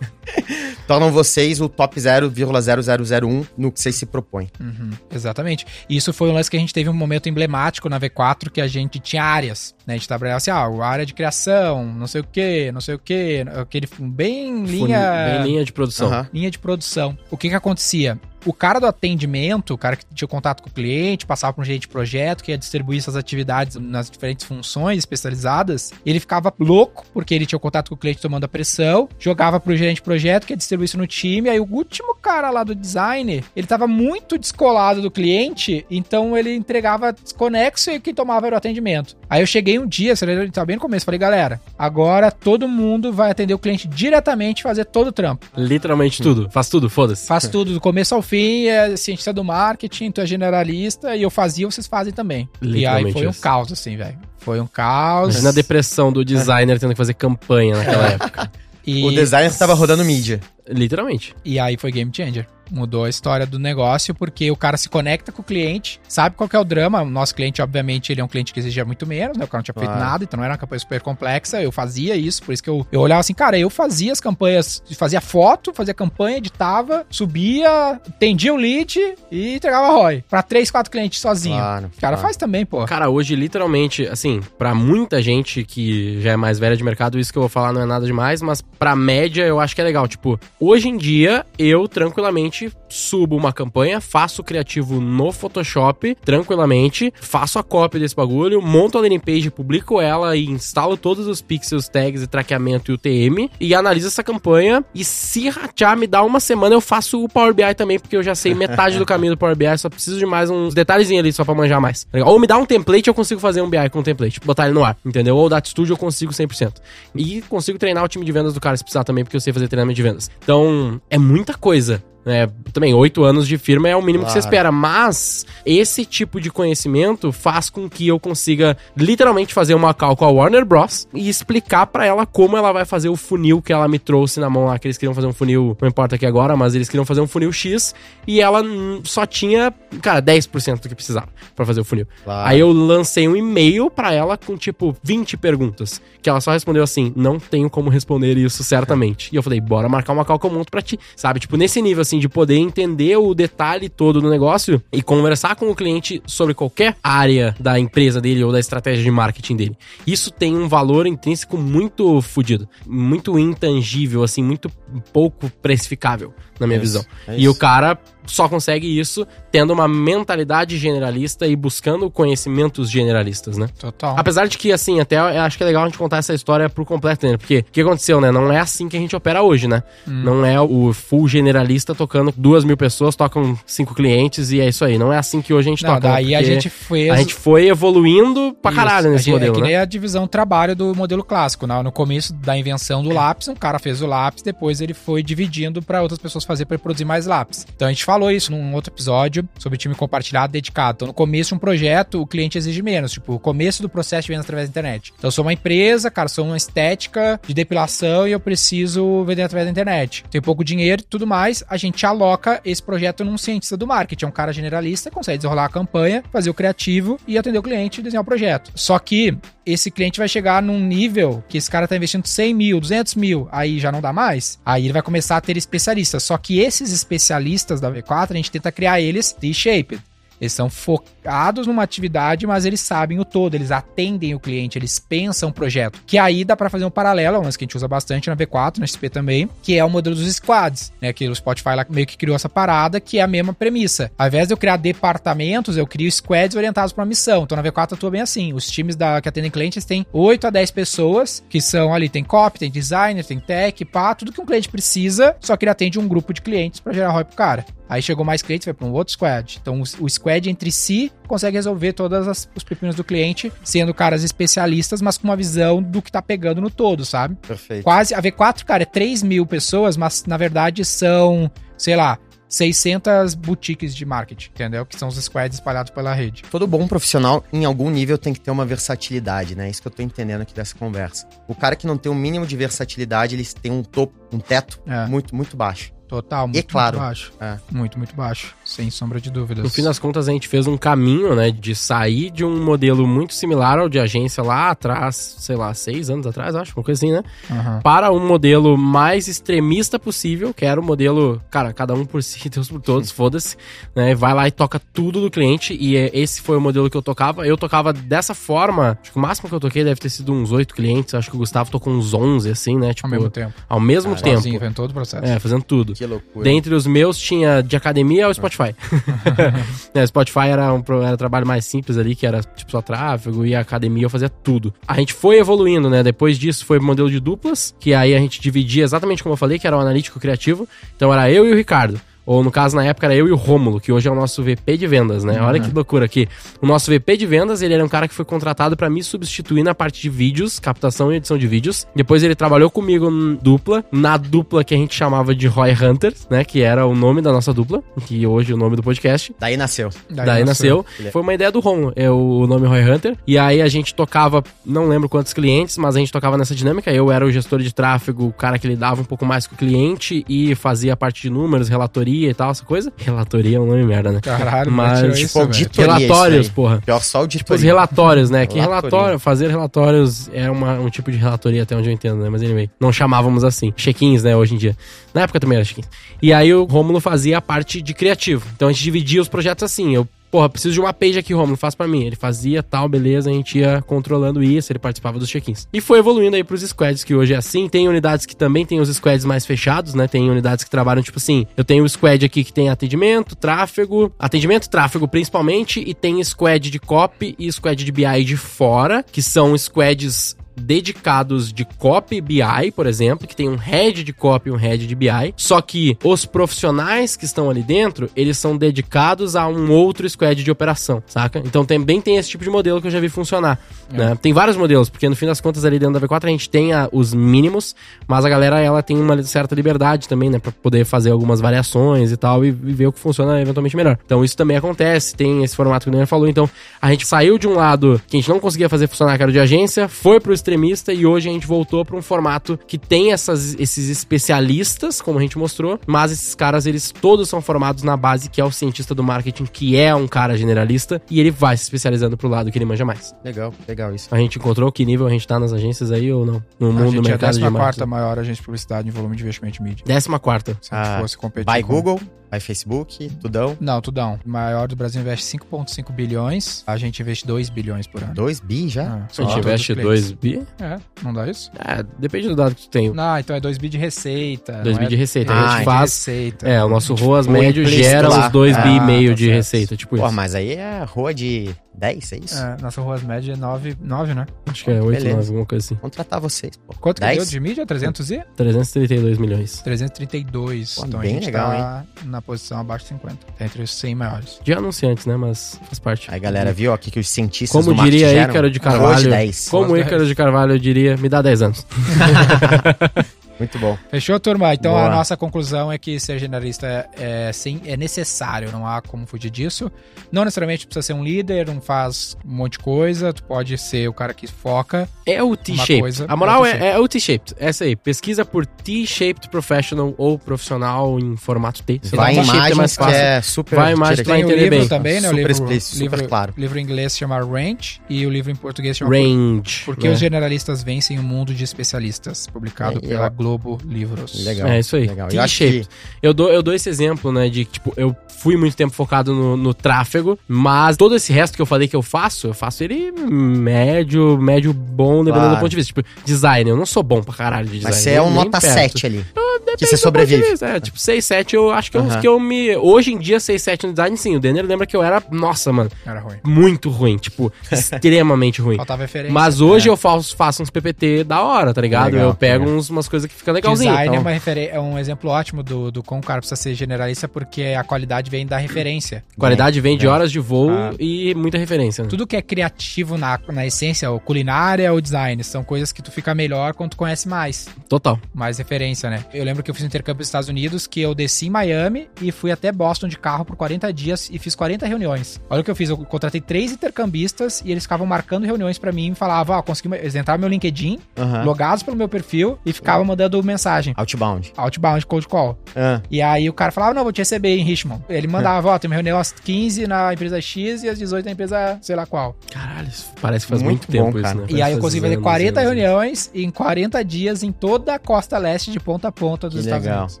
tornam 0.86 1.10
vocês 1.10 1.60
o 1.60 1.68
top 1.68 1.98
0,0001 1.98 3.46
no 3.56 3.72
que 3.72 3.80
vocês 3.80 3.94
se 3.96 4.06
propõem. 4.06 4.48
Uhum, 4.60 4.90
exatamente. 5.14 5.66
E 5.88 5.96
isso 5.96 6.12
foi 6.12 6.28
um 6.28 6.34
lance 6.34 6.50
que 6.50 6.56
a 6.56 6.60
gente 6.60 6.74
teve 6.74 6.90
um 6.90 6.94
momento 6.94 7.28
emblemático 7.28 7.88
na 7.88 7.98
V4 7.98 8.50
que 8.50 8.60
a 8.60 8.66
gente 8.66 8.98
tinha 8.98 9.22
áreas, 9.22 9.74
né? 9.86 9.94
A 9.94 9.96
gente 9.96 10.08
trabalhava 10.08 10.36
assim, 10.38 10.50
ah, 10.50 10.66
a 10.66 10.86
área 10.86 11.06
de 11.06 11.14
criação, 11.14 11.84
não 11.86 12.06
sei 12.06 12.20
o 12.20 12.24
que, 12.24 12.70
não 12.72 12.80
sei 12.80 12.94
o 12.94 12.98
que, 12.98 13.44
aquele 13.60 13.88
bem 13.98 14.64
linha, 14.64 15.38
Bem 15.38 15.42
linha 15.44 15.64
de 15.64 15.72
produção. 15.72 16.08
Aham. 16.08 16.28
linha 16.32 16.50
de 16.50 16.58
produção. 16.58 17.16
O 17.30 17.36
que 17.36 17.48
que 17.48 17.54
acontecia? 17.54 18.18
O 18.44 18.52
cara 18.52 18.78
do 18.78 18.86
atendimento, 18.86 19.74
o 19.74 19.78
cara 19.78 19.96
que 19.96 20.04
tinha 20.14 20.26
contato 20.26 20.62
com 20.62 20.68
o 20.68 20.72
cliente, 20.72 21.24
passava 21.26 21.52
para 21.52 21.62
um 21.62 21.64
gerente 21.64 21.82
de 21.82 21.88
projeto, 21.88 22.42
que 22.42 22.50
ia 22.50 22.58
distribuir 22.58 22.98
essas 22.98 23.16
atividades 23.16 23.76
nas 23.76 24.10
diferentes 24.10 24.44
funções 24.44 24.98
especializadas, 24.98 25.92
ele 26.04 26.18
ficava 26.18 26.52
louco, 26.58 27.04
porque 27.12 27.34
ele 27.34 27.46
tinha 27.46 27.58
contato 27.58 27.90
com 27.90 27.94
o 27.94 27.98
cliente 27.98 28.20
tomando 28.20 28.44
a 28.44 28.48
pressão, 28.48 29.08
jogava 29.18 29.60
pro 29.60 29.76
gerente 29.76 29.96
de 29.96 30.02
projeto, 30.02 30.46
que 30.46 30.52
ia 30.52 30.56
distribuir 30.56 30.86
isso 30.86 30.98
no 30.98 31.06
time, 31.06 31.48
aí 31.48 31.60
o 31.60 31.68
último 31.70 32.14
cara 32.16 32.50
lá 32.50 32.64
do 32.64 32.74
design, 32.74 33.44
ele 33.54 33.66
tava 33.66 33.86
muito 33.86 34.36
descolado 34.38 35.00
do 35.00 35.10
cliente, 35.10 35.86
então 35.90 36.36
ele 36.36 36.54
entregava 36.54 37.12
desconexo 37.12 37.90
e 37.90 38.00
quem 38.00 38.14
tomava 38.14 38.46
era 38.46 38.54
o 38.54 38.58
atendimento. 38.58 39.16
Aí 39.28 39.40
eu 39.42 39.46
cheguei 39.46 39.78
um 39.78 39.86
dia, 39.86 40.16
você 40.16 40.50
tava 40.50 40.66
bem 40.66 40.76
no 40.76 40.82
começo, 40.82 41.04
falei, 41.04 41.18
galera, 41.18 41.60
agora 41.78 42.30
todo 42.30 42.68
mundo 42.68 43.12
vai 43.12 43.30
atender 43.30 43.54
o 43.54 43.58
cliente 43.58 43.86
diretamente 43.88 44.60
e 44.60 44.62
fazer 44.62 44.84
todo 44.84 45.08
o 45.08 45.12
trampo. 45.12 45.46
Literalmente 45.56 46.22
tudo. 46.22 46.50
Faz 46.50 46.68
tudo, 46.68 46.90
foda-se. 46.90 47.26
Faz 47.26 47.48
tudo 47.48 47.74
do 47.74 47.80
começo 47.80 48.14
ao 48.14 48.22
fim, 48.22 48.31
é 48.36 48.96
cientista 48.96 49.32
do 49.32 49.44
marketing, 49.44 50.10
tu 50.10 50.20
é 50.20 50.26
generalista, 50.26 51.16
e 51.16 51.22
eu 51.22 51.30
fazia, 51.30 51.66
vocês 51.70 51.86
fazem 51.86 52.12
também. 52.12 52.48
E 52.60 52.66
aí 52.66 52.72
Literalmente 52.72 53.12
foi 53.12 53.26
um 53.26 53.32
caos, 53.32 53.72
assim, 53.72 53.96
velho. 53.96 54.18
Foi 54.38 54.60
um 54.60 54.66
caos. 54.66 55.34
Imagina 55.34 55.50
a 55.50 55.52
depressão 55.52 56.12
do 56.12 56.24
designer 56.24 56.78
tendo 56.78 56.90
que 56.90 56.96
fazer 56.96 57.14
campanha 57.14 57.76
naquela 57.76 58.08
época. 58.08 58.52
E, 58.84 59.04
O 59.04 59.12
designer 59.12 59.48
estava 59.48 59.74
rodando 59.74 60.04
mídia. 60.04 60.40
Literalmente. 60.68 61.34
e 61.44 61.58
aí 61.58 61.76
foi 61.76 61.90
game 61.90 62.10
changer. 62.14 62.46
Mudou 62.70 63.04
a 63.04 63.10
história 63.10 63.44
do 63.44 63.58
negócio, 63.58 64.14
porque 64.14 64.50
o 64.50 64.56
cara 64.56 64.78
se 64.78 64.88
conecta 64.88 65.30
com 65.30 65.42
o 65.42 65.44
cliente, 65.44 66.00
sabe 66.08 66.36
qual 66.36 66.48
é 66.50 66.58
o 66.58 66.64
drama. 66.64 67.02
O 67.02 67.10
nosso 67.10 67.34
cliente, 67.34 67.60
obviamente, 67.60 68.10
ele 68.10 68.22
é 68.22 68.24
um 68.24 68.28
cliente 68.28 68.50
que 68.54 68.58
exigia 68.58 68.82
muito 68.82 69.06
menos, 69.06 69.36
né? 69.36 69.44
O 69.44 69.48
cara 69.48 69.58
não 69.58 69.62
tinha 69.62 69.74
feito 69.74 69.90
nada, 69.90 70.24
então 70.24 70.38
não 70.38 70.44
era 70.44 70.54
uma 70.54 70.58
campanha 70.58 70.78
super 70.78 71.00
complexa. 71.02 71.60
Eu 71.60 71.70
fazia 71.70 72.16
isso, 72.16 72.42
por 72.42 72.52
isso 72.54 72.62
que 72.62 72.70
eu, 72.70 72.86
eu 72.90 73.00
olhava 73.00 73.20
assim, 73.20 73.34
cara, 73.34 73.58
eu 73.58 73.68
fazia 73.68 74.10
as 74.10 74.20
campanhas, 74.20 74.82
fazia 74.96 75.20
foto, 75.20 75.74
fazia 75.74 75.92
campanha, 75.92 76.38
editava, 76.38 77.04
subia, 77.10 77.90
atendia 77.90 78.54
o 78.54 78.56
lead 78.56 78.98
e 79.30 79.56
entregava 79.56 79.88
ROI. 79.88 80.24
Pra 80.30 80.42
três, 80.42 80.70
quatro 80.70 80.90
clientes 80.90 81.20
sozinho. 81.20 81.58
Claro. 81.58 81.86
O 81.86 82.00
cara 82.00 82.16
claro. 82.16 82.22
faz 82.22 82.38
também, 82.38 82.64
pô. 82.64 82.86
Cara, 82.86 83.10
hoje, 83.10 83.34
literalmente, 83.34 84.06
assim, 84.06 84.40
pra 84.56 84.74
muita 84.74 85.20
gente 85.20 85.62
que 85.62 86.22
já 86.22 86.32
é 86.32 86.36
mais 86.36 86.58
velha 86.58 86.76
de 86.76 86.82
mercado, 86.82 87.18
isso 87.18 87.30
que 87.30 87.38
eu 87.38 87.42
vou 87.42 87.50
falar 87.50 87.70
não 87.70 87.82
é 87.82 87.86
nada 87.86 88.06
demais, 88.06 88.40
mas 88.40 88.62
pra 88.62 88.96
média 88.96 89.44
eu 89.44 89.60
acho 89.60 89.74
que 89.74 89.80
é 89.82 89.84
legal. 89.84 90.08
Tipo, 90.08 90.40
hoje 90.64 90.88
em 90.88 90.96
dia, 90.96 91.44
eu 91.58 91.88
tranquilamente 91.88 92.70
subo 92.92 93.36
uma 93.36 93.52
campanha, 93.52 94.00
faço 94.00 94.42
o 94.42 94.44
criativo 94.44 95.00
no 95.00 95.32
Photoshop, 95.32 96.16
tranquilamente, 96.24 97.12
faço 97.20 97.58
a 97.58 97.62
cópia 97.62 98.00
desse 98.00 98.14
bagulho, 98.14 98.60
monto 98.60 98.98
a 98.98 99.00
landing 99.00 99.18
page, 99.18 99.50
publico 99.50 100.00
ela 100.00 100.36
e 100.36 100.44
instalo 100.46 100.96
todos 100.96 101.26
os 101.26 101.40
pixels, 101.40 101.88
tags 101.88 102.22
e 102.22 102.26
traqueamento 102.26 102.90
e 102.90 102.94
UTM 102.94 103.50
e 103.60 103.74
analiso 103.74 104.08
essa 104.08 104.22
campanha 104.22 104.84
e 104.94 105.04
se 105.04 105.48
ratear, 105.48 105.96
me 105.96 106.06
dá 106.06 106.22
uma 106.22 106.40
semana, 106.40 106.74
eu 106.74 106.80
faço 106.80 107.22
o 107.22 107.28
Power 107.28 107.54
BI 107.54 107.74
também, 107.74 107.98
porque 107.98 108.16
eu 108.16 108.22
já 108.22 108.34
sei 108.34 108.54
metade 108.54 108.98
do 108.98 109.06
caminho 109.06 109.32
do 109.32 109.38
Power 109.38 109.56
BI, 109.56 109.78
só 109.78 109.88
preciso 109.88 110.18
de 110.18 110.26
mais 110.26 110.50
uns 110.50 110.74
detalhezinhos 110.74 111.20
ali 111.20 111.32
só 111.32 111.44
pra 111.44 111.54
manjar 111.54 111.80
mais. 111.80 112.04
tá? 112.04 112.24
Ou 112.24 112.38
me 112.38 112.46
dá 112.46 112.56
um 112.56 112.66
template, 112.66 113.08
eu 113.08 113.14
consigo 113.14 113.40
fazer 113.40 113.62
um 113.62 113.70
BI 113.70 113.88
com 113.90 114.00
um 114.00 114.02
template, 114.02 114.40
botar 114.44 114.66
ele 114.66 114.74
no 114.74 114.84
ar, 114.84 114.96
entendeu? 115.04 115.36
Ou 115.36 115.46
o 115.46 115.48
Data 115.48 115.68
Studio 115.68 115.94
eu 115.94 115.96
consigo 115.96 116.32
100%. 116.32 116.74
E 117.14 117.42
consigo 117.42 117.78
treinar 117.78 118.04
o 118.04 118.08
time 118.08 118.24
de 118.24 118.32
vendas 118.32 118.54
do 118.54 118.60
cara 118.60 118.76
se 118.76 118.82
precisar 118.82 119.04
também, 119.04 119.24
porque 119.24 119.36
eu 119.36 119.40
sei 119.40 119.52
fazer 119.52 119.68
treinamento 119.68 119.96
de 119.96 120.02
vendas. 120.02 120.30
Então, 120.42 121.00
é 121.08 121.18
muita 121.18 121.54
coisa. 121.54 122.02
Né? 122.24 122.48
também, 122.72 122.94
oito 122.94 123.22
anos 123.24 123.46
de 123.46 123.58
firma 123.58 123.88
é 123.88 123.94
o 123.96 124.00
mínimo 124.02 124.24
que 124.24 124.30
você 124.30 124.38
Claro. 124.40 124.46
espera, 124.46 124.72
mas 124.72 125.44
esse 125.66 126.04
tipo 126.06 126.40
de 126.40 126.50
conhecimento 126.50 127.30
faz 127.32 127.68
com 127.68 127.88
que 127.88 128.08
eu 128.08 128.18
consiga 128.18 128.76
literalmente 128.96 129.52
fazer 129.52 129.74
uma 129.74 129.92
call 129.92 130.16
com 130.16 130.24
a 130.24 130.30
Warner 130.30 130.64
Bros. 130.64 131.06
e 131.12 131.28
explicar 131.28 131.86
pra 131.86 132.06
ela 132.06 132.24
como 132.24 132.56
ela 132.56 132.72
vai 132.72 132.84
fazer 132.84 133.08
o 133.08 133.16
funil 133.16 133.60
que 133.60 133.72
ela 133.72 133.86
me 133.88 133.98
trouxe 133.98 134.40
na 134.40 134.48
mão 134.48 134.64
lá, 134.66 134.78
que 134.78 134.86
eles 134.86 134.96
queriam 134.96 135.14
fazer 135.14 135.26
um 135.26 135.32
funil, 135.32 135.76
não 135.80 135.88
importa 135.88 136.14
aqui 136.16 136.24
agora, 136.24 136.56
mas 136.56 136.74
eles 136.74 136.88
queriam 136.88 137.04
fazer 137.04 137.20
um 137.20 137.26
funil 137.26 137.52
X 137.52 137.94
e 138.26 138.40
ela 138.40 138.62
só 139.04 139.26
tinha, 139.26 139.72
cara, 140.00 140.20
10% 140.22 140.80
do 140.82 140.88
que 140.88 140.94
precisava 140.94 141.28
pra 141.54 141.66
fazer 141.66 141.80
o 141.80 141.84
funil. 141.84 142.06
Claro. 142.24 142.48
Aí 142.48 142.58
eu 142.60 142.72
lancei 142.72 143.28
um 143.28 143.36
e-mail 143.36 143.90
pra 143.90 144.12
ela 144.14 144.36
com 144.38 144.56
tipo 144.56 144.96
20 145.02 145.36
perguntas, 145.36 146.00
que 146.22 146.30
ela 146.30 146.40
só 146.40 146.52
respondeu 146.52 146.82
assim: 146.82 147.12
"Não 147.16 147.38
tenho 147.38 147.68
como 147.68 147.90
responder 147.90 148.36
isso 148.38 148.62
certamente". 148.64 149.28
E 149.32 149.36
eu 149.36 149.42
falei: 149.42 149.60
"Bora 149.60 149.88
marcar 149.88 150.12
uma 150.12 150.24
call 150.24 150.38
que 150.38 150.46
eu 150.46 150.50
monto 150.50 150.70
pra 150.70 150.80
ti". 150.80 150.98
Sabe? 151.16 151.40
Tipo, 151.40 151.56
nesse 151.56 151.82
nível 151.82 152.00
assim 152.02 152.11
de 152.18 152.28
poder 152.28 152.56
entender 152.56 153.16
o 153.16 153.34
detalhe 153.34 153.88
todo 153.88 154.20
do 154.20 154.30
negócio 154.30 154.82
e 154.92 155.02
conversar 155.02 155.56
com 155.56 155.70
o 155.70 155.74
cliente 155.74 156.22
sobre 156.26 156.54
qualquer 156.54 156.96
área 157.02 157.54
da 157.58 157.78
empresa 157.78 158.20
dele 158.20 158.42
ou 158.44 158.52
da 158.52 158.60
estratégia 158.60 159.02
de 159.02 159.10
marketing 159.10 159.56
dele. 159.56 159.76
Isso 160.06 160.30
tem 160.30 160.54
um 160.56 160.68
valor 160.68 161.06
intrínseco 161.06 161.56
muito 161.56 162.20
fodido, 162.22 162.68
muito 162.86 163.38
intangível 163.38 164.22
assim, 164.22 164.42
muito 164.42 164.70
pouco 165.12 165.50
precificável 165.62 166.32
na 166.60 166.66
minha 166.66 166.78
É 166.78 166.82
isso, 166.82 166.98
visão. 166.98 167.04
é 167.28 167.38
E 167.38 167.48
o 167.48 167.50
isso. 167.52 167.58
cara 167.60 167.98
só 168.26 168.48
consegue 168.48 168.98
isso 168.98 169.26
tendo 169.50 169.72
uma 169.72 169.86
mentalidade 169.88 170.76
generalista 170.78 171.46
e 171.46 171.54
buscando 171.56 172.10
conhecimentos 172.10 172.90
generalistas, 172.90 173.56
né? 173.58 173.68
Total. 173.78 174.14
Apesar 174.18 174.46
de 174.46 174.56
que, 174.56 174.72
assim, 174.72 175.00
até 175.00 175.16
eu 175.18 175.40
acho 175.42 175.56
que 175.56 175.62
é 175.62 175.66
legal 175.66 175.82
a 175.82 175.86
gente 175.86 175.98
contar 175.98 176.18
essa 176.18 176.32
história 176.34 176.68
por 176.70 176.84
completo, 176.84 177.26
né? 177.26 177.36
Porque 177.36 177.58
o 177.68 177.72
que 177.72 177.80
aconteceu, 177.80 178.20
né? 178.20 178.30
Não 178.30 178.50
é 178.52 178.58
assim 178.58 178.88
que 178.88 178.96
a 178.96 179.00
gente 179.00 179.14
opera 179.16 179.42
hoje, 179.42 179.66
né? 179.68 179.82
Hum. 180.06 180.22
Não 180.24 180.44
é 180.46 180.60
o 180.60 180.92
full 180.92 181.26
generalista 181.28 181.94
tocando 181.94 182.32
duas 182.36 182.64
mil 182.64 182.76
pessoas, 182.76 183.14
tocam 183.16 183.58
cinco 183.66 183.94
clientes 183.94 184.50
e 184.52 184.60
é 184.60 184.68
isso 184.68 184.84
aí. 184.84 184.98
Não 184.98 185.12
é 185.12 185.18
assim 185.18 185.40
que 185.42 185.52
hoje 185.52 185.68
a 185.68 185.72
gente 185.72 185.82
Não, 185.84 185.94
toca. 185.94 186.08
né? 186.08 186.14
daí 186.14 186.34
a 186.34 186.42
gente 186.42 186.68
fez. 186.70 187.10
a 187.10 187.16
gente 187.16 187.34
foi 187.34 187.68
evoluindo 187.68 188.56
pra 188.60 188.72
caralho 188.72 189.06
Isso, 189.06 189.12
nesse 189.12 189.24
gente- 189.24 189.34
modelo, 189.34 189.52
É 189.52 189.54
que 189.56 189.60
né? 189.62 189.66
nem 189.68 189.76
a 189.76 189.84
divisão 189.84 190.26
trabalho 190.26 190.74
do 190.74 190.94
modelo 190.94 191.22
clássico. 191.24 191.66
né? 191.66 191.82
No 191.82 191.92
começo 191.92 192.32
da 192.32 192.56
invenção 192.56 193.02
do 193.02 193.10
lápis, 193.12 193.48
um 193.48 193.54
cara 193.54 193.78
fez 193.78 194.00
o 194.02 194.06
lápis, 194.06 194.42
depois 194.42 194.80
ele 194.80 194.94
foi 194.94 195.22
dividindo 195.22 195.82
para 195.82 196.00
outras 196.02 196.18
pessoas 196.18 196.44
fazer 196.44 196.64
para 196.66 196.78
produzir 196.78 197.04
mais 197.04 197.26
lápis. 197.26 197.66
Então 197.74 197.88
a 197.88 197.90
gente 197.90 198.04
falou 198.12 198.30
isso 198.30 198.52
num 198.52 198.74
outro 198.74 198.92
episódio 198.92 199.48
sobre 199.58 199.78
time 199.78 199.94
compartilhado 199.94 200.52
dedicado. 200.52 200.96
Então 200.96 201.08
no 201.08 201.14
começo 201.14 201.48
de 201.48 201.54
um 201.54 201.58
projeto, 201.58 202.20
o 202.20 202.26
cliente 202.26 202.58
exige 202.58 202.82
menos, 202.82 203.12
tipo, 203.12 203.32
o 203.32 203.38
começo 203.38 203.80
do 203.80 203.88
processo 203.88 204.26
de 204.26 204.32
venda 204.32 204.42
através 204.42 204.68
da 204.68 204.70
internet. 204.70 205.14
Então 205.16 205.28
eu 205.28 205.32
sou 205.32 205.42
uma 205.42 205.52
empresa, 205.52 206.10
cara, 206.10 206.28
sou 206.28 206.44
uma 206.44 206.56
estética 206.56 207.40
de 207.46 207.54
depilação 207.54 208.28
e 208.28 208.32
eu 208.32 208.40
preciso 208.40 209.24
vender 209.24 209.42
através 209.42 209.66
da 209.66 209.70
internet. 209.70 210.24
Tenho 210.30 210.42
pouco 210.42 210.62
dinheiro 210.62 211.00
e 211.00 211.06
tudo 211.06 211.26
mais, 211.26 211.64
a 211.70 211.78
gente 211.78 212.04
aloca 212.04 212.60
esse 212.66 212.82
projeto 212.82 213.24
num 213.24 213.38
cientista 213.38 213.78
do 213.78 213.86
marketing, 213.86 214.26
é 214.26 214.28
um 214.28 214.32
cara 214.32 214.52
generalista, 214.52 215.10
consegue 215.10 215.38
desenrolar 215.38 215.64
a 215.64 215.70
campanha, 215.70 216.22
fazer 216.30 216.50
o 216.50 216.54
criativo 216.54 217.18
e 217.26 217.38
atender 217.38 217.58
o 217.58 217.62
cliente 217.62 218.00
e 218.00 218.04
desenhar 218.04 218.22
o 218.22 218.26
projeto. 218.26 218.70
Só 218.74 218.98
que 218.98 219.38
esse 219.64 219.90
cliente 219.90 220.18
vai 220.18 220.28
chegar 220.28 220.62
num 220.62 220.78
nível 220.78 221.42
que 221.48 221.58
esse 221.58 221.70
cara 221.70 221.88
tá 221.88 221.96
investindo 221.96 222.26
100 222.26 222.54
mil, 222.54 222.80
200 222.80 223.14
mil, 223.14 223.48
aí 223.50 223.78
já 223.78 223.92
não 223.92 224.00
dá 224.00 224.12
mais. 224.12 224.58
Aí 224.64 224.84
ele 224.84 224.92
vai 224.92 225.02
começar 225.02 225.36
a 225.36 225.40
ter 225.40 225.56
especialistas. 225.56 226.22
Só 226.22 226.36
que 226.36 226.60
esses 226.60 226.92
especialistas 226.92 227.80
da 227.80 227.90
V4, 227.90 228.32
a 228.32 228.34
gente 228.34 228.50
tenta 228.50 228.72
criar 228.72 229.00
eles 229.00 229.32
T-shaped. 229.32 230.00
Eles 230.42 230.52
são 230.52 230.68
focados 230.68 231.68
numa 231.68 231.84
atividade, 231.84 232.48
mas 232.48 232.64
eles 232.64 232.80
sabem 232.80 233.20
o 233.20 233.24
todo, 233.24 233.54
eles 233.54 233.70
atendem 233.70 234.34
o 234.34 234.40
cliente, 234.40 234.76
eles 234.76 234.98
pensam 234.98 235.50
o 235.50 235.52
projeto. 235.52 236.00
Que 236.04 236.18
aí 236.18 236.44
dá 236.44 236.56
pra 236.56 236.68
fazer 236.68 236.84
um 236.84 236.90
paralelo, 236.90 237.40
mas 237.44 237.56
que 237.56 237.62
a 237.62 237.66
gente 237.66 237.76
usa 237.76 237.86
bastante 237.86 238.28
na 238.28 238.36
V4, 238.36 238.78
na 238.78 238.86
XP 238.86 239.08
também, 239.08 239.48
que 239.62 239.78
é 239.78 239.84
o 239.84 239.88
modelo 239.88 240.16
dos 240.16 240.34
squads, 240.34 240.92
né? 241.00 241.12
Que 241.12 241.28
o 241.28 241.34
Spotify 241.34 241.76
lá 241.76 241.86
meio 241.88 242.08
que 242.08 242.16
criou 242.16 242.34
essa 242.34 242.48
parada, 242.48 242.98
que 242.98 243.20
é 243.20 243.22
a 243.22 243.28
mesma 243.28 243.54
premissa. 243.54 244.10
Ao 244.18 244.26
invés 244.26 244.48
de 244.48 244.54
eu 244.54 244.58
criar 244.58 244.78
departamentos, 244.78 245.76
eu 245.76 245.86
crio 245.86 246.10
squads 246.10 246.56
orientados 246.56 246.92
pra 246.92 247.02
uma 247.02 247.08
missão. 247.08 247.44
Então 247.44 247.54
na 247.56 247.62
V4 247.62 247.92
atua 247.92 248.10
bem 248.10 248.20
assim. 248.20 248.52
Os 248.52 248.68
times 248.68 248.96
da, 248.96 249.20
que 249.20 249.28
atendem 249.28 249.48
clientes 249.48 249.84
têm 249.84 250.04
8 250.12 250.48
a 250.48 250.50
10 250.50 250.72
pessoas, 250.72 251.44
que 251.48 251.60
são 251.60 251.94
ali, 251.94 252.08
tem 252.08 252.24
copy, 252.24 252.58
tem 252.58 252.70
designer, 252.70 253.24
tem 253.24 253.38
tech, 253.38 253.84
pá, 253.84 254.12
tudo 254.12 254.32
que 254.32 254.40
um 254.40 254.46
cliente 254.46 254.68
precisa, 254.68 255.36
só 255.40 255.56
que 255.56 255.64
ele 255.64 255.70
atende 255.70 256.00
um 256.00 256.08
grupo 256.08 256.34
de 256.34 256.42
clientes 256.42 256.80
pra 256.80 256.92
gerar 256.92 257.12
ROI 257.12 257.26
pro 257.26 257.36
cara. 257.36 257.64
Aí 257.92 258.00
chegou 258.00 258.24
mais 258.24 258.40
clientes, 258.40 258.64
vai 258.64 258.72
para 258.72 258.86
um 258.86 258.92
outro 258.92 259.12
squad. 259.12 259.58
Então 259.60 259.82
o, 259.82 260.04
o 260.04 260.08
squad 260.08 260.48
entre 260.48 260.72
si 260.72 261.12
consegue 261.28 261.58
resolver 261.58 261.92
todos 261.92 262.48
os 262.56 262.64
pepinos 262.64 262.94
do 262.96 263.04
cliente, 263.04 263.52
sendo 263.62 263.92
caras 263.92 264.24
especialistas, 264.24 265.02
mas 265.02 265.18
com 265.18 265.28
uma 265.28 265.36
visão 265.36 265.82
do 265.82 266.00
que 266.00 266.10
tá 266.10 266.22
pegando 266.22 266.58
no 266.62 266.70
todo, 266.70 267.04
sabe? 267.04 267.34
Perfeito. 267.46 267.84
Quase, 267.84 268.14
a 268.14 268.22
V4, 268.22 268.64
cara, 268.64 268.84
é 268.84 268.86
3 268.86 269.22
mil 269.22 269.44
pessoas, 269.44 269.94
mas 269.98 270.24
na 270.24 270.38
verdade 270.38 270.86
são, 270.86 271.50
sei 271.76 271.94
lá, 271.94 272.18
600 272.48 273.34
boutiques 273.34 273.94
de 273.94 274.06
marketing, 274.06 274.48
entendeu? 274.54 274.86
Que 274.86 274.98
são 274.98 275.08
os 275.08 275.16
squads 275.16 275.58
espalhados 275.58 275.90
pela 275.90 276.14
rede. 276.14 276.44
Todo 276.50 276.66
bom 276.66 276.86
profissional, 276.88 277.44
em 277.52 277.66
algum 277.66 277.90
nível, 277.90 278.16
tem 278.16 278.32
que 278.32 278.40
ter 278.40 278.50
uma 278.50 278.64
versatilidade, 278.64 279.54
né? 279.54 279.68
Isso 279.68 279.82
que 279.82 279.88
eu 279.88 279.92
tô 279.92 280.02
entendendo 280.02 280.42
aqui 280.42 280.54
dessa 280.54 280.74
conversa. 280.74 281.26
O 281.46 281.54
cara 281.54 281.76
que 281.76 281.86
não 281.86 281.98
tem 281.98 282.10
o 282.10 282.14
mínimo 282.14 282.46
de 282.46 282.56
versatilidade, 282.56 283.34
eles 283.34 283.52
têm 283.52 283.72
um 283.72 283.82
topo, 283.82 284.14
um 284.34 284.38
teto 284.38 284.80
É. 284.86 285.06
muito, 285.06 285.34
muito 285.34 285.56
baixo. 285.56 285.92
Total, 286.12 286.46
muito, 286.46 286.66
claro. 286.66 286.98
muito 286.98 287.06
baixo. 287.08 287.32
É. 287.40 287.56
Muito, 287.70 287.96
muito 287.96 288.14
baixo. 288.14 288.54
Sem 288.66 288.90
sombra 288.90 289.18
de 289.18 289.30
dúvidas. 289.30 289.64
No 289.64 289.70
fim 289.70 289.82
das 289.82 289.98
contas, 289.98 290.28
a 290.28 290.32
gente 290.32 290.46
fez 290.46 290.66
um 290.66 290.76
caminho, 290.76 291.34
né, 291.34 291.50
de 291.50 291.74
sair 291.74 292.28
de 292.30 292.44
um 292.44 292.62
modelo 292.62 293.06
muito 293.06 293.32
similar 293.32 293.78
ao 293.78 293.88
de 293.88 293.98
agência 293.98 294.42
lá 294.42 294.68
atrás, 294.68 295.16
sei 295.38 295.56
lá, 295.56 295.72
seis 295.72 296.10
anos 296.10 296.26
atrás, 296.26 296.54
acho, 296.54 296.74
uma 296.76 296.84
coisa 296.84 296.98
assim, 297.02 297.12
né? 297.12 297.22
Aham. 297.50 297.80
Para 297.82 298.12
um 298.12 298.26
modelo 298.26 298.76
mais 298.76 299.26
extremista 299.26 299.98
possível, 299.98 300.52
que 300.52 300.66
era 300.66 300.78
o 300.78 300.84
modelo, 300.84 301.40
cara, 301.50 301.72
cada 301.72 301.94
um 301.94 302.04
por 302.04 302.20
si, 302.22 302.46
Deus 302.50 302.68
por 302.68 302.82
todos, 302.82 303.10
foda-se, 303.10 303.56
né? 303.96 304.14
Vai 304.14 304.34
lá 304.34 304.46
e 304.46 304.50
toca 304.50 304.78
tudo 304.92 305.18
do 305.18 305.30
cliente, 305.30 305.74
e 305.80 305.96
é- 305.96 306.10
esse 306.12 306.42
foi 306.42 306.58
o 306.58 306.60
modelo 306.60 306.90
que 306.90 306.96
eu 306.96 307.02
tocava. 307.02 307.46
Eu 307.46 307.56
tocava 307.56 307.90
dessa 307.90 308.34
forma, 308.34 308.98
acho 309.00 309.12
que 309.12 309.16
o 309.18 309.20
máximo 309.22 309.48
que 309.48 309.54
eu 309.54 309.60
toquei 309.60 309.82
deve 309.82 309.98
ter 309.98 310.10
sido 310.10 310.30
uns 310.30 310.52
oito 310.52 310.74
clientes, 310.74 311.14
acho 311.14 311.30
que 311.30 311.36
o 311.36 311.38
Gustavo 311.38 311.70
tocou 311.70 311.90
uns 311.90 312.12
11, 312.12 312.50
assim, 312.50 312.76
né? 312.76 312.92
Tipo, 312.92 313.06
Ao 313.06 313.10
mesmo 313.10 313.30
tempo. 313.30 313.54
ao 313.66 313.80
mesmo 313.80 314.14
tempo. 314.14 314.36
Sozinho, 314.36 314.60
vendo 314.60 314.74
todo 314.74 314.90
o 314.90 314.94
processo. 314.94 315.24
É, 315.24 315.38
fazendo 315.38 315.62
tudo. 315.62 315.94
Que 316.02 316.06
loucura. 316.06 316.42
Dentre 316.42 316.74
os 316.74 316.84
meus 316.84 317.16
tinha 317.16 317.62
de 317.62 317.76
academia 317.76 318.28
o 318.28 318.34
Spotify. 318.34 318.74
é, 319.94 320.04
Spotify 320.04 320.48
era 320.48 320.74
um 320.74 320.82
era 321.04 321.14
um 321.14 321.16
trabalho 321.16 321.46
mais 321.46 321.64
simples 321.64 321.96
ali, 321.96 322.16
que 322.16 322.26
era 322.26 322.42
tipo 322.42 322.72
só 322.72 322.82
tráfego 322.82 323.46
e 323.46 323.54
a 323.54 323.60
academia 323.60 324.04
eu 324.04 324.10
fazia 324.10 324.28
tudo. 324.28 324.74
A 324.86 324.94
gente 324.94 325.12
foi 325.12 325.38
evoluindo, 325.38 325.88
né? 325.88 326.02
Depois 326.02 326.36
disso 326.38 326.66
foi 326.66 326.80
modelo 326.80 327.08
de 327.08 327.20
duplas, 327.20 327.72
que 327.78 327.94
aí 327.94 328.16
a 328.16 328.18
gente 328.18 328.40
dividia 328.40 328.82
exatamente 328.82 329.22
como 329.22 329.34
eu 329.34 329.36
falei, 329.36 329.60
que 329.60 329.66
era 329.66 329.76
o 329.76 329.80
analítico 329.80 330.18
criativo. 330.18 330.68
Então 330.96 331.12
era 331.12 331.30
eu 331.30 331.46
e 331.46 331.52
o 331.52 331.56
Ricardo. 331.56 332.00
Ou 332.24 332.42
no 332.42 332.50
caso, 332.50 332.76
na 332.76 332.84
época, 332.84 333.06
era 333.06 333.14
eu 333.14 333.26
e 333.26 333.32
o 333.32 333.36
Rômulo, 333.36 333.80
que 333.80 333.90
hoje 333.90 334.08
é 334.08 334.10
o 334.10 334.14
nosso 334.14 334.42
VP 334.42 334.76
de 334.76 334.86
vendas, 334.86 335.24
né? 335.24 335.40
Olha 335.42 335.58
que 335.60 335.70
loucura 335.72 336.04
aqui. 336.04 336.28
O 336.60 336.66
nosso 336.66 336.90
VP 336.90 337.16
de 337.16 337.26
vendas, 337.26 337.62
ele 337.62 337.74
era 337.74 337.84
um 337.84 337.88
cara 337.88 338.06
que 338.06 338.14
foi 338.14 338.24
contratado 338.24 338.76
pra 338.76 338.88
me 338.88 339.02
substituir 339.02 339.62
na 339.62 339.74
parte 339.74 340.00
de 340.00 340.08
vídeos, 340.08 340.58
captação 340.58 341.12
e 341.12 341.16
edição 341.16 341.36
de 341.36 341.46
vídeos. 341.46 341.86
Depois 341.94 342.22
ele 342.22 342.34
trabalhou 342.34 342.70
comigo 342.70 343.10
em 343.10 343.34
dupla, 343.34 343.84
na 343.90 344.16
dupla 344.16 344.62
que 344.62 344.74
a 344.74 344.76
gente 344.76 344.94
chamava 344.94 345.34
de 345.34 345.46
Roy 345.46 345.72
Hunters, 345.72 346.26
né? 346.30 346.44
Que 346.44 346.62
era 346.62 346.86
o 346.86 346.94
nome 346.94 347.20
da 347.20 347.32
nossa 347.32 347.52
dupla, 347.52 347.82
que 348.06 348.26
hoje 348.26 348.52
é 348.52 348.54
o 348.54 348.58
nome 348.58 348.76
do 348.76 348.82
podcast. 348.82 349.34
Daí 349.38 349.56
nasceu. 349.56 349.90
Daí, 350.08 350.44
nasceu. 350.44 350.84
Foi 351.12 351.22
uma 351.22 351.34
ideia 351.34 351.50
do 351.50 351.60
Romulo, 351.60 351.92
é 351.96 352.10
o 352.10 352.46
nome 352.46 352.66
Roy 352.66 352.82
Hunter. 352.82 353.16
E 353.26 353.36
aí 353.36 353.60
a 353.60 353.68
gente 353.68 353.94
tocava, 353.94 354.42
não 354.64 354.86
lembro 354.86 355.08
quantos 355.08 355.32
clientes, 355.32 355.76
mas 355.76 355.96
a 355.96 355.98
gente 355.98 356.12
tocava 356.12 356.36
nessa 356.36 356.54
dinâmica. 356.54 356.92
Eu 356.92 357.10
era 357.10 357.26
o 357.26 357.30
gestor 357.32 357.60
de 357.60 357.74
tráfego, 357.74 358.26
o 358.26 358.32
cara 358.32 358.58
que 358.58 358.68
lidava 358.68 359.00
um 359.00 359.04
pouco 359.04 359.26
mais 359.26 359.46
com 359.46 359.54
o 359.54 359.58
cliente 359.58 360.24
e 360.28 360.54
fazia 360.54 360.92
a 360.92 360.96
parte 360.96 361.22
de 361.22 361.30
números, 361.30 361.68
relatoria 361.68 362.11
e 362.30 362.34
tal, 362.34 362.50
essa 362.50 362.64
coisa. 362.64 362.92
Relatoria 362.96 363.56
é 363.56 363.60
um 363.60 363.66
nome 363.66 363.84
merda, 363.84 364.12
né? 364.12 364.20
Caralho, 364.22 364.70
Mas, 364.70 365.18
tipo, 365.18 365.38
auditoria, 365.40 365.94
Relatórios, 365.96 366.48
porra. 366.48 366.82
Pior 366.84 367.00
só 367.02 367.22
o 367.22 367.26
Tipo, 367.28 367.54
os 367.54 367.62
relatórios, 367.62 368.30
né? 368.30 368.46
Que 368.46 368.58
Relatoria. 368.58 368.88
relatório, 368.90 369.18
fazer 369.18 369.48
relatórios 369.50 370.30
é 370.32 370.50
uma- 370.50 370.78
um 370.78 370.88
tipo 370.90 371.10
de 371.10 371.16
relatoria 371.18 371.62
até 371.62 371.76
onde 371.76 371.88
eu 371.88 371.92
entendo, 371.92 372.22
né? 372.22 372.28
Mas 372.28 372.42
anyway, 372.42 372.70
não 372.80 372.92
chamávamos 372.92 373.44
assim. 373.44 373.72
Check-ins, 373.76 374.22
né, 374.22 374.36
hoje 374.36 374.54
em 374.54 374.58
dia. 374.58 374.76
Na 375.14 375.22
época 375.22 375.40
também 375.40 375.56
era 375.56 375.64
check-ins. 375.64 375.88
E 376.20 376.32
aí 376.32 376.52
o 376.54 376.64
Rômulo 376.64 377.00
fazia 377.00 377.38
a 377.38 377.40
parte 377.40 377.80
de 377.82 377.94
criativo. 377.94 378.46
Então 378.54 378.68
a 378.68 378.72
gente 378.72 378.82
dividia 378.82 379.20
os 379.20 379.28
projetos 379.28 379.62
assim. 379.64 379.94
Eu, 379.94 380.06
porra, 380.32 380.48
preciso 380.48 380.72
de 380.72 380.80
uma 380.80 380.94
page 380.94 381.18
aqui, 381.18 381.34
Rômulo, 381.34 381.58
faz 381.58 381.74
pra 381.74 381.86
mim. 381.86 382.04
Ele 382.06 382.16
fazia 382.16 382.62
tal, 382.62 382.88
beleza, 382.88 383.28
a 383.28 383.32
gente 383.34 383.58
ia 383.58 383.82
controlando 383.82 384.42
isso, 384.42 384.72
ele 384.72 384.78
participava 384.78 385.18
dos 385.18 385.28
check-ins. 385.28 385.68
E 385.70 385.78
foi 385.78 385.98
evoluindo 385.98 386.34
aí 386.34 386.42
pros 386.42 386.62
squads, 386.62 387.04
que 387.04 387.14
hoje 387.14 387.34
é 387.34 387.36
assim. 387.36 387.68
Tem 387.68 387.86
unidades 387.86 388.24
que 388.24 388.34
também 388.34 388.64
tem 388.64 388.80
os 388.80 388.88
squads 388.88 389.26
mais 389.26 389.44
fechados, 389.44 389.92
né? 389.92 390.08
Tem 390.08 390.30
unidades 390.30 390.64
que 390.64 390.70
trabalham, 390.70 391.02
tipo 391.02 391.18
assim, 391.18 391.46
eu 391.54 391.62
tenho 391.62 391.84
o 391.84 391.88
squad 391.88 392.24
aqui 392.24 392.42
que 392.42 392.52
tem 392.52 392.70
atendimento, 392.70 393.36
tráfego, 393.36 394.10
atendimento, 394.18 394.70
tráfego 394.70 395.06
principalmente, 395.06 395.84
e 395.86 395.92
tem 395.92 396.24
squad 396.24 396.70
de 396.70 396.78
copy 396.78 397.34
e 397.38 397.52
squad 397.52 397.84
de 397.84 397.92
BI 397.92 398.24
de 398.24 398.36
fora, 398.38 399.04
que 399.12 399.20
são 399.20 399.56
squads 399.58 400.34
dedicados 400.56 401.52
de 401.52 401.64
copy 401.64 402.20
BI, 402.20 402.70
por 402.74 402.86
exemplo, 402.86 403.26
que 403.26 403.36
tem 403.36 403.48
um 403.48 403.56
head 403.56 404.02
de 404.04 404.12
copy 404.12 404.48
e 404.48 404.52
um 404.52 404.56
head 404.56 404.86
de 404.86 404.94
BI. 404.94 405.34
Só 405.36 405.60
que 405.60 405.96
os 406.02 406.24
profissionais 406.24 407.16
que 407.16 407.24
estão 407.24 407.48
ali 407.50 407.62
dentro, 407.62 408.10
eles 408.16 408.36
são 408.38 408.56
dedicados 408.56 409.36
a 409.36 409.46
um 409.46 409.70
outro 409.70 410.08
squad 410.08 410.42
de 410.42 410.50
operação, 410.50 411.02
saca? 411.06 411.40
Então 411.44 411.64
também 411.64 412.00
tem 412.00 412.16
esse 412.16 412.28
tipo 412.30 412.44
de 412.44 412.50
modelo 412.50 412.80
que 412.80 412.86
eu 412.86 412.90
já 412.90 413.00
vi 413.00 413.08
funcionar. 413.08 413.58
né? 413.90 414.16
Tem 414.22 414.32
vários 414.32 414.56
modelos, 414.56 414.88
porque 414.88 415.06
no 415.08 415.14
fim 415.14 415.26
das 415.26 415.40
contas 415.40 415.64
ali 415.66 415.78
dentro 415.78 416.00
da 416.00 416.06
V4 416.06 416.24
a 416.24 416.28
gente 416.28 416.48
tem 416.48 416.72
a- 416.72 416.88
os 416.90 417.12
mínimos, 417.12 417.74
mas 418.06 418.24
a 418.24 418.28
galera 418.28 418.58
ela 418.58 418.82
tem 418.82 418.96
uma 418.96 419.22
certa 419.22 419.54
liberdade 419.54 420.08
também, 420.08 420.30
né, 420.30 420.38
para 420.38 420.50
poder 420.50 420.84
fazer 420.86 421.10
algumas 421.10 421.40
variações 421.40 422.10
e 422.10 422.16
tal 422.16 422.42
e, 422.44 422.48
e 422.48 422.52
ver 422.52 422.86
o 422.86 422.92
que 422.92 422.98
funciona 422.98 423.40
eventualmente 423.40 423.76
melhor. 423.76 423.98
Então 424.06 424.24
isso 424.24 424.34
também 424.36 424.56
acontece, 424.56 425.14
tem 425.14 425.44
esse 425.44 425.54
formato 425.54 425.84
que 425.84 425.88
o 425.90 425.92
Daniel 425.92 426.06
falou. 426.06 426.26
Então 426.26 426.48
a 426.80 426.90
gente 426.90 427.06
saiu 427.06 427.36
de 427.36 427.46
um 427.46 427.54
lado 427.54 428.00
que 428.08 428.16
a 428.16 428.20
gente 428.20 428.28
não 428.30 428.40
conseguia 428.40 428.68
fazer 428.68 428.86
funcionar, 428.88 429.16
que 429.18 429.22
era 429.22 429.28
o 429.30 429.32
de 429.32 429.38
agência, 429.40 429.88
foi 429.88 430.18
pro 430.18 430.32
extremista 430.42 430.92
e 430.92 431.06
hoje 431.06 431.28
a 431.28 431.32
gente 431.32 431.46
voltou 431.46 431.84
para 431.84 431.96
um 431.96 432.02
formato 432.02 432.58
que 432.66 432.76
tem 432.76 433.12
essas, 433.12 433.54
esses 433.58 433.88
especialistas, 433.88 435.00
como 435.00 435.18
a 435.18 435.22
gente 435.22 435.38
mostrou, 435.38 435.78
mas 435.86 436.10
esses 436.10 436.34
caras, 436.34 436.66
eles 436.66 436.92
todos 437.00 437.28
são 437.28 437.40
formados 437.40 437.82
na 437.82 437.96
base 437.96 438.28
que 438.28 438.40
é 438.40 438.44
o 438.44 438.50
cientista 438.50 438.94
do 438.94 439.02
marketing, 439.02 439.44
que 439.46 439.76
é 439.76 439.94
um 439.94 440.08
cara 440.08 440.36
generalista, 440.36 441.00
e 441.10 441.20
ele 441.20 441.30
vai 441.30 441.56
se 441.56 441.62
especializando 441.64 442.16
pro 442.16 442.28
lado 442.28 442.50
que 442.50 442.58
ele 442.58 442.64
manja 442.64 442.84
mais. 442.84 443.14
Legal, 443.24 443.54
legal 443.66 443.94
isso. 443.94 444.08
A 444.10 444.18
gente 444.18 444.38
encontrou 444.38 444.70
que 444.72 444.84
nível 444.84 445.06
a 445.06 445.10
gente 445.10 445.26
tá 445.26 445.38
nas 445.38 445.52
agências 445.52 445.90
aí 445.92 446.12
ou 446.12 446.26
não? 446.26 446.42
No 446.58 446.68
A 446.68 446.72
mundo 446.72 446.84
do 446.84 446.90
gente 446.92 446.96
é 446.96 446.98
a 446.98 447.02
mercado 447.12 447.34
de 447.34 447.40
14 447.40 447.50
marketing. 447.50 447.86
maior 447.88 448.18
agência 448.18 448.40
de 448.40 448.42
publicidade 448.42 448.88
em 448.88 448.90
volume 448.90 449.16
de 449.16 449.22
investimento 449.22 449.54
de 449.58 449.62
mídia. 449.62 449.84
Décima 449.86 450.18
quarta. 450.18 450.56
Se 450.60 450.74
a 450.74 450.82
gente 450.82 450.92
Ah, 450.96 451.00
fosse 451.00 451.16
competir. 451.16 451.46
Vai 451.46 451.62
com- 451.62 451.72
Google, 451.74 452.00
vai 452.32 452.40
Facebook, 452.40 453.10
tudão. 453.20 453.54
Não, 453.60 453.78
tudão. 453.82 454.18
O 454.24 454.28
maior 454.28 454.66
do 454.66 454.74
Brasil 454.74 455.02
investe 455.02 455.26
5,5 455.38 455.92
bilhões. 455.92 456.64
A 456.66 456.78
gente 456.78 457.00
investe 457.02 457.26
2 457.26 457.50
bilhões 457.50 457.86
por 457.86 458.02
ano. 458.02 458.14
2 458.14 458.40
bi 458.40 458.70
já? 458.70 458.84
Ah, 458.84 459.06
a 459.06 459.22
gente 459.22 459.38
investe 459.38 459.74
todos 459.74 460.00
os 460.04 460.12
2 460.12 460.12
bi. 460.12 460.42
É, 460.58 460.78
não 461.02 461.12
dá 461.12 461.28
isso? 461.28 461.50
é, 461.58 461.82
depende 461.98 462.28
do 462.28 462.34
dado 462.34 462.54
que 462.54 462.62
tu 462.62 462.70
tem. 462.70 462.90
Não, 462.90 463.18
então 463.18 463.36
é 463.36 463.40
2 463.40 463.58
bi 463.58 463.68
de 463.68 463.76
receita. 463.76 464.62
2 464.62 464.76
não 464.76 464.80
bi 464.80 464.86
é 464.86 464.88
de 464.88 464.96
receita. 464.96 465.32
Ah, 465.34 465.44
a 465.44 465.48
gente 465.50 465.58
de 465.58 465.64
faz. 465.66 465.80
receita. 465.90 466.48
É, 466.48 466.64
o 466.64 466.68
nosso 466.70 466.94
ROAS 466.94 467.26
médio 467.26 467.66
gera 467.66 468.08
lá. 468.08 468.26
uns 468.26 468.32
2 468.32 468.56
bi 468.56 468.62
e 468.62 468.78
Ah, 468.78 468.82
meio 468.86 469.10
tá 469.10 469.14
de 469.16 469.24
certo. 469.24 469.34
receita, 469.36 469.76
tipo 469.76 469.96
Pô, 469.98 470.06
isso. 470.06 470.14
mas 470.14 470.34
aí 470.34 470.52
é 470.52 470.82
rua 470.84 471.12
de 471.12 471.50
10, 471.78 472.12
é 472.12 472.18
isso? 472.18 472.38
É, 472.38 472.56
nossa 472.60 472.80
Ruas 472.80 473.02
Média 473.02 473.32
é 473.32 473.36
9, 473.36 473.76
9, 473.80 474.14
né? 474.14 474.26
Acho 474.46 474.64
que 474.64 474.70
é 474.70 474.80
8, 474.80 474.98
Beleza. 474.98 475.16
9, 475.16 475.28
alguma 475.28 475.46
coisa 475.46 475.64
assim. 475.64 475.74
Contratar 475.76 476.20
vocês, 476.20 476.56
pô. 476.56 476.74
Quanto 476.80 477.00
que 477.00 477.06
10? 477.06 477.16
deu 477.16 477.26
de 477.26 477.40
mídia? 477.40 477.66
300 477.66 478.10
e? 478.10 478.24
332 478.36 479.18
milhões. 479.18 479.60
332. 479.62 480.74
Pô, 480.74 480.86
então 480.86 481.00
bem 481.00 481.10
a 481.10 481.14
gente 481.14 481.26
legal, 481.26 481.50
tá 481.50 481.84
na 482.04 482.22
posição 482.22 482.60
abaixo 482.60 482.84
de 482.84 482.90
50. 482.90 483.16
Tá 483.38 483.44
entre 483.44 483.62
os 483.62 483.74
100 483.74 483.94
maiores. 483.94 484.40
De 484.42 484.52
anunciantes, 484.52 485.06
né? 485.06 485.16
Mas 485.16 485.58
faz 485.66 485.78
parte. 485.78 486.10
Aí, 486.10 486.20
galera, 486.20 486.52
viu 486.52 486.72
aqui 486.72 486.90
que 486.90 487.00
os 487.00 487.08
cientistas 487.08 487.64
Como 487.64 487.82
diria? 487.82 488.22
Ícaro 488.22 488.50
de 488.50 488.60
Carvalho. 488.60 489.08
10. 489.10 489.48
Como 489.48 489.76
Ícaro 489.76 490.06
de 490.06 490.14
Carvalho 490.14 490.58
diria, 490.58 490.96
me 490.96 491.08
dá 491.08 491.22
10 491.22 491.42
anos. 491.42 491.66
Muito 493.42 493.58
bom. 493.58 493.76
Fechou, 493.90 494.18
turma? 494.20 494.54
Então 494.54 494.72
Boa. 494.72 494.86
a 494.86 494.90
nossa 494.90 495.16
conclusão 495.16 495.70
é 495.72 495.76
que 495.78 495.98
ser 495.98 496.18
generalista 496.18 496.66
é, 496.96 497.28
é, 497.28 497.32
sim, 497.32 497.60
é 497.66 497.76
necessário, 497.76 498.52
não 498.52 498.64
há 498.66 498.80
como 498.80 499.04
fugir 499.06 499.30
disso. 499.30 499.70
Não 500.12 500.24
necessariamente 500.24 500.64
precisa 500.66 500.82
ser 500.86 500.92
um 500.92 501.02
líder, 501.02 501.46
não 501.46 501.60
faz 501.60 502.16
um 502.24 502.30
monte 502.36 502.52
de 502.52 502.58
coisa, 502.60 503.12
tu 503.12 503.24
pode 503.24 503.56
ser 503.58 503.88
o 503.88 503.92
cara 503.92 504.14
que 504.14 504.26
foca. 504.26 504.88
É 505.04 505.20
o 505.22 505.36
T-shaped. 505.36 506.04
A 506.06 506.16
moral 506.16 506.46
é 506.46 506.52
o 506.52 506.56
é, 506.56 506.68
é 506.72 506.78
o 506.78 506.86
T-shaped. 506.86 507.34
Essa 507.38 507.64
aí. 507.64 507.74
Pesquisa 507.74 508.24
por 508.24 508.46
T-shaped 508.46 509.28
professional 509.28 509.92
ou 509.98 510.18
profissional 510.18 510.98
em 511.00 511.16
formato 511.16 511.62
T. 511.62 511.80
Sei 511.82 511.98
lá, 511.98 512.04
Vai 512.04 512.14
imagens 512.14 512.50
é 512.50 512.54
mais 512.54 512.76
que 512.76 512.84
é 512.84 513.20
super 513.20 513.56
Vai 513.56 513.72
imagem, 513.72 514.04
vai 514.04 514.22
o 514.22 514.24
entender 514.26 514.40
livro 514.42 514.58
bem. 514.60 514.68
também, 514.68 514.94
né? 515.00 515.08
O 515.08 515.10
Super 515.10 515.16
livro, 515.16 515.32
explícito, 515.32 515.76
super 515.76 515.96
livro, 515.96 516.08
claro. 516.08 516.34
livro 516.36 516.58
em 516.58 516.62
inglês 516.62 516.96
chama 516.96 517.18
Range 517.18 517.80
e 517.88 518.06
o 518.06 518.10
livro 518.10 518.30
em 518.30 518.36
português 518.36 518.76
chama 518.76 518.94
Range. 518.94 519.64
Porque 519.64 519.88
né? 519.88 519.94
os 519.94 519.98
generalistas 520.00 520.62
vencem 520.62 520.98
o 520.98 521.02
mundo 521.02 521.34
de 521.34 521.42
especialistas, 521.44 522.26
publicado 522.26 522.78
É, 522.82 522.88
pela 522.88 523.06
eu- 523.06 523.10
Globo 523.38 523.58
Livros. 523.66 524.24
Legal. 524.24 524.48
É 524.48 524.58
isso 524.60 524.76
aí. 524.76 524.86
Legal. 524.86 525.08
Eu 525.10 525.20
acho 525.22 525.38
que 525.38 525.44
T-shaped. 525.46 525.68
Eu 526.02 526.12
dou, 526.14 526.30
eu 526.30 526.42
dou 526.42 526.52
esse 526.54 526.68
exemplo, 526.68 527.10
né, 527.12 527.28
de 527.28 527.44
que, 527.44 527.52
tipo, 527.52 527.72
eu 527.76 527.94
fui 528.18 528.36
muito 528.36 528.56
tempo 528.56 528.72
focado 528.72 529.14
no, 529.14 529.36
no 529.36 529.52
tráfego, 529.54 530.18
mas 530.28 530.76
todo 530.76 530.94
esse 530.94 531.12
resto 531.12 531.34
que 531.34 531.42
eu 531.42 531.46
falei 531.46 531.66
que 531.66 531.74
eu 531.76 531.82
faço, 531.82 532.28
eu 532.28 532.34
faço 532.34 532.62
ele 532.62 532.92
médio, 532.92 534.16
médio 534.18 534.52
bom, 534.52 534.98
dependendo 535.04 535.12
Claro. 535.12 535.36
do 535.36 535.40
ponto 535.40 535.50
de 535.50 535.56
vista. 535.56 535.72
Tipo, 535.72 535.88
design, 536.04 536.50
eu 536.50 536.56
não 536.56 536.66
sou 536.66 536.82
bom 536.82 537.02
pra 537.02 537.14
caralho 537.14 537.46
de 537.46 537.54
design. 537.58 537.74
Mas 537.74 537.82
você 537.82 537.90
é 537.90 538.02
um 538.02 538.12
nota 538.12 538.40
perto. 538.40 538.54
7 538.54 538.86
ali. 538.86 539.04
Depende 539.52 539.58
Que 539.58 539.66
você 539.66 539.76
do 539.76 539.78
sobrevive. 539.80 540.16
ponto 540.16 540.24
de 540.26 540.30
vista, 540.32 540.46
É, 540.46 540.60
tipo, 540.60 540.78
6, 540.78 541.04
7 541.04 541.36
eu 541.36 541.50
acho 541.50 541.70
que, 541.70 541.76
eu, 541.76 541.84
que 542.00 542.08
eu 542.08 542.18
me... 542.20 542.56
Hoje 542.56 542.92
em 542.92 542.98
dia, 542.98 543.18
6, 543.20 543.40
7 543.42 543.66
no 543.66 543.72
design, 543.72 543.96
sim. 543.96 544.16
O 544.16 544.20
Denner 544.20 544.44
lembra 544.44 544.66
que 544.66 544.76
eu 544.76 544.82
era, 544.82 545.02
nossa, 545.10 545.52
mano, 545.52 545.70
Era 545.86 546.00
ruim. 546.00 546.16
muito 546.24 546.70
ruim. 546.70 546.96
Tipo, 546.96 547.32
extremamente 547.52 548.40
ruim. 548.40 548.56
Faltava 548.56 548.82
referência. 548.82 549.12
Mas 549.12 549.40
hoje 549.40 549.68
É. 549.68 549.72
eu 549.72 549.76
faço, 549.76 550.16
faço 550.16 550.42
uns 550.42 550.50
PPT 550.50 551.04
da 551.04 551.22
hora, 551.22 551.52
tá 551.54 551.60
ligado? 551.60 551.92
Legal, 551.92 552.08
eu 552.08 552.14
pego 552.14 552.48
uns, 552.48 552.70
umas 552.70 552.88
coisas 552.88 553.08
que 553.10 553.14
ficam 553.14 553.34
legalzinhas. 553.34 553.72
Design 553.72 553.88
é, 553.88 553.98
Então, 553.98 554.02
uma 554.02 554.10
referen- 554.10 554.48
é 554.52 554.60
um 554.60 554.78
exemplo 554.78 555.10
ótimo 555.10 555.42
do, 555.42 555.70
do 555.70 555.82
como 555.82 556.00
o 556.00 556.04
cara 556.04 556.20
precisa 556.20 556.40
ser 556.40 556.54
generalista, 556.54 557.08
porque 557.08 557.54
a 557.58 557.64
qualidade 557.64 558.10
vem 558.10 558.26
da 558.26 558.36
referência. 558.38 559.04
qualidade 559.18 559.60
vem 559.60 559.76
de 559.76 559.86
horas 559.86 560.10
de 560.10 560.18
voo 560.20 560.50
Ah. 560.50 560.70
e 560.78 561.14
muita 561.14 561.38
referência. 561.38 561.82
Né? 561.84 561.90
Tudo 561.90 562.06
que 562.06 562.16
é 562.16 562.22
criativo 562.22 562.96
na, 562.98 563.18
na 563.28 563.46
essência, 563.46 563.90
ou 563.90 563.98
culinária 564.00 564.72
ou 564.72 564.80
design, 564.80 565.22
são 565.24 565.42
coisas 565.44 565.72
que 565.72 565.82
tu 565.82 565.90
fica 565.90 566.14
melhor 566.14 566.54
quando 566.54 566.70
tu 566.70 566.76
conhece 566.76 567.08
mais. 567.08 567.48
Total. 567.68 567.98
Mais 568.14 568.38
referência, 568.38 568.88
né? 568.90 569.04
Eu 569.12 569.24
lembro 569.24 569.41
que 569.42 569.50
eu 569.50 569.54
fiz 569.54 569.64
um 569.64 569.66
intercâmbio 569.66 569.98
nos 570.00 570.08
Estados 570.08 570.28
Unidos, 570.28 570.66
que 570.66 570.80
eu 570.80 570.94
desci 570.94 571.26
em 571.26 571.30
Miami 571.30 571.88
e 572.00 572.10
fui 572.12 572.30
até 572.30 572.50
Boston 572.52 572.88
de 572.88 572.98
carro 572.98 573.24
por 573.24 573.36
40 573.36 573.72
dias 573.72 574.08
e 574.12 574.18
fiz 574.18 574.34
40 574.34 574.66
reuniões. 574.66 575.20
Olha 575.28 575.40
o 575.40 575.44
que 575.44 575.50
eu 575.50 575.56
fiz, 575.56 575.68
eu 575.68 575.76
contratei 575.78 576.20
três 576.20 576.52
intercambistas 576.52 577.42
e 577.44 577.50
eles 577.52 577.64
ficavam 577.64 577.86
marcando 577.86 578.24
reuniões 578.24 578.58
pra 578.58 578.72
mim 578.72 578.92
e 578.92 578.94
falavam, 578.94 579.36
ah, 579.36 579.42
consegui, 579.42 579.74
eles 579.74 579.94
entraram 579.94 580.18
no 580.18 580.22
meu 580.22 580.30
LinkedIn, 580.30 580.78
logados 581.24 581.62
pelo 581.62 581.76
meu 581.76 581.88
perfil 581.88 582.38
e 582.44 582.52
ficavam 582.52 582.84
mandando 582.84 583.22
mensagem. 583.22 583.74
Outbound. 583.76 584.32
Outbound, 584.36 584.86
cold 584.86 585.06
call. 585.08 585.38
Ah, 585.54 585.80
E 585.90 586.00
aí 586.02 586.28
o 586.28 586.32
cara 586.32 586.50
falava, 586.52 586.74
não, 586.74 586.82
vou 586.82 586.92
te 586.92 586.98
receber 587.00 587.36
em 587.36 587.44
Richmond. 587.44 587.82
Ele 587.88 588.06
mandava, 588.06 588.48
ó, 588.50 588.58
tem 588.58 588.68
uma 588.68 588.74
reunião 588.76 588.98
às 588.98 589.12
15 589.12 589.66
na 589.66 589.92
empresa 589.92 590.20
X 590.20 590.62
e 590.62 590.68
às 590.68 590.78
18 590.78 591.04
na 591.04 591.12
empresa 591.12 591.58
sei 591.60 591.76
lá 591.76 591.86
qual. 591.86 592.16
Caralho, 592.30 592.68
parece 593.00 593.26
que 593.26 593.30
faz 593.30 593.42
Muito 593.42 593.52
muito, 593.62 593.66
tempo 593.70 593.84
bom, 593.92 593.98
isso, 593.98 594.02
cara. 594.02 594.14
né? 594.14 594.26
E 594.28 594.34
aí 594.34 594.52
eu 594.52 594.58
Parece 594.58 594.60
consegui 594.60 594.80
faz 594.80 594.82
fazer 594.82 594.94
anos, 594.94 595.02
40 595.04 595.40
anos. 595.40 595.52
reuniões 595.54 596.10
em 596.14 596.30
40 596.30 596.84
dias 596.84 597.22
em 597.22 597.32
toda 597.32 597.74
a 597.74 597.78
costa 597.78 598.18
leste 598.18 598.50
de 598.50 598.58
ponta 598.60 598.88
a 598.88 598.92
ponta 598.92 599.28
dos 599.32 599.42
que 599.42 599.46
Estados 599.48 599.66
legal. 599.66 599.80
Unidos. 599.84 600.00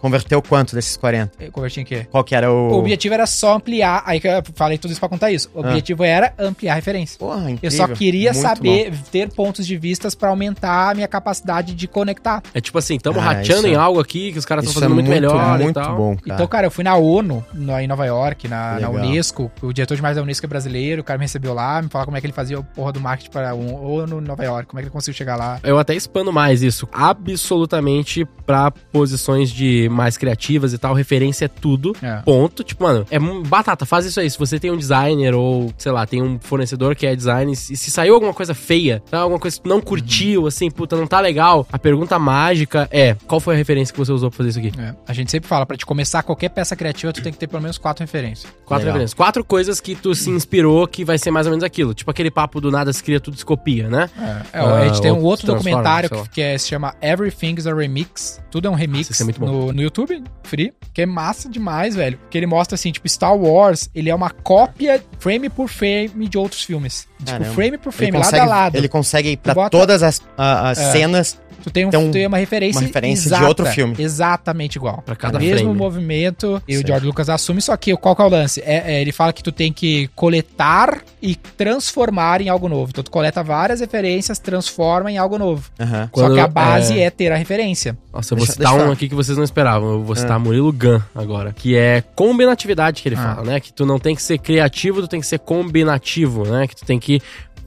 Converteu 0.00 0.42
quanto 0.42 0.74
desses 0.74 0.96
40? 0.96 1.32
Eu 1.44 1.52
converti 1.52 1.80
em 1.80 1.84
quê? 1.84 2.06
Qual 2.10 2.22
que 2.24 2.34
era 2.34 2.50
o... 2.52 2.70
O 2.72 2.78
objetivo 2.78 3.14
era 3.14 3.26
só 3.26 3.54
ampliar, 3.56 4.02
aí 4.06 4.20
que 4.20 4.28
eu 4.28 4.42
falei 4.54 4.78
tudo 4.78 4.90
isso 4.90 5.00
pra 5.00 5.08
contar 5.08 5.30
isso. 5.30 5.50
O 5.54 5.58
Ah. 5.62 5.68
objetivo 5.68 6.04
era 6.04 6.32
ampliar 6.38 6.72
a 6.72 6.76
referência. 6.76 7.18
Porra, 7.18 7.50
incrível. 7.50 7.60
Eu 7.62 7.70
só 7.70 7.88
queria 7.88 8.32
Muito 8.32 8.42
saber, 8.42 8.92
ter 9.10 9.32
pontos 9.32 9.66
de 9.66 9.76
vistas 9.76 10.14
pra 10.14 10.28
aumentar 10.30 10.90
a 10.90 10.94
minha 10.94 11.08
capacidade 11.08 11.74
de 11.74 11.88
conectar. 11.88 12.42
É 12.54 12.60
tipo 12.60 12.78
assim, 12.78 12.96
estamos 12.96 13.18
Ah, 13.18 13.22
rateando 13.26 13.60
isso 13.60 13.66
em 13.68 13.72
é- 13.74 13.76
algo 13.76 14.00
aqui 14.00 14.32
que 14.32 14.38
os 14.38 14.44
caras 14.44 14.64
bom. 14.64 14.70
estão 14.70 14.80
Isso 14.80 14.84
é 14.84 14.88
fazendo 14.88 14.94
muito, 14.94 15.08
melhor 15.10 15.58
muito 15.58 15.70
e 15.78 15.82
tal. 15.82 15.96
bom, 15.96 16.16
cara. 16.16 16.34
Então, 16.34 16.46
cara, 16.46 16.66
eu 16.66 16.70
fui 16.70 16.84
na 16.84 16.96
ONU, 16.96 17.44
em 17.54 17.86
Nova 17.86 18.04
York, 18.06 18.48
na, 18.48 18.78
na. 18.80 18.88
Unesco. 18.90 19.50
O 19.62 19.72
diretor 19.72 19.94
de 19.96 20.02
mais 20.02 20.16
da 20.16 20.22
Unesco 20.22 20.44
é 20.44 20.48
brasileiro, 20.48 21.02
o 21.02 21.04
cara 21.04 21.18
me 21.18 21.24
recebeu 21.24 21.54
lá, 21.54 21.80
me 21.80 21.88
falou 21.88 22.04
como 22.06 22.16
é 22.16 22.20
que 22.20 22.26
ele 22.26 22.32
fazia 22.32 22.58
o 22.58 22.64
porra 22.64 22.92
do 22.92 23.00
marketing 23.00 23.30
para 23.30 23.54
o 23.54 23.92
ONU 23.94 24.18
em 24.20 24.24
Nova 24.24 24.42
York, 24.44 24.66
como 24.68 24.78
é 24.78 24.82
que 24.82 24.86
ele 24.86 24.92
conseguiu 24.92 25.16
chegar 25.16 25.36
lá. 25.36 25.60
Eu 25.62 25.78
até 25.78 25.94
expando 25.94 26.32
mais 26.32 26.62
isso. 26.62 26.88
Absolutamente 26.92 28.24
pra 28.46 28.70
posições 29.18 29.50
de 29.50 29.88
mais 29.90 30.16
criativas 30.16 30.72
e 30.72 30.78
tal, 30.78 30.94
referência 30.94 31.46
é 31.46 31.48
tudo. 31.48 31.94
É. 32.02 32.16
Ponto. 32.24 32.62
Tipo, 32.62 32.84
mano, 32.84 33.04
é 33.10 33.18
um- 33.18 33.42
batata, 33.42 33.84
faz 33.84 34.06
isso 34.06 34.20
aí. 34.20 34.30
Se 34.30 34.38
você 34.38 34.58
tem 34.60 34.70
um 34.70 34.76
designer 34.76 35.34
ou, 35.34 35.72
sei 35.76 35.90
lá, 35.92 36.06
tem 36.06 36.22
um 36.22 36.38
fornecedor 36.40 36.94
que 36.94 37.06
é 37.06 37.14
design, 37.16 37.52
e 37.52 37.56
se 37.56 37.90
saiu 37.90 38.14
alguma 38.14 38.32
coisa 38.32 38.54
feia, 38.54 39.02
tá? 39.10 39.18
alguma 39.18 39.38
coisa 39.40 39.56
que 39.56 39.62
tu 39.62 39.68
não 39.68 39.80
curtiu, 39.80 40.46
assim, 40.46 40.70
puta, 40.70 40.96
não 40.96 41.06
tá 41.06 41.20
legal, 41.20 41.66
a 41.72 41.78
pergunta 41.78 42.18
mágica 42.18 42.88
é: 42.92 43.14
qual 43.26 43.40
foi 43.40 43.54
a 43.54 43.56
referência 43.58 43.92
que 43.92 43.98
você 43.98 44.12
usou 44.12 44.30
pra 44.30 44.36
fazer 44.38 44.50
isso 44.50 44.58
aqui? 44.58 44.72
É. 44.80 44.94
A 45.06 45.12
gente 45.12 45.30
sempre 45.30 45.48
fala, 45.48 45.66
pra 45.66 45.76
te 45.76 45.84
começar 45.84 46.22
qualquer 46.22 46.50
peça 46.50 46.76
criativa, 46.76 47.12
tu 47.12 47.22
tem 47.22 47.32
que 47.32 47.38
ter 47.38 47.46
pelo 47.48 47.62
menos 47.62 47.76
quatro 47.78 48.02
referências. 48.04 48.46
Quatro 48.64 48.84
Legal. 48.84 48.92
referências. 48.94 49.14
Quatro 49.14 49.44
coisas 49.44 49.80
que 49.80 49.94
tu 49.94 50.14
se 50.14 50.30
inspirou 50.30 50.86
que 50.86 51.04
vai 51.04 51.18
ser 51.18 51.30
mais 51.30 51.46
ou 51.46 51.50
menos 51.50 51.64
aquilo. 51.64 51.92
Tipo 51.94 52.10
aquele 52.10 52.30
papo 52.30 52.60
do 52.60 52.70
nada 52.70 52.92
se 52.92 53.02
cria, 53.02 53.18
tudo 53.20 53.36
se 53.36 53.44
copia, 53.44 53.88
né? 53.88 54.08
É, 54.52 54.58
a 54.60 54.84
gente 54.86 54.98
Ah, 54.98 55.02
tem 55.02 55.10
um 55.12 55.16
ou 55.18 55.24
outro 55.24 55.46
documentário 55.46 56.08
que, 56.10 56.28
que 56.30 56.40
é- 56.42 56.56
se 56.58 56.68
chama 56.68 56.94
Everything's 57.00 57.66
a 57.66 57.74
Remix. 57.74 58.40
Tudo 58.50 58.68
é 58.68 58.70
um 58.70 58.74
remix 58.74 59.07
Esse 59.12 59.22
é 59.22 59.24
muito 59.24 59.40
bom. 59.40 59.46
no, 59.46 59.72
no 59.72 59.82
YouTube, 59.82 60.22
free, 60.44 60.72
que 60.92 61.02
é 61.02 61.06
massa 61.06 61.48
demais, 61.48 61.94
velho. 61.94 62.18
Que 62.30 62.38
ele 62.38 62.46
mostra 62.46 62.74
assim, 62.74 62.90
tipo, 62.92 63.08
Star 63.08 63.36
Wars, 63.36 63.88
ele 63.94 64.10
é 64.10 64.14
uma 64.14 64.30
cópia 64.30 65.02
frame 65.18 65.48
por 65.48 65.68
frame 65.68 66.28
de 66.28 66.36
outros 66.38 66.62
filmes. 66.62 67.06
Tipo, 67.18 67.30
Caramba. 67.30 67.54
frame 67.54 67.78
por 67.78 67.88
Ele 67.90 67.96
frame, 67.96 68.12
lado 68.12 68.24
consegue, 68.24 68.42
a 68.42 68.46
lado. 68.46 68.76
ele 68.76 68.88
consegue 68.88 69.28
ir 69.30 69.36
pra 69.38 69.54
bota- 69.54 69.70
todas 69.70 70.02
as, 70.02 70.22
a- 70.36 70.70
as 70.70 70.78
É. 70.78 70.92
cenas. 70.92 71.40
Tu 71.62 71.70
tem, 71.70 71.84
um, 71.86 71.90
Tem 71.90 72.00
um- 72.00 72.06
tu 72.08 72.12
tem 72.12 72.26
uma 72.26 72.38
referência, 72.38 72.80
uma 72.80 72.86
referência 72.86 73.22
de 73.22 73.28
exata, 73.28 73.46
outro 73.48 73.66
filme. 73.66 73.94
Exatamente 73.98 74.76
igual. 74.76 75.02
Pra 75.04 75.16
cada 75.16 75.38
Mesmo 75.38 75.58
frame. 75.58 75.74
movimento. 75.78 76.62
E 76.68 76.76
o. 76.76 76.86
George 76.86 77.04
Lucas 77.06 77.28
assume, 77.28 77.60
só 77.60 77.76
que 77.76 77.94
qual 77.96 78.14
que 78.16 78.22
é 78.22 78.24
o 78.24 78.28
lance? 78.28 78.60
É, 78.64 78.94
é, 78.94 79.00
ele 79.00 79.12
fala 79.12 79.32
que 79.32 79.42
tu 79.42 79.50
tem 79.52 79.72
que 79.72 80.08
coletar 80.14 81.02
e 81.20 81.34
transformar 81.34 82.40
em 82.40 82.48
algo 82.48 82.68
novo. 82.68 82.90
Então 82.90 83.02
tu 83.04 83.10
coleta 83.10 83.42
várias 83.42 83.80
referências, 83.80 84.38
transforma 84.38 85.10
em 85.10 85.18
algo 85.18 85.36
novo. 85.38 85.70
Aham. 85.78 86.04
só 86.04 86.08
Quando- 86.12 86.34
que 86.34 86.40
a 86.40 86.46
base 86.48 86.98
é- 86.98 87.02
é... 87.04 87.10
ter 87.10 87.32
a 87.32 87.36
referência. 87.36 87.96
Nossa, 88.12 88.32
eu 88.34 88.36
vou 88.38 88.46
Deixa- 88.46 88.52
citar 88.52 88.66
deixa 88.68 88.74
um 88.76 88.80
falar. 88.80 88.92
aqui 88.92 89.08
que 89.08 89.14
vocês 89.14 89.36
não 89.36 89.44
esperavam. 89.44 89.90
Eu 89.92 90.02
vou 90.02 90.14
citar 90.16 90.36
Ah. 90.36 90.38
Murilo 90.38 90.72
Gun 90.72 91.00
agora. 91.14 91.52
Que 91.52 91.76
é 91.76 92.02
combinatividade 92.14 93.02
que 93.02 93.08
ele 93.08 93.16
Ah. 93.16 93.34
fala, 93.34 93.44
né? 93.44 93.60
Que 93.60 93.72
tu 93.72 93.84
não 93.84 93.98
tem 93.98 94.14
que 94.14 94.22
ser 94.22 94.38
criativo, 94.38 95.00
tu 95.02 95.08
tem 95.08 95.20
que 95.20 95.26
ser 95.26 95.38
combinativo, 95.40 96.44
né? 96.46 96.66
Que 96.66 96.76
tu 96.76 96.84
tem 96.84 96.98
que 96.98 97.20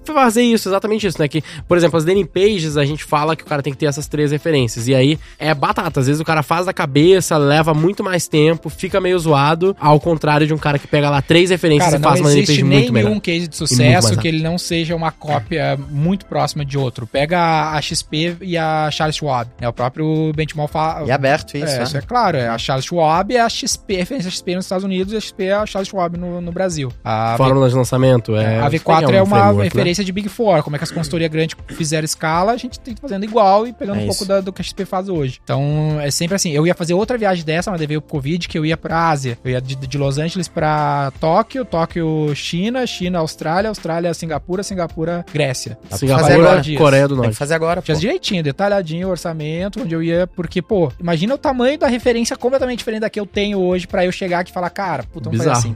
fazer 0.05 0.41
isso, 0.41 0.69
exatamente 0.69 1.07
isso, 1.07 1.19
né? 1.19 1.27
Que, 1.27 1.43
por 1.67 1.77
exemplo, 1.77 1.97
as 1.97 2.05
landing 2.05 2.25
pages, 2.25 2.77
a 2.77 2.85
gente 2.85 3.03
fala 3.03 3.35
que 3.35 3.43
o 3.43 3.45
cara 3.45 3.61
tem 3.61 3.73
que 3.73 3.79
ter 3.79 3.85
essas 3.85 4.07
três 4.07 4.31
referências. 4.31 4.87
E 4.87 4.95
aí 4.95 5.19
é 5.39 5.53
batata. 5.53 5.99
Às 5.99 6.07
vezes 6.07 6.19
o 6.19 6.25
cara 6.25 6.43
faz 6.43 6.65
da 6.65 6.73
cabeça, 6.73 7.37
leva 7.37 7.73
muito 7.73 8.03
mais 8.03 8.27
tempo, 8.27 8.69
fica 8.69 8.99
meio 8.99 9.17
zoado, 9.19 9.75
ao 9.79 9.99
contrário 9.99 10.47
de 10.47 10.53
um 10.53 10.57
cara 10.57 10.79
que 10.79 10.87
pega 10.87 11.09
lá 11.09 11.21
três 11.21 11.49
referências 11.49 11.91
Cara, 11.91 11.97
e 11.97 12.01
não 12.01 12.09
faz 12.09 12.19
uma 12.19 12.29
landing 12.29 12.41
existe 12.41 12.61
page 12.61 12.63
muito 12.63 12.93
nenhum 12.93 13.09
melhor. 13.09 13.21
case 13.21 13.47
de 13.47 13.55
sucesso 13.55 14.17
que 14.17 14.27
ele 14.27 14.41
não 14.41 14.57
seja 14.57 14.95
uma 14.95 15.11
cópia 15.11 15.77
muito 15.89 16.25
próxima 16.25 16.65
de 16.65 16.77
outro. 16.77 17.05
Pega 17.07 17.71
a 17.71 17.81
XP 17.81 18.37
e 18.41 18.57
a 18.57 18.89
Charles 18.91 19.15
Schwab. 19.15 19.49
É 19.59 19.67
o 19.67 19.73
próprio 19.73 20.31
Benchmark 20.33 20.71
fala. 20.71 21.07
E 21.07 21.11
aberto 21.11 21.55
isso, 21.57 21.65
é, 21.65 21.77
né? 21.77 21.83
isso 21.83 21.97
é 21.97 22.01
claro. 22.01 22.37
É 22.37 22.47
a 22.47 22.57
Charles 22.57 22.85
Schwab 22.85 23.35
é 23.35 23.41
a 23.41 23.49
XP, 23.49 23.95
a 23.95 23.99
referência 23.99 24.31
XP 24.31 24.55
nos 24.55 24.65
Estados 24.65 24.83
Unidos 24.83 25.13
e 25.13 25.17
a 25.17 25.19
XP 25.19 25.43
é 25.43 25.53
a 25.53 25.65
Charles 25.65 25.87
Schwab 25.87 26.17
no, 26.17 26.41
no 26.41 26.51
Brasil. 26.51 26.91
A, 27.03 27.35
Fórmula 27.37 27.69
de 27.69 27.75
lançamento 27.75 28.35
é. 28.35 28.59
a 28.59 28.69
V4 28.69 29.13
é, 29.13 29.21
um 29.21 29.25
uma 29.25 29.37
framework, 29.37 29.77
né? 29.77 29.90
Referência 29.91 30.03
de 30.03 30.11
Big 30.11 30.29
Four. 30.29 30.63
Como 30.63 30.75
é 30.75 30.79
que 30.79 30.83
as 30.83 30.91
consultorias 30.91 31.29
grandes 31.29 31.55
fizeram 31.69 32.05
escala, 32.05 32.51
a 32.53 32.57
gente 32.57 32.79
tem 32.79 32.93
que 32.95 33.01
fazendo 33.01 33.23
igual 33.25 33.67
e 33.67 33.73
pegando 33.73 33.99
É 33.99 34.03
um 34.03 34.07
pouco 34.07 34.25
da- 34.25 34.39
do 34.41 34.51
que 34.53 34.61
a 34.61 34.63
XP 34.63 34.85
faz 34.85 35.09
hoje. 35.09 35.39
Então, 35.43 35.97
é 36.01 36.09
sempre 36.09 36.35
assim. 36.35 36.51
Eu 36.51 36.65
ia 36.65 36.73
fazer 36.73 36.93
outra 36.93 37.17
viagem 37.17 37.43
dessa, 37.43 37.69
mas 37.71 37.81
veio 37.81 37.99
o 37.99 38.01
Covid, 38.01 38.47
que 38.47 38.57
eu 38.57 38.65
ia 38.65 38.77
pra 38.77 39.09
Ásia. 39.09 39.37
Eu 39.43 39.51
ia 39.51 39.61
de, 39.61 39.75
de 39.75 39.97
Los 39.97 40.17
Angeles 40.17 40.47
pra 40.47 41.11
Tóquio, 41.19 41.65
Tóquio, 41.65 42.33
China, 42.35 42.85
China, 42.87 43.19
Austrália, 43.19 43.69
Austrália, 43.69 44.13
Singapura, 44.13 44.63
Singapura, 44.63 45.25
Grécia. 45.33 45.77
Fazer. 45.89 46.07
Singapura, 46.07 46.61
dias. 46.61 46.77
Coreia 46.77 47.07
do 47.07 47.15
Tem 47.15 47.21
que 47.21 47.27
Norte. 47.27 47.37
fazer 47.37 47.53
agora. 47.53 47.81
Tinha 47.81 47.97
direitinho, 47.97 48.43
detalhadinho 48.43 49.07
o 49.07 49.11
orçamento, 49.11 49.81
onde 49.81 49.93
eu 49.93 50.01
ia, 50.01 50.27
porque, 50.27 50.61
pô, 50.61 50.91
imagina 50.99 51.35
o 51.35 51.37
tamanho 51.37 51.77
da 51.77 51.87
referência 51.87 52.35
completamente 52.37 52.79
diferente 52.79 53.01
da 53.01 53.09
que 53.09 53.19
eu 53.19 53.25
tenho 53.25 53.59
hoje 53.59 53.87
pra 53.87 54.05
eu 54.05 54.11
chegar 54.11 54.39
aqui 54.39 54.51
e 54.51 54.53
falar, 54.53 54.69
cara, 54.69 55.03
puta, 55.03 55.29
vamos 55.29 55.37
fazer 55.45 55.49
Bizarro. 55.51 55.75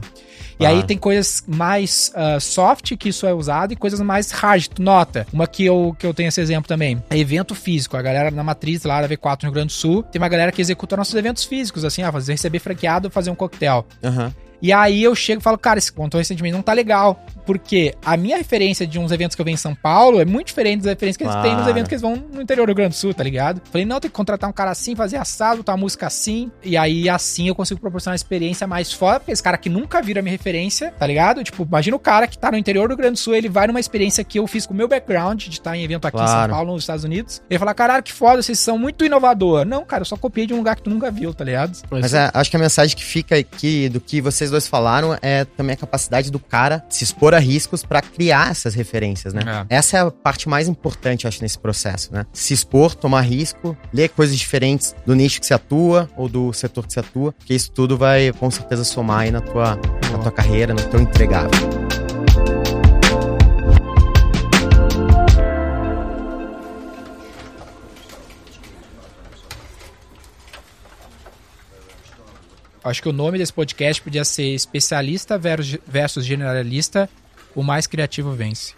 E 0.58 0.64
aí 0.64 0.80
Ah. 0.80 0.82
tem 0.84 0.96
coisas 0.96 1.44
mais 1.46 2.10
ah, 2.14 2.40
soft 2.40 2.96
que 2.96 3.10
isso 3.10 3.26
é 3.26 3.34
usado 3.34 3.72
e 3.72 3.76
coisas 3.76 4.00
mais 4.06 4.30
hard, 4.30 4.68
tu 4.68 4.82
nota. 4.82 5.26
Uma 5.32 5.46
que 5.46 5.64
eu, 5.64 5.94
que 5.98 6.06
eu 6.06 6.14
tenho 6.14 6.28
esse 6.28 6.40
exemplo 6.40 6.68
também. 6.68 7.02
É 7.10 7.18
evento 7.18 7.54
físico. 7.54 7.96
A 7.96 8.02
galera 8.02 8.30
na 8.30 8.42
matriz 8.42 8.84
lá 8.84 9.00
da 9.00 9.08
V4 9.08 9.42
no 9.42 9.48
Rio 9.48 9.52
Grande 9.52 9.68
do 9.68 9.72
Sul, 9.72 10.02
tem 10.02 10.20
uma 10.20 10.28
galera 10.28 10.52
que 10.52 10.60
executa 10.60 10.96
nossos 10.96 11.14
eventos 11.14 11.44
físicos, 11.44 11.84
assim, 11.84 12.02
ah, 12.02 12.12
fazer 12.12 12.32
receber 12.32 12.58
franqueado, 12.58 13.10
fazer 13.10 13.30
um 13.30 13.34
coquetel. 13.34 13.86
Aham. 14.02 14.32
E 14.60 14.72
aí 14.72 15.02
eu 15.02 15.14
chego 15.14 15.40
e 15.40 15.42
falo, 15.42 15.58
cara, 15.58 15.78
esse 15.78 15.92
contou 15.92 16.18
recentemente 16.18 16.54
não 16.54 16.62
tá 16.62 16.72
legal. 16.72 17.24
Porque 17.44 17.94
a 18.04 18.16
minha 18.16 18.36
referência 18.36 18.86
de 18.86 18.98
uns 18.98 19.12
eventos 19.12 19.34
que 19.36 19.40
eu 19.40 19.44
venho 19.44 19.54
em 19.54 19.58
São 19.58 19.74
Paulo 19.74 20.20
é 20.20 20.24
muito 20.24 20.48
diferente 20.48 20.82
das 20.82 20.92
referências 20.92 21.16
que 21.16 21.22
eles 21.22 21.34
têm 21.36 21.52
nos 21.52 21.54
Claro. 21.58 21.70
eventos 21.70 21.88
que 21.88 21.94
eles 21.94 22.02
vão 22.02 22.16
no 22.16 22.42
interior 22.42 22.66
do 22.66 22.70
Rio 22.70 22.74
Grande 22.76 22.90
do 22.90 22.96
Sul, 22.98 23.14
tá 23.14 23.22
ligado? 23.22 23.60
Falei, 23.70 23.84
não, 23.84 24.00
tem 24.00 24.10
que 24.10 24.16
contratar 24.16 24.50
um 24.50 24.52
cara 24.52 24.70
assim, 24.72 24.96
fazer 24.96 25.16
assado, 25.16 25.58
botar 25.58 25.74
a 25.74 25.76
música 25.76 26.06
assim. 26.06 26.50
E 26.64 26.76
aí, 26.76 27.08
assim, 27.08 27.46
eu 27.48 27.54
consigo 27.54 27.80
proporcionar 27.80 28.12
uma 28.14 28.16
experiência 28.16 28.66
mais 28.66 28.92
foda, 28.92 29.20
porque 29.20 29.30
esse 29.32 29.42
cara 29.42 29.56
que 29.58 29.68
nunca 29.68 30.02
vira 30.02 30.20
minha 30.22 30.32
referência, 30.32 30.92
tá 30.98 31.06
ligado? 31.06 31.44
Tipo, 31.44 31.62
imagina 31.62 31.94
o 31.96 32.00
cara 32.00 32.26
que 32.26 32.36
tá 32.36 32.50
no 32.50 32.58
interior 32.58 32.88
do 32.88 32.92
Rio 32.92 32.98
Grande 32.98 33.12
do 33.14 33.18
Sul, 33.18 33.34
ele 33.36 33.48
vai 33.48 33.66
numa 33.68 33.78
experiência 33.80 34.24
que 34.24 34.38
eu 34.40 34.46
fiz 34.46 34.66
com 34.66 34.74
o 34.74 34.76
meu 34.76 34.88
background 34.88 35.40
de 35.44 35.50
estar 35.50 35.76
em 35.76 35.84
evento 35.84 36.06
aqui 36.06 36.16
em 36.16 36.20
São 36.20 36.26
Claro. 36.26 36.52
Paulo, 36.52 36.72
nos 36.72 36.82
Estados 36.82 37.04
Unidos. 37.04 37.40
Ele 37.48 37.58
fala, 37.58 37.74
caralho, 37.74 38.02
que 38.02 38.12
foda, 38.12 38.42
vocês 38.42 38.58
são 38.58 38.76
muito 38.76 39.04
inovador. 39.04 39.64
Não, 39.64 39.84
cara, 39.84 40.00
eu 40.02 40.06
só 40.06 40.16
copiei 40.16 40.46
de 40.46 40.54
um 40.54 40.58
lugar 40.58 40.74
que 40.76 40.82
tu 40.82 40.90
nunca 40.90 41.10
viu, 41.12 41.32
tá 41.32 41.44
ligado? 41.44 41.76
Mas 41.90 42.12
é, 42.12 42.28
acho 42.34 42.50
que 42.50 42.56
a 42.56 42.60
mensagem 42.60 42.96
que 42.96 43.04
fica 43.04 43.36
aqui 43.36 43.88
do 43.88 44.00
que 44.00 44.20
vocês 44.20 44.50
dois 44.56 44.66
falaram 44.66 45.16
é 45.20 45.44
também 45.44 45.74
a 45.74 45.76
capacidade 45.76 46.30
do 46.30 46.38
cara 46.38 46.84
se 46.88 47.04
expor 47.04 47.34
a 47.34 47.38
riscos 47.38 47.84
pra 47.84 48.00
criar 48.00 48.50
essas 48.50 48.74
referências, 48.74 49.34
né? 49.34 49.42
Essa 49.68 49.98
é 49.98 50.00
a 50.00 50.10
parte 50.10 50.48
mais 50.48 50.66
importante, 50.66 51.26
acho, 51.26 51.42
nesse 51.42 51.58
processo, 51.58 52.12
né? 52.12 52.24
Se 52.32 52.54
expor, 52.54 52.94
tomar 52.94 53.20
risco, 53.20 53.76
ler 53.92 54.08
coisas 54.08 54.36
diferentes 54.36 54.94
do 55.04 55.14
nicho 55.14 55.40
que 55.40 55.46
se 55.46 55.54
atua 55.54 56.08
ou 56.16 56.28
do 56.28 56.52
setor 56.52 56.86
que 56.86 56.92
se 56.92 57.00
atua, 57.00 57.32
porque 57.32 57.54
isso 57.54 57.70
tudo 57.70 57.96
vai 57.96 58.32
com 58.32 58.50
certeza 58.50 58.84
somar 58.84 59.20
aí 59.20 59.30
na 59.30 59.40
tua, 59.40 59.78
na 60.10 60.18
tua 60.18 60.32
carreira, 60.32 60.72
no 60.72 60.82
teu 60.82 61.00
entregável. 61.00 61.75
Acho 72.86 73.02
que 73.02 73.08
o 73.08 73.12
nome 73.12 73.36
desse 73.36 73.52
podcast 73.52 74.00
podia 74.00 74.24
ser 74.24 74.54
Especialista 74.54 75.36
versus 75.36 76.24
Generalista, 76.24 77.10
o 77.52 77.60
mais 77.60 77.84
criativo 77.84 78.30
vence. 78.30 78.74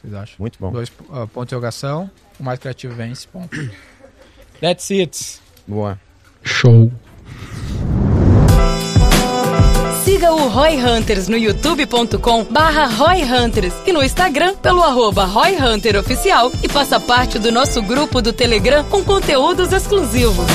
Vocês 0.00 0.14
acham? 0.14 0.36
Muito 0.38 0.58
bom. 0.58 0.72
Dois 0.72 0.88
uh, 0.88 1.28
ponto 1.28 1.40
de 1.40 1.48
interrogação, 1.50 2.10
o 2.40 2.42
mais 2.42 2.58
criativo 2.58 2.94
vence, 2.94 3.28
ponto. 3.28 3.54
That's 4.62 4.90
it. 4.90 5.40
Boa. 5.66 6.00
Show. 6.42 6.90
Siga 10.02 10.32
o 10.32 10.48
Roy 10.48 10.78
Hunters 10.82 11.28
no 11.28 11.36
youtube.com 11.36 12.44
barra 12.44 12.86
Roy 12.86 13.24
Hunters 13.24 13.74
e 13.86 13.92
no 13.92 14.02
Instagram 14.02 14.56
pelo 14.56 14.82
arroba 14.82 15.26
Roy 15.26 15.54
Hunter 15.54 15.96
Oficial 15.96 16.50
e 16.62 16.68
faça 16.68 16.98
parte 16.98 17.38
do 17.38 17.52
nosso 17.52 17.82
grupo 17.82 18.22
do 18.22 18.32
Telegram 18.32 18.84
com 18.84 19.04
conteúdos 19.04 19.70
exclusivos. 19.70 20.46